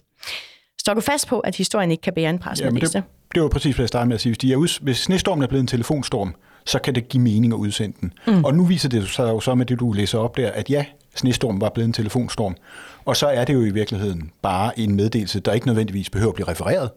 Står 0.81 0.95
du 0.95 1.01
fast 1.01 1.29
på, 1.29 1.41
at 1.41 1.57
historien 1.57 1.91
ikke 1.91 2.01
kan 2.01 2.13
bære 2.15 2.31
en 2.31 2.39
pressemeddelelse? 2.39 2.99
Ja, 2.99 3.03
det, 3.03 3.35
det 3.35 3.43
var 3.43 3.49
præcis, 3.49 3.75
hvad 3.75 3.83
jeg 3.83 3.89
startede 3.89 4.09
med 4.09 4.15
at 4.15 4.21
sige. 4.21 4.31
Hvis, 4.31 4.39
de 4.39 4.53
er 4.53 4.83
hvis 4.83 4.97
snestormen 4.97 5.43
er 5.43 5.47
blevet 5.47 5.61
en 5.61 5.67
telefonstorm, 5.67 6.35
så 6.65 6.79
kan 6.79 6.95
det 6.95 7.09
give 7.09 7.23
mening 7.23 7.53
at 7.53 7.57
udsende 7.57 7.97
den. 8.01 8.13
Mm. 8.27 8.45
Og 8.45 8.55
nu 8.55 8.65
viser 8.65 8.89
det 8.89 9.09
sig 9.09 9.29
jo 9.29 9.41
så 9.41 9.55
med 9.55 9.67
det, 9.67 9.81
du 9.81 9.93
læser 9.93 10.19
op 10.19 10.37
der, 10.37 10.51
at 10.51 10.71
ja, 10.71 10.85
snestorm 11.15 11.61
var 11.61 11.69
blevet 11.69 11.87
en 11.87 11.93
telefonstorm. 11.93 12.57
Og 13.05 13.17
så 13.17 13.27
er 13.27 13.45
det 13.45 13.55
jo 13.55 13.65
i 13.65 13.71
virkeligheden 13.71 14.31
bare 14.43 14.79
en 14.79 14.95
meddelelse, 14.97 15.41
der 15.41 15.53
ikke 15.53 15.67
nødvendigvis 15.67 16.11
behøver 16.11 16.31
at 16.31 16.35
blive 16.35 16.49
refereret, 16.49 16.91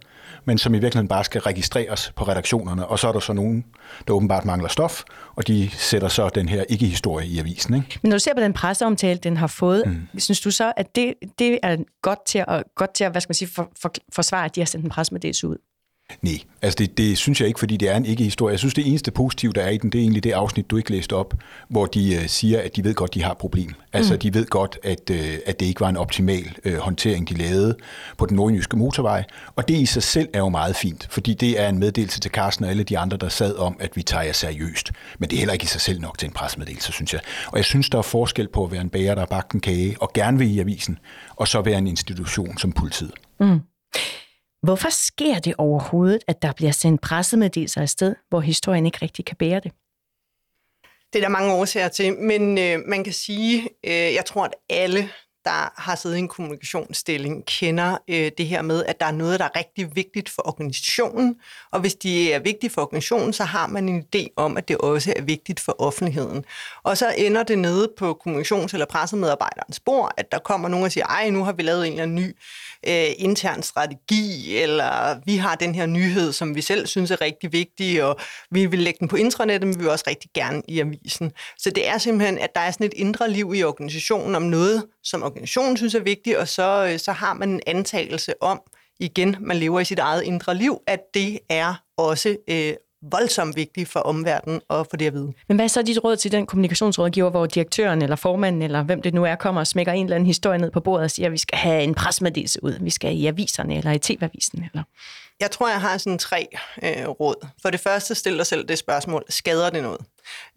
men 0.46 0.58
som 0.58 0.74
i 0.74 0.80
virkeligheden 0.80 1.08
bare 1.08 1.24
skal 1.24 1.42
registreres 1.42 2.14
på 2.16 2.24
redaktionerne. 2.24 2.88
Og 2.88 3.00
så 3.00 3.08
er 3.08 3.12
der 3.12 3.20
så 3.20 3.34
nogen, 3.34 3.66
der 4.08 4.14
åbenbart 4.14 4.46
mangler 4.46 4.70
stof, 4.70 5.04
og 5.36 5.48
de 5.48 5.70
sætter 5.74 6.08
så 6.08 6.30
den 6.30 6.50
her 6.50 6.64
ikke-historie 6.70 7.28
i 7.28 7.40
avisen. 7.40 7.76
Ikke? 7.76 8.00
Men 8.02 8.10
når 8.10 8.16
du 8.16 8.20
ser 8.20 8.34
på 8.34 8.42
den 8.42 8.54
presseomtale, 8.54 9.20
den 9.20 9.38
har 9.38 9.48
fået, 9.48 9.84
mm. 9.86 10.20
synes 10.20 10.42
du 10.42 10.52
så, 10.52 10.74
at 10.78 10.96
det, 10.96 11.14
det 11.40 11.60
er 11.64 11.78
godt 12.02 12.26
til 12.26 12.44
at, 12.48 12.64
godt 12.76 12.94
til 12.94 13.04
at 13.04 13.12
hvad 13.12 13.22
skal 13.22 13.30
man 13.30 13.36
sige, 13.36 13.50
for, 13.56 13.72
for, 13.82 13.92
forsvare, 14.14 14.46
at 14.46 14.56
de 14.56 14.62
har 14.62 14.66
sendt 14.66 14.86
en 14.86 14.90
pressemeddelelse 14.90 15.48
ud? 15.48 15.58
Nej, 16.22 16.40
altså 16.62 16.76
det, 16.80 16.98
det 16.98 17.18
synes 17.18 17.40
jeg 17.40 17.48
ikke, 17.48 17.60
fordi 17.60 17.78
det 17.78 17.90
er 17.90 17.98
en 17.98 18.06
ikke-historie. 18.06 18.52
Jeg 18.52 18.60
synes, 18.60 18.74
det 18.74 18.88
eneste 18.88 19.12
positive, 19.12 19.54
der 19.54 19.62
er 19.62 19.70
i 19.70 19.78
den, 19.78 19.90
det 19.90 20.00
er 20.00 20.02
egentlig 20.02 20.24
det 20.24 20.32
afsnit, 20.32 20.70
du 20.70 20.78
ikke 20.78 20.92
læste 20.92 21.14
op, 21.14 21.34
hvor 21.70 21.86
de 21.86 22.18
uh, 22.18 22.28
siger, 22.28 22.62
at 22.62 22.76
de 22.76 22.84
ved 22.84 22.94
godt, 22.94 23.14
de 23.14 23.24
har 23.24 23.32
et 23.32 23.38
problem. 23.38 23.74
Altså 23.94 24.14
mm. 24.14 24.20
de 24.20 24.34
ved 24.34 24.46
godt, 24.46 24.80
at, 24.84 25.10
uh, 25.10 25.18
at 25.46 25.60
det 25.60 25.66
ikke 25.66 25.82
var 25.82 25.90
en 25.90 25.98
optimal 25.98 26.56
uh, 26.66 26.76
håndtering, 26.76 27.30
de 27.30 27.34
lavede 27.34 27.76
på 28.18 28.26
den 28.26 28.36
nordjyske 28.36 28.78
motorvej. 28.78 29.24
Og 29.56 29.68
det 29.68 29.74
i 29.74 29.86
sig 29.86 30.04
selv 30.04 30.30
er 30.34 30.40
jo 30.40 30.50
meget 30.50 30.76
fint, 30.76 31.08
fordi 31.12 31.34
det 31.34 31.62
er 31.62 31.70
en 31.70 31.80
meddelelse 31.80 32.20
til 32.20 32.32
Carsten 32.32 32.66
og 32.66 32.72
alle 32.72 32.84
de 32.84 32.98
andre, 32.98 33.18
der 33.18 33.30
sad 33.30 33.56
om, 33.56 33.78
at 33.80 33.96
vi 33.96 34.04
tager 34.04 34.24
jer 34.24 34.34
seriøst. 34.34 34.92
Men 35.20 35.30
det 35.30 35.36
er 35.36 35.40
heller 35.40 35.54
ikke 35.54 35.64
i 35.64 35.68
sig 35.68 35.82
selv 35.82 36.02
nok 36.02 36.18
til 36.18 36.28
en 36.28 36.34
pressemeddelelse, 36.34 36.92
synes 36.92 37.14
jeg. 37.14 37.22
Og 37.48 37.58
jeg 37.58 37.66
synes, 37.66 37.90
der 37.90 37.98
er 37.98 38.02
forskel 38.02 38.48
på 38.48 38.64
at 38.64 38.72
være 38.72 38.82
en 38.82 38.90
bager, 38.90 39.14
der 39.16 39.22
har 39.22 39.28
bagt 39.28 39.52
en 39.52 39.60
kage, 39.60 39.96
og 40.02 40.14
gerne 40.14 40.38
vil 40.38 40.56
i 40.56 40.60
avisen, 40.60 40.98
og 41.36 41.48
så 41.48 41.62
være 41.62 41.78
en 41.78 41.88
institution 41.88 42.58
som 42.58 42.72
politiet. 42.72 43.12
Mm. 43.40 43.60
Hvorfor 44.66 44.90
sker 44.90 45.40
det 45.40 45.56
overhovedet, 45.58 46.20
at 46.28 46.42
der 46.42 46.54
bliver 46.54 46.72
sendt 46.72 47.02
pressemeddelelser 47.02 47.82
afsted, 47.82 48.16
hvor 48.30 48.40
historien 48.40 48.86
ikke 48.86 48.98
rigtig 49.02 49.26
kan 49.26 49.38
bære 49.38 49.60
det? 49.60 49.72
Det 51.14 51.20
er 51.20 51.24
der 51.24 51.30
mange 51.30 51.54
årsager 51.54 51.88
til, 51.88 52.14
men 52.14 52.58
øh, 52.58 52.80
man 52.88 53.04
kan 53.04 53.14
sige, 53.14 53.70
øh, 53.84 53.92
jeg 53.92 54.26
tror, 54.26 54.46
at 54.46 54.54
alle 54.70 55.10
der 55.46 55.82
har 55.82 55.96
siddet 55.96 56.16
i 56.16 56.20
en 56.20 56.28
kommunikationsstilling, 56.28 57.46
kender 57.46 57.98
øh, 58.08 58.32
det 58.38 58.48
her 58.48 58.62
med, 58.62 58.86
at 58.86 59.00
der 59.00 59.06
er 59.06 59.12
noget, 59.12 59.40
der 59.40 59.46
er 59.46 59.56
rigtig 59.58 59.96
vigtigt 59.96 60.30
for 60.30 60.48
organisationen, 60.48 61.36
og 61.72 61.80
hvis 61.80 61.96
det 61.96 62.34
er 62.34 62.40
vigtigt 62.40 62.74
for 62.74 62.82
organisationen, 62.82 63.34
så 63.34 63.44
har 63.44 63.68
man 63.68 63.90
en 63.90 64.04
idé 64.16 64.28
om, 64.36 64.58
at 64.58 64.68
det 64.68 64.78
også 64.78 65.14
er 65.16 65.22
vigtigt 65.22 65.60
for 65.60 65.76
offentligheden. 65.80 66.46
Og 66.84 66.98
så 66.98 67.14
ender 67.18 67.44
det 67.44 67.58
nede 67.60 67.92
på 67.98 68.20
kommunikations- 68.28 68.74
eller 68.74 68.86
pressemedarbejderens 68.86 69.80
bord, 69.80 70.12
at 70.18 70.32
der 70.32 70.40
kommer 70.40 70.68
nogen 70.68 70.86
og 70.86 70.92
siger, 70.92 71.06
ej, 71.06 71.30
nu 71.30 71.44
har 71.44 71.54
vi 71.54 71.64
lavet 71.64 71.88
en 71.88 71.92
eller 71.92 72.04
anden 72.04 72.16
ny 72.16 72.36
øh, 72.88 73.12
intern 73.18 73.64
strategi, 73.64 74.58
eller 74.58 75.20
vi 75.26 75.36
har 75.38 75.56
den 75.56 75.76
her 75.76 75.86
nyhed, 75.86 76.34
som 76.34 76.56
vi 76.56 76.62
selv 76.62 76.88
synes 76.88 77.12
er 77.12 77.22
rigtig 77.22 77.54
vigtig, 77.54 78.04
og 78.04 78.20
vi 78.52 78.66
vil 78.66 78.80
lægge 78.80 78.98
den 79.00 79.08
på 79.08 79.16
intranettet, 79.16 79.68
men 79.68 79.80
vi 79.80 79.84
vil 79.84 79.92
også 79.92 80.06
rigtig 80.08 80.30
gerne 80.34 80.62
i 80.68 80.80
avisen. 80.80 81.32
Så 81.58 81.70
det 81.70 81.88
er 81.88 81.98
simpelthen, 81.98 82.38
at 82.38 82.56
der 82.56 82.62
er 82.62 82.72
sådan 82.72 82.86
et 82.86 82.94
indre 82.94 83.30
liv 83.30 83.54
i 83.56 83.64
organisationen 83.64 84.36
om 84.36 84.42
noget, 84.42 84.84
som 85.06 85.24
organisationen 85.24 85.78
synes 85.78 85.96
er 85.96 86.00
vigtig, 86.00 86.40
og 86.40 86.48
så, 86.48 86.90
øh, 86.92 87.00
så 87.00 87.12
har 87.12 87.34
man 87.34 87.50
en 87.50 87.62
antagelse 87.68 88.34
om, 88.42 88.62
igen, 89.00 89.36
man 89.40 89.58
lever 89.58 89.80
i 89.80 89.86
sit 89.86 90.00
eget 90.00 90.24
indre 90.24 90.56
liv, 90.56 90.82
at 90.88 91.00
det 91.14 91.40
er 91.50 91.84
også 91.98 92.38
øh, 92.48 92.74
voldsomt 93.12 93.56
vigtigt 93.56 93.90
for 93.90 94.00
omverdenen 94.00 94.62
og 94.68 94.88
for 94.90 94.98
det 94.98 95.06
at 95.06 95.14
vide. 95.14 95.34
Men 95.48 95.58
hvad 95.58 95.66
er 95.66 95.68
så 95.68 95.82
dit 95.82 96.04
råd 96.04 96.16
til 96.16 96.32
den 96.32 96.46
kommunikationsrådgiver, 96.46 97.30
hvor 97.30 97.46
direktøren 97.46 98.02
eller 98.02 98.16
formanden, 98.16 98.62
eller 98.62 98.84
hvem 98.84 99.02
det 99.02 99.14
nu 99.14 99.24
er, 99.26 99.36
kommer 99.36 99.62
og 99.62 99.68
smækker 99.68 99.94
en 99.94 100.06
eller 100.06 100.16
anden 100.16 100.28
historie 100.28 100.58
ned 100.58 100.72
på 100.72 100.80
bordet 100.80 101.04
og 101.04 101.12
siger, 101.12 101.26
at 101.26 101.32
vi 101.32 101.38
skal 101.38 101.58
have 101.58 101.84
en 101.84 101.94
presmeddelelse 101.94 102.64
ud, 102.64 102.78
vi 102.82 102.90
skal 102.90 103.18
i 103.18 103.26
aviserne 103.26 103.78
eller 103.78 103.92
i 103.92 104.00
tv-avisen? 104.00 104.64
Eller? 104.74 104.84
Jeg 105.40 105.52
tror, 105.52 105.70
jeg 105.70 105.82
har 105.82 105.98
sådan 105.98 106.18
tre 106.18 106.48
øh, 106.84 107.08
råd. 107.08 107.48
For 107.62 107.70
det 107.70 107.80
første, 107.80 108.16
stil 108.16 108.38
dig 108.38 108.46
selv 108.46 108.68
det 108.68 108.78
spørgsmål, 108.78 109.24
skader 109.30 109.70
det 109.70 109.84
noget? 109.84 110.02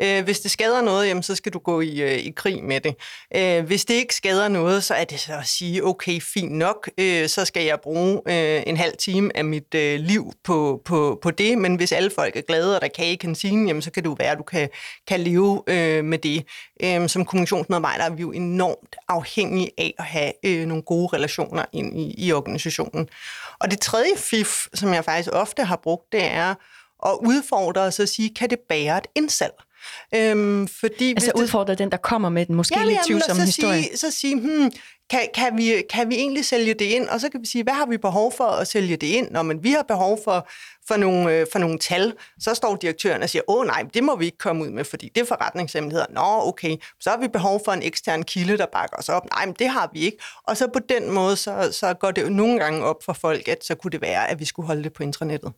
Øh, 0.03 0.25
hvis 0.25 0.41
det 0.41 0.51
skader 0.51 0.83
noget, 0.83 1.09
jamen, 1.09 1.23
så 1.23 1.35
skal 1.35 1.53
du 1.53 1.59
gå 1.59 1.81
i, 1.81 2.01
øh, 2.01 2.19
i 2.19 2.31
krig 2.31 2.65
med 2.65 2.81
det. 2.81 2.95
Øh, 3.37 3.65
hvis 3.65 3.85
det 3.85 3.95
ikke 3.95 4.15
skader 4.15 4.49
noget, 4.49 4.85
så 4.85 4.95
er 4.95 5.05
det 5.05 5.21
så 5.21 5.33
at 5.33 5.47
sige, 5.47 5.85
okay, 5.85 6.21
fint 6.21 6.53
nok, 6.53 6.91
øh, 6.99 7.29
så 7.29 7.45
skal 7.45 7.65
jeg 7.65 7.81
bruge 7.81 8.21
øh, 8.29 8.63
en 8.67 8.77
halv 8.77 8.97
time 8.97 9.37
af 9.37 9.45
mit 9.45 9.75
øh, 9.75 10.01
liv 10.01 10.33
på, 10.45 10.83
på, 10.85 11.19
på 11.23 11.31
det, 11.31 11.59
men 11.59 11.75
hvis 11.75 11.93
alle 11.93 12.11
folk 12.11 12.37
er 12.37 12.41
glade, 12.41 12.77
og 12.77 12.83
der 12.83 12.89
kan 12.89 13.07
i 13.07 13.15
kantinen, 13.15 13.69
jamen, 13.69 13.83
så 13.83 13.91
kan 13.91 14.03
det 14.03 14.09
jo 14.09 14.17
være, 14.19 14.33
at 14.33 14.39
du 14.39 14.43
kan, 14.43 14.69
kan 15.07 15.21
leve 15.21 15.63
øh, 15.67 16.05
med 16.05 16.19
det. 16.19 16.45
Øh, 16.83 17.09
som 17.09 17.25
kommunikationsmedarbejder 17.25 18.05
er 18.05 18.11
vi 18.11 18.21
jo 18.21 18.33
enormt 18.33 18.97
afhængige 19.09 19.71
af 19.79 19.95
at 19.99 20.05
have 20.05 20.33
øh, 20.45 20.67
nogle 20.67 20.83
gode 20.83 21.09
relationer 21.17 21.65
ind 21.73 22.01
i, 22.01 22.15
i 22.27 22.33
organisationen. 22.33 23.09
Og 23.61 23.71
det 23.71 23.81
tredje 23.81 24.17
fif, 24.17 24.67
som 24.75 24.95
jeg 24.95 25.05
faktisk 25.05 25.31
ofte 25.33 25.65
har 25.65 25.77
brugt, 25.77 26.13
det 26.13 26.25
er 26.25 26.55
at 27.07 27.19
udfordre 27.21 27.81
os 27.83 28.01
og 28.01 28.09
sige, 28.09 28.35
kan 28.35 28.51
det 28.51 28.59
bære 28.69 28.99
et 28.99 29.07
indsalg? 29.15 29.55
Øhm, 30.15 30.69
fordi 30.69 31.11
altså 31.11 31.33
hvis 31.35 31.43
udfordre 31.43 31.73
det... 31.73 31.79
den, 31.79 31.91
der 31.91 31.97
kommer 31.97 32.29
med 32.29 32.47
den 32.47 32.55
måske 32.55 32.79
ja, 32.79 32.85
lidt 32.85 32.99
tvivlsomme 33.07 33.43
historie. 33.43 33.83
Sige, 33.83 33.97
så 33.97 34.11
sige, 34.11 34.41
hmm, 34.41 34.71
kan, 35.11 35.21
kan, 35.35 35.57
vi, 35.57 35.83
kan 35.91 36.11
vi 36.11 36.15
egentlig 36.15 36.45
sælge 36.45 36.75
det 36.75 36.85
ind? 36.85 37.09
Og 37.09 37.21
så 37.21 37.29
kan 37.29 37.41
vi 37.41 37.47
sige, 37.47 37.65
hvad 37.65 37.75
har 37.75 37.87
vi 37.87 37.97
behov 37.97 38.33
for 38.37 38.45
at 38.45 38.69
sælge 38.69 38.97
det 38.97 39.07
ind? 39.07 39.31
Når 39.31 39.43
men 39.43 39.65
vi 39.65 39.71
har 39.71 39.83
behov 39.83 40.19
for, 40.25 40.49
for, 40.89 40.97
nogle, 40.97 41.33
øh, 41.33 41.47
for 41.53 41.59
nogle 41.59 41.79
tal. 41.79 42.15
Så 42.41 42.55
står 42.55 42.77
direktøren 42.77 43.23
og 43.23 43.31
siger, 43.31 43.43
åh 43.49 43.67
nej, 43.67 43.85
det 43.95 44.05
må 44.05 44.17
vi 44.17 44.25
ikke 44.25 44.39
komme 44.39 44.65
ud 44.65 44.71
med, 44.71 44.85
fordi 44.85 45.11
det 45.15 45.21
er 45.21 45.25
forretningshemmeligheder. 45.25 46.07
Nå, 46.11 46.49
okay, 46.49 46.77
så 47.01 47.11
har 47.11 47.17
vi 47.17 47.29
behov 47.29 47.61
for 47.65 47.73
en 47.73 47.83
ekstern 47.83 48.23
kilde, 48.23 48.59
der 48.59 48.67
bakker 48.73 48.97
os 48.97 49.09
op. 49.09 49.23
Nej, 49.35 49.47
men 49.47 49.55
det 49.59 49.69
har 49.69 49.91
vi 49.93 50.01
ikke. 50.01 50.19
Og 50.47 50.57
så 50.57 50.67
på 50.73 50.79
den 50.79 51.11
måde, 51.11 51.37
så, 51.37 51.69
så 51.73 51.95
går 51.95 52.11
det 52.11 52.23
jo 52.23 52.29
nogle 52.29 52.59
gange 52.59 52.85
op 52.85 53.03
for 53.05 53.13
folk, 53.13 53.49
at 53.49 53.65
så 53.65 53.75
kunne 53.75 53.91
det 53.91 54.01
være, 54.01 54.29
at 54.29 54.41
vi 54.41 54.45
skulle 54.45 54.67
holde 54.67 54.85
det 54.85 54.93
på 54.93 55.03
intranettet. 55.03 55.53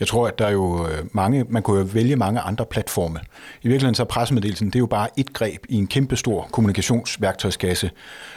Jeg 0.00 0.08
tror, 0.08 0.28
at 0.28 0.38
der 0.38 0.46
er 0.46 0.50
jo 0.50 0.88
øh, 0.88 1.04
mange, 1.12 1.44
man 1.48 1.62
kunne 1.62 1.78
jo 1.78 1.86
vælge 1.92 2.16
mange 2.16 2.40
andre 2.40 2.66
platforme. 2.66 3.20
I 3.62 3.68
virkeligheden 3.68 3.94
så 3.94 4.02
er 4.02 4.06
pressemeddelelsen, 4.06 4.66
det 4.66 4.74
er 4.74 4.80
jo 4.80 4.86
bare 4.86 5.08
et 5.16 5.32
greb 5.32 5.66
i 5.68 5.76
en 5.76 5.86
kæmpestor 5.86 6.48
kommunikationsværktøjskasse, 6.52 7.90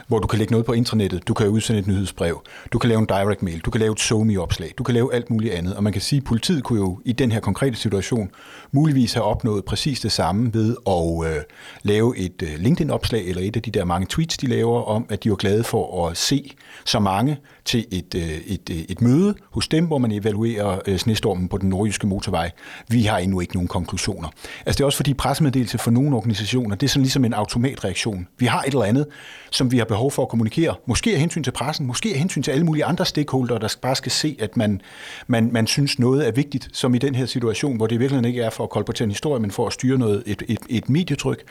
hvor 0.07 0.19
du 0.19 0.27
kan 0.27 0.39
lægge 0.39 0.51
noget 0.51 0.65
på 0.65 0.73
internettet, 0.73 1.27
du 1.27 1.33
kan 1.33 1.47
udsende 1.47 1.79
et 1.79 1.87
nyhedsbrev, 1.87 2.41
du 2.73 2.79
kan 2.79 2.87
lave 2.87 2.99
en 2.99 3.05
direct 3.05 3.43
mail, 3.43 3.59
du 3.59 3.71
kan 3.71 3.81
lave 3.81 3.91
et 3.91 3.99
SoMe-opslag, 3.99 4.73
du 4.77 4.83
kan 4.83 4.93
lave 4.93 5.13
alt 5.13 5.29
muligt 5.29 5.53
andet. 5.53 5.75
Og 5.75 5.83
man 5.83 5.93
kan 5.93 6.01
sige, 6.01 6.17
at 6.17 6.23
politiet 6.23 6.63
kunne 6.63 6.79
jo 6.79 6.99
i 7.05 7.11
den 7.11 7.31
her 7.31 7.39
konkrete 7.39 7.75
situation 7.75 8.29
muligvis 8.71 9.13
have 9.13 9.23
opnået 9.23 9.65
præcis 9.65 9.99
det 9.99 10.11
samme 10.11 10.53
ved 10.53 10.75
at 10.87 11.35
øh, 11.35 11.43
lave 11.83 12.17
et 12.17 12.41
øh, 12.41 12.59
LinkedIn-opslag 12.59 13.25
eller 13.25 13.41
et 13.41 13.55
af 13.55 13.61
de 13.61 13.71
der 13.71 13.85
mange 13.85 14.07
tweets, 14.09 14.37
de 14.37 14.47
laver 14.47 14.81
om, 14.81 15.05
at 15.09 15.23
de 15.23 15.29
var 15.29 15.35
glade 15.35 15.63
for 15.63 16.07
at 16.07 16.17
se 16.17 16.51
så 16.85 16.99
mange 16.99 17.37
til 17.65 17.85
et, 17.91 18.15
øh, 18.15 18.37
et, 18.47 18.69
øh, 18.71 18.77
et 18.77 19.01
møde 19.01 19.35
hos 19.49 19.67
dem, 19.67 19.85
hvor 19.85 19.97
man 19.97 20.11
evaluerer 20.11 20.79
øh, 20.87 20.97
snestormen 20.97 21.44
på 21.49 21.57
den 21.57 21.69
nordjyske 21.69 22.07
motorvej. 22.07 22.51
Vi 22.87 23.03
har 23.03 23.17
endnu 23.17 23.39
ikke 23.39 23.53
nogen 23.53 23.67
konklusioner. 23.67 24.29
Altså 24.65 24.77
det 24.77 24.81
er 24.81 24.85
også 24.85 24.97
fordi 24.97 25.13
pressemeddelelse 25.13 25.77
for 25.77 25.91
nogle 25.91 26.15
organisationer, 26.15 26.75
det 26.75 26.87
er 26.87 26.89
sådan 26.89 27.01
ligesom 27.01 27.25
en 27.25 27.33
automatreaktion. 27.33 28.27
Vi 28.37 28.45
har 28.45 28.61
et 28.61 28.67
eller 28.67 28.83
andet, 28.83 29.07
som 29.51 29.71
vi 29.71 29.77
har 29.77 29.85
behov 29.85 30.11
for 30.11 30.21
at 30.21 30.29
kommunikere. 30.29 30.75
Måske 30.85 31.13
af 31.13 31.19
hensyn 31.19 31.43
til 31.43 31.51
pressen, 31.51 31.85
måske 31.85 32.09
af 32.09 32.19
hensyn 32.19 32.43
til 32.43 32.51
alle 32.51 32.65
mulige 32.65 32.85
andre 32.85 33.05
stakeholder, 33.05 33.57
der 33.57 33.75
bare 33.81 33.95
skal 33.95 34.11
se, 34.11 34.37
at 34.39 34.57
man, 34.57 34.81
man, 35.27 35.49
man 35.51 35.67
synes 35.67 35.99
noget 35.99 36.27
er 36.27 36.31
vigtigt, 36.31 36.69
som 36.73 36.95
i 36.95 36.97
den 36.97 37.15
her 37.15 37.25
situation, 37.25 37.77
hvor 37.77 37.87
det 37.87 37.99
virkelig 37.99 38.25
ikke 38.25 38.41
er 38.41 38.49
for 38.49 38.63
at 38.63 38.69
kolportere 38.69 39.03
en 39.03 39.11
historie, 39.11 39.41
men 39.41 39.51
for 39.51 39.67
at 39.67 39.73
styre 39.73 39.97
noget, 39.97 40.23
et, 40.25 40.43
et, 40.47 40.59
et 40.69 40.89
medietryk. 40.89 41.43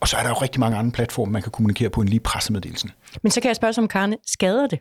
Og 0.00 0.08
så 0.08 0.16
er 0.16 0.22
der 0.22 0.28
jo 0.28 0.34
rigtig 0.34 0.60
mange 0.60 0.76
andre 0.76 0.92
platforme, 0.92 1.32
man 1.32 1.42
kan 1.42 1.52
kommunikere 1.52 1.90
på 1.90 2.00
end 2.00 2.08
lige 2.08 2.20
pressemeddelelsen. 2.20 2.90
Men 3.22 3.30
så 3.30 3.40
kan 3.40 3.48
jeg 3.48 3.56
spørge 3.56 3.72
som 3.72 3.88
Karne, 3.88 4.16
skader 4.26 4.66
det? 4.66 4.78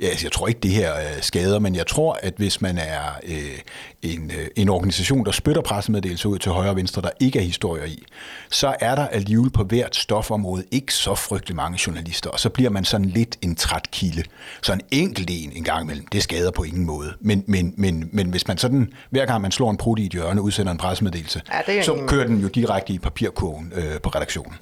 Ja, 0.00 0.06
altså, 0.06 0.26
jeg 0.26 0.32
tror 0.32 0.48
ikke, 0.48 0.60
det 0.60 0.70
her 0.70 0.96
øh, 0.96 1.02
skader, 1.20 1.58
men 1.58 1.74
jeg 1.74 1.86
tror, 1.86 2.18
at 2.22 2.34
hvis 2.36 2.60
man 2.60 2.78
er 2.78 3.20
øh, 3.22 3.58
en, 4.02 4.30
øh, 4.30 4.48
en 4.56 4.68
organisation, 4.68 5.24
der 5.24 5.32
spytter 5.32 5.62
pressemeddelelser 5.62 6.28
ud 6.28 6.38
til 6.38 6.52
højre 6.52 6.70
og 6.70 6.76
venstre, 6.76 7.02
der 7.02 7.10
ikke 7.20 7.38
er 7.38 7.42
historier 7.42 7.84
i, 7.84 8.04
så 8.50 8.74
er 8.80 8.94
der 8.94 9.06
alligevel 9.06 9.50
på 9.50 9.64
hvert 9.64 9.96
stofområde 9.96 10.64
ikke 10.70 10.94
så 10.94 11.14
frygtelig 11.14 11.56
mange 11.56 11.78
journalister, 11.86 12.30
og 12.30 12.40
så 12.40 12.48
bliver 12.48 12.70
man 12.70 12.84
sådan 12.84 13.06
lidt 13.06 13.36
en 13.42 13.56
træt 13.56 13.90
kilde. 13.90 14.22
Så 14.62 14.72
en 14.72 14.80
enkelt 14.90 15.30
en 15.32 15.52
en 15.52 15.64
gang 15.64 15.82
imellem, 15.82 16.06
det 16.06 16.22
skader 16.22 16.50
på 16.50 16.62
ingen 16.62 16.84
måde. 16.84 17.12
Men, 17.20 17.44
men, 17.46 17.74
men, 17.76 18.08
men 18.12 18.30
hvis 18.30 18.48
man 18.48 18.58
sådan, 18.58 18.92
hver 19.10 19.26
gang 19.26 19.42
man 19.42 19.50
slår 19.50 19.70
en 19.70 19.76
prut 19.76 19.98
i 19.98 20.06
et 20.06 20.12
hjørne, 20.12 20.42
udsender 20.42 20.72
en 20.72 20.78
pressemeddelelse, 20.78 21.42
ja, 21.68 21.82
så 21.82 22.04
kører 22.08 22.26
den 22.26 22.40
jo 22.40 22.48
direkte 22.48 22.92
i 22.92 22.98
papirkurven 22.98 23.72
øh, 23.74 24.00
på 24.00 24.08
redaktionen. 24.08 24.54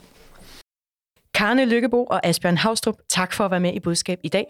Karne 1.35 1.65
Lykkebo 1.65 2.05
og 2.05 2.27
Asbjørn 2.27 2.57
Havstrup, 2.57 2.95
tak 3.13 3.33
for 3.33 3.45
at 3.45 3.51
være 3.51 3.61
med 3.61 3.75
i 3.75 3.81
budskab 3.81 4.19
i 4.23 4.29
dag. 4.29 4.47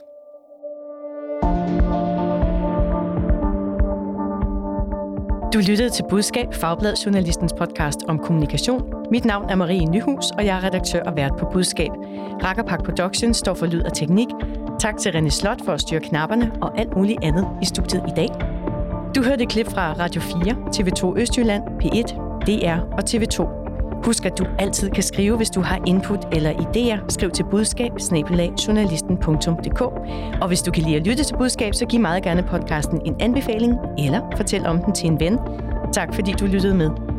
Du 5.54 5.58
lyttede 5.58 5.90
til 5.90 6.04
Budskab, 6.10 6.54
Fagblad 6.54 6.94
Journalistens 7.04 7.52
podcast 7.52 7.98
om 8.08 8.18
kommunikation. 8.18 8.82
Mit 9.10 9.24
navn 9.24 9.50
er 9.50 9.54
Marie 9.54 9.84
Nyhus, 9.86 10.30
og 10.30 10.46
jeg 10.46 10.56
er 10.56 10.64
redaktør 10.64 11.02
og 11.02 11.16
vært 11.16 11.32
på 11.38 11.48
Budskab. 11.52 11.90
Rakkerpak 12.44 12.84
Productions 12.84 13.36
står 13.36 13.54
for 13.54 13.66
lyd 13.66 13.82
og 13.82 13.94
teknik. 13.94 14.28
Tak 14.80 14.96
til 14.98 15.10
René 15.10 15.28
Slot 15.28 15.64
for 15.64 15.72
at 15.72 15.80
styre 15.80 16.00
knapperne 16.00 16.52
og 16.62 16.78
alt 16.78 16.96
muligt 16.96 17.18
andet 17.22 17.46
i 17.62 17.64
studiet 17.64 18.02
i 18.08 18.12
dag. 18.16 18.28
Du 19.14 19.22
hørte 19.22 19.42
et 19.42 19.48
klip 19.48 19.66
fra 19.70 19.92
Radio 19.92 20.20
4, 20.20 20.36
TV2 20.76 21.20
Østjylland, 21.20 21.62
P1, 21.62 22.14
DR 22.46 22.78
og 22.92 23.04
TV2. 23.10 23.63
Husk, 24.04 24.24
at 24.24 24.38
du 24.38 24.44
altid 24.58 24.90
kan 24.90 25.02
skrive, 25.02 25.36
hvis 25.36 25.50
du 25.50 25.60
har 25.60 25.80
input 25.86 26.26
eller 26.32 26.52
idéer. 26.52 27.04
Skriv 27.08 27.30
til 27.30 27.44
budskab 27.50 27.92
Og 30.40 30.48
hvis 30.48 30.62
du 30.62 30.70
kan 30.70 30.82
lide 30.82 30.96
at 30.96 31.06
lytte 31.06 31.24
til 31.24 31.36
budskab, 31.36 31.74
så 31.74 31.86
giv 31.86 32.00
meget 32.00 32.22
gerne 32.22 32.42
podcasten 32.42 33.00
en 33.04 33.16
anbefaling, 33.20 33.74
eller 33.98 34.20
fortæl 34.36 34.66
om 34.66 34.78
den 34.78 34.94
til 34.94 35.06
en 35.06 35.20
ven. 35.20 35.38
Tak 35.92 36.14
fordi 36.14 36.32
du 36.32 36.46
lyttede 36.46 36.74
med. 36.74 37.13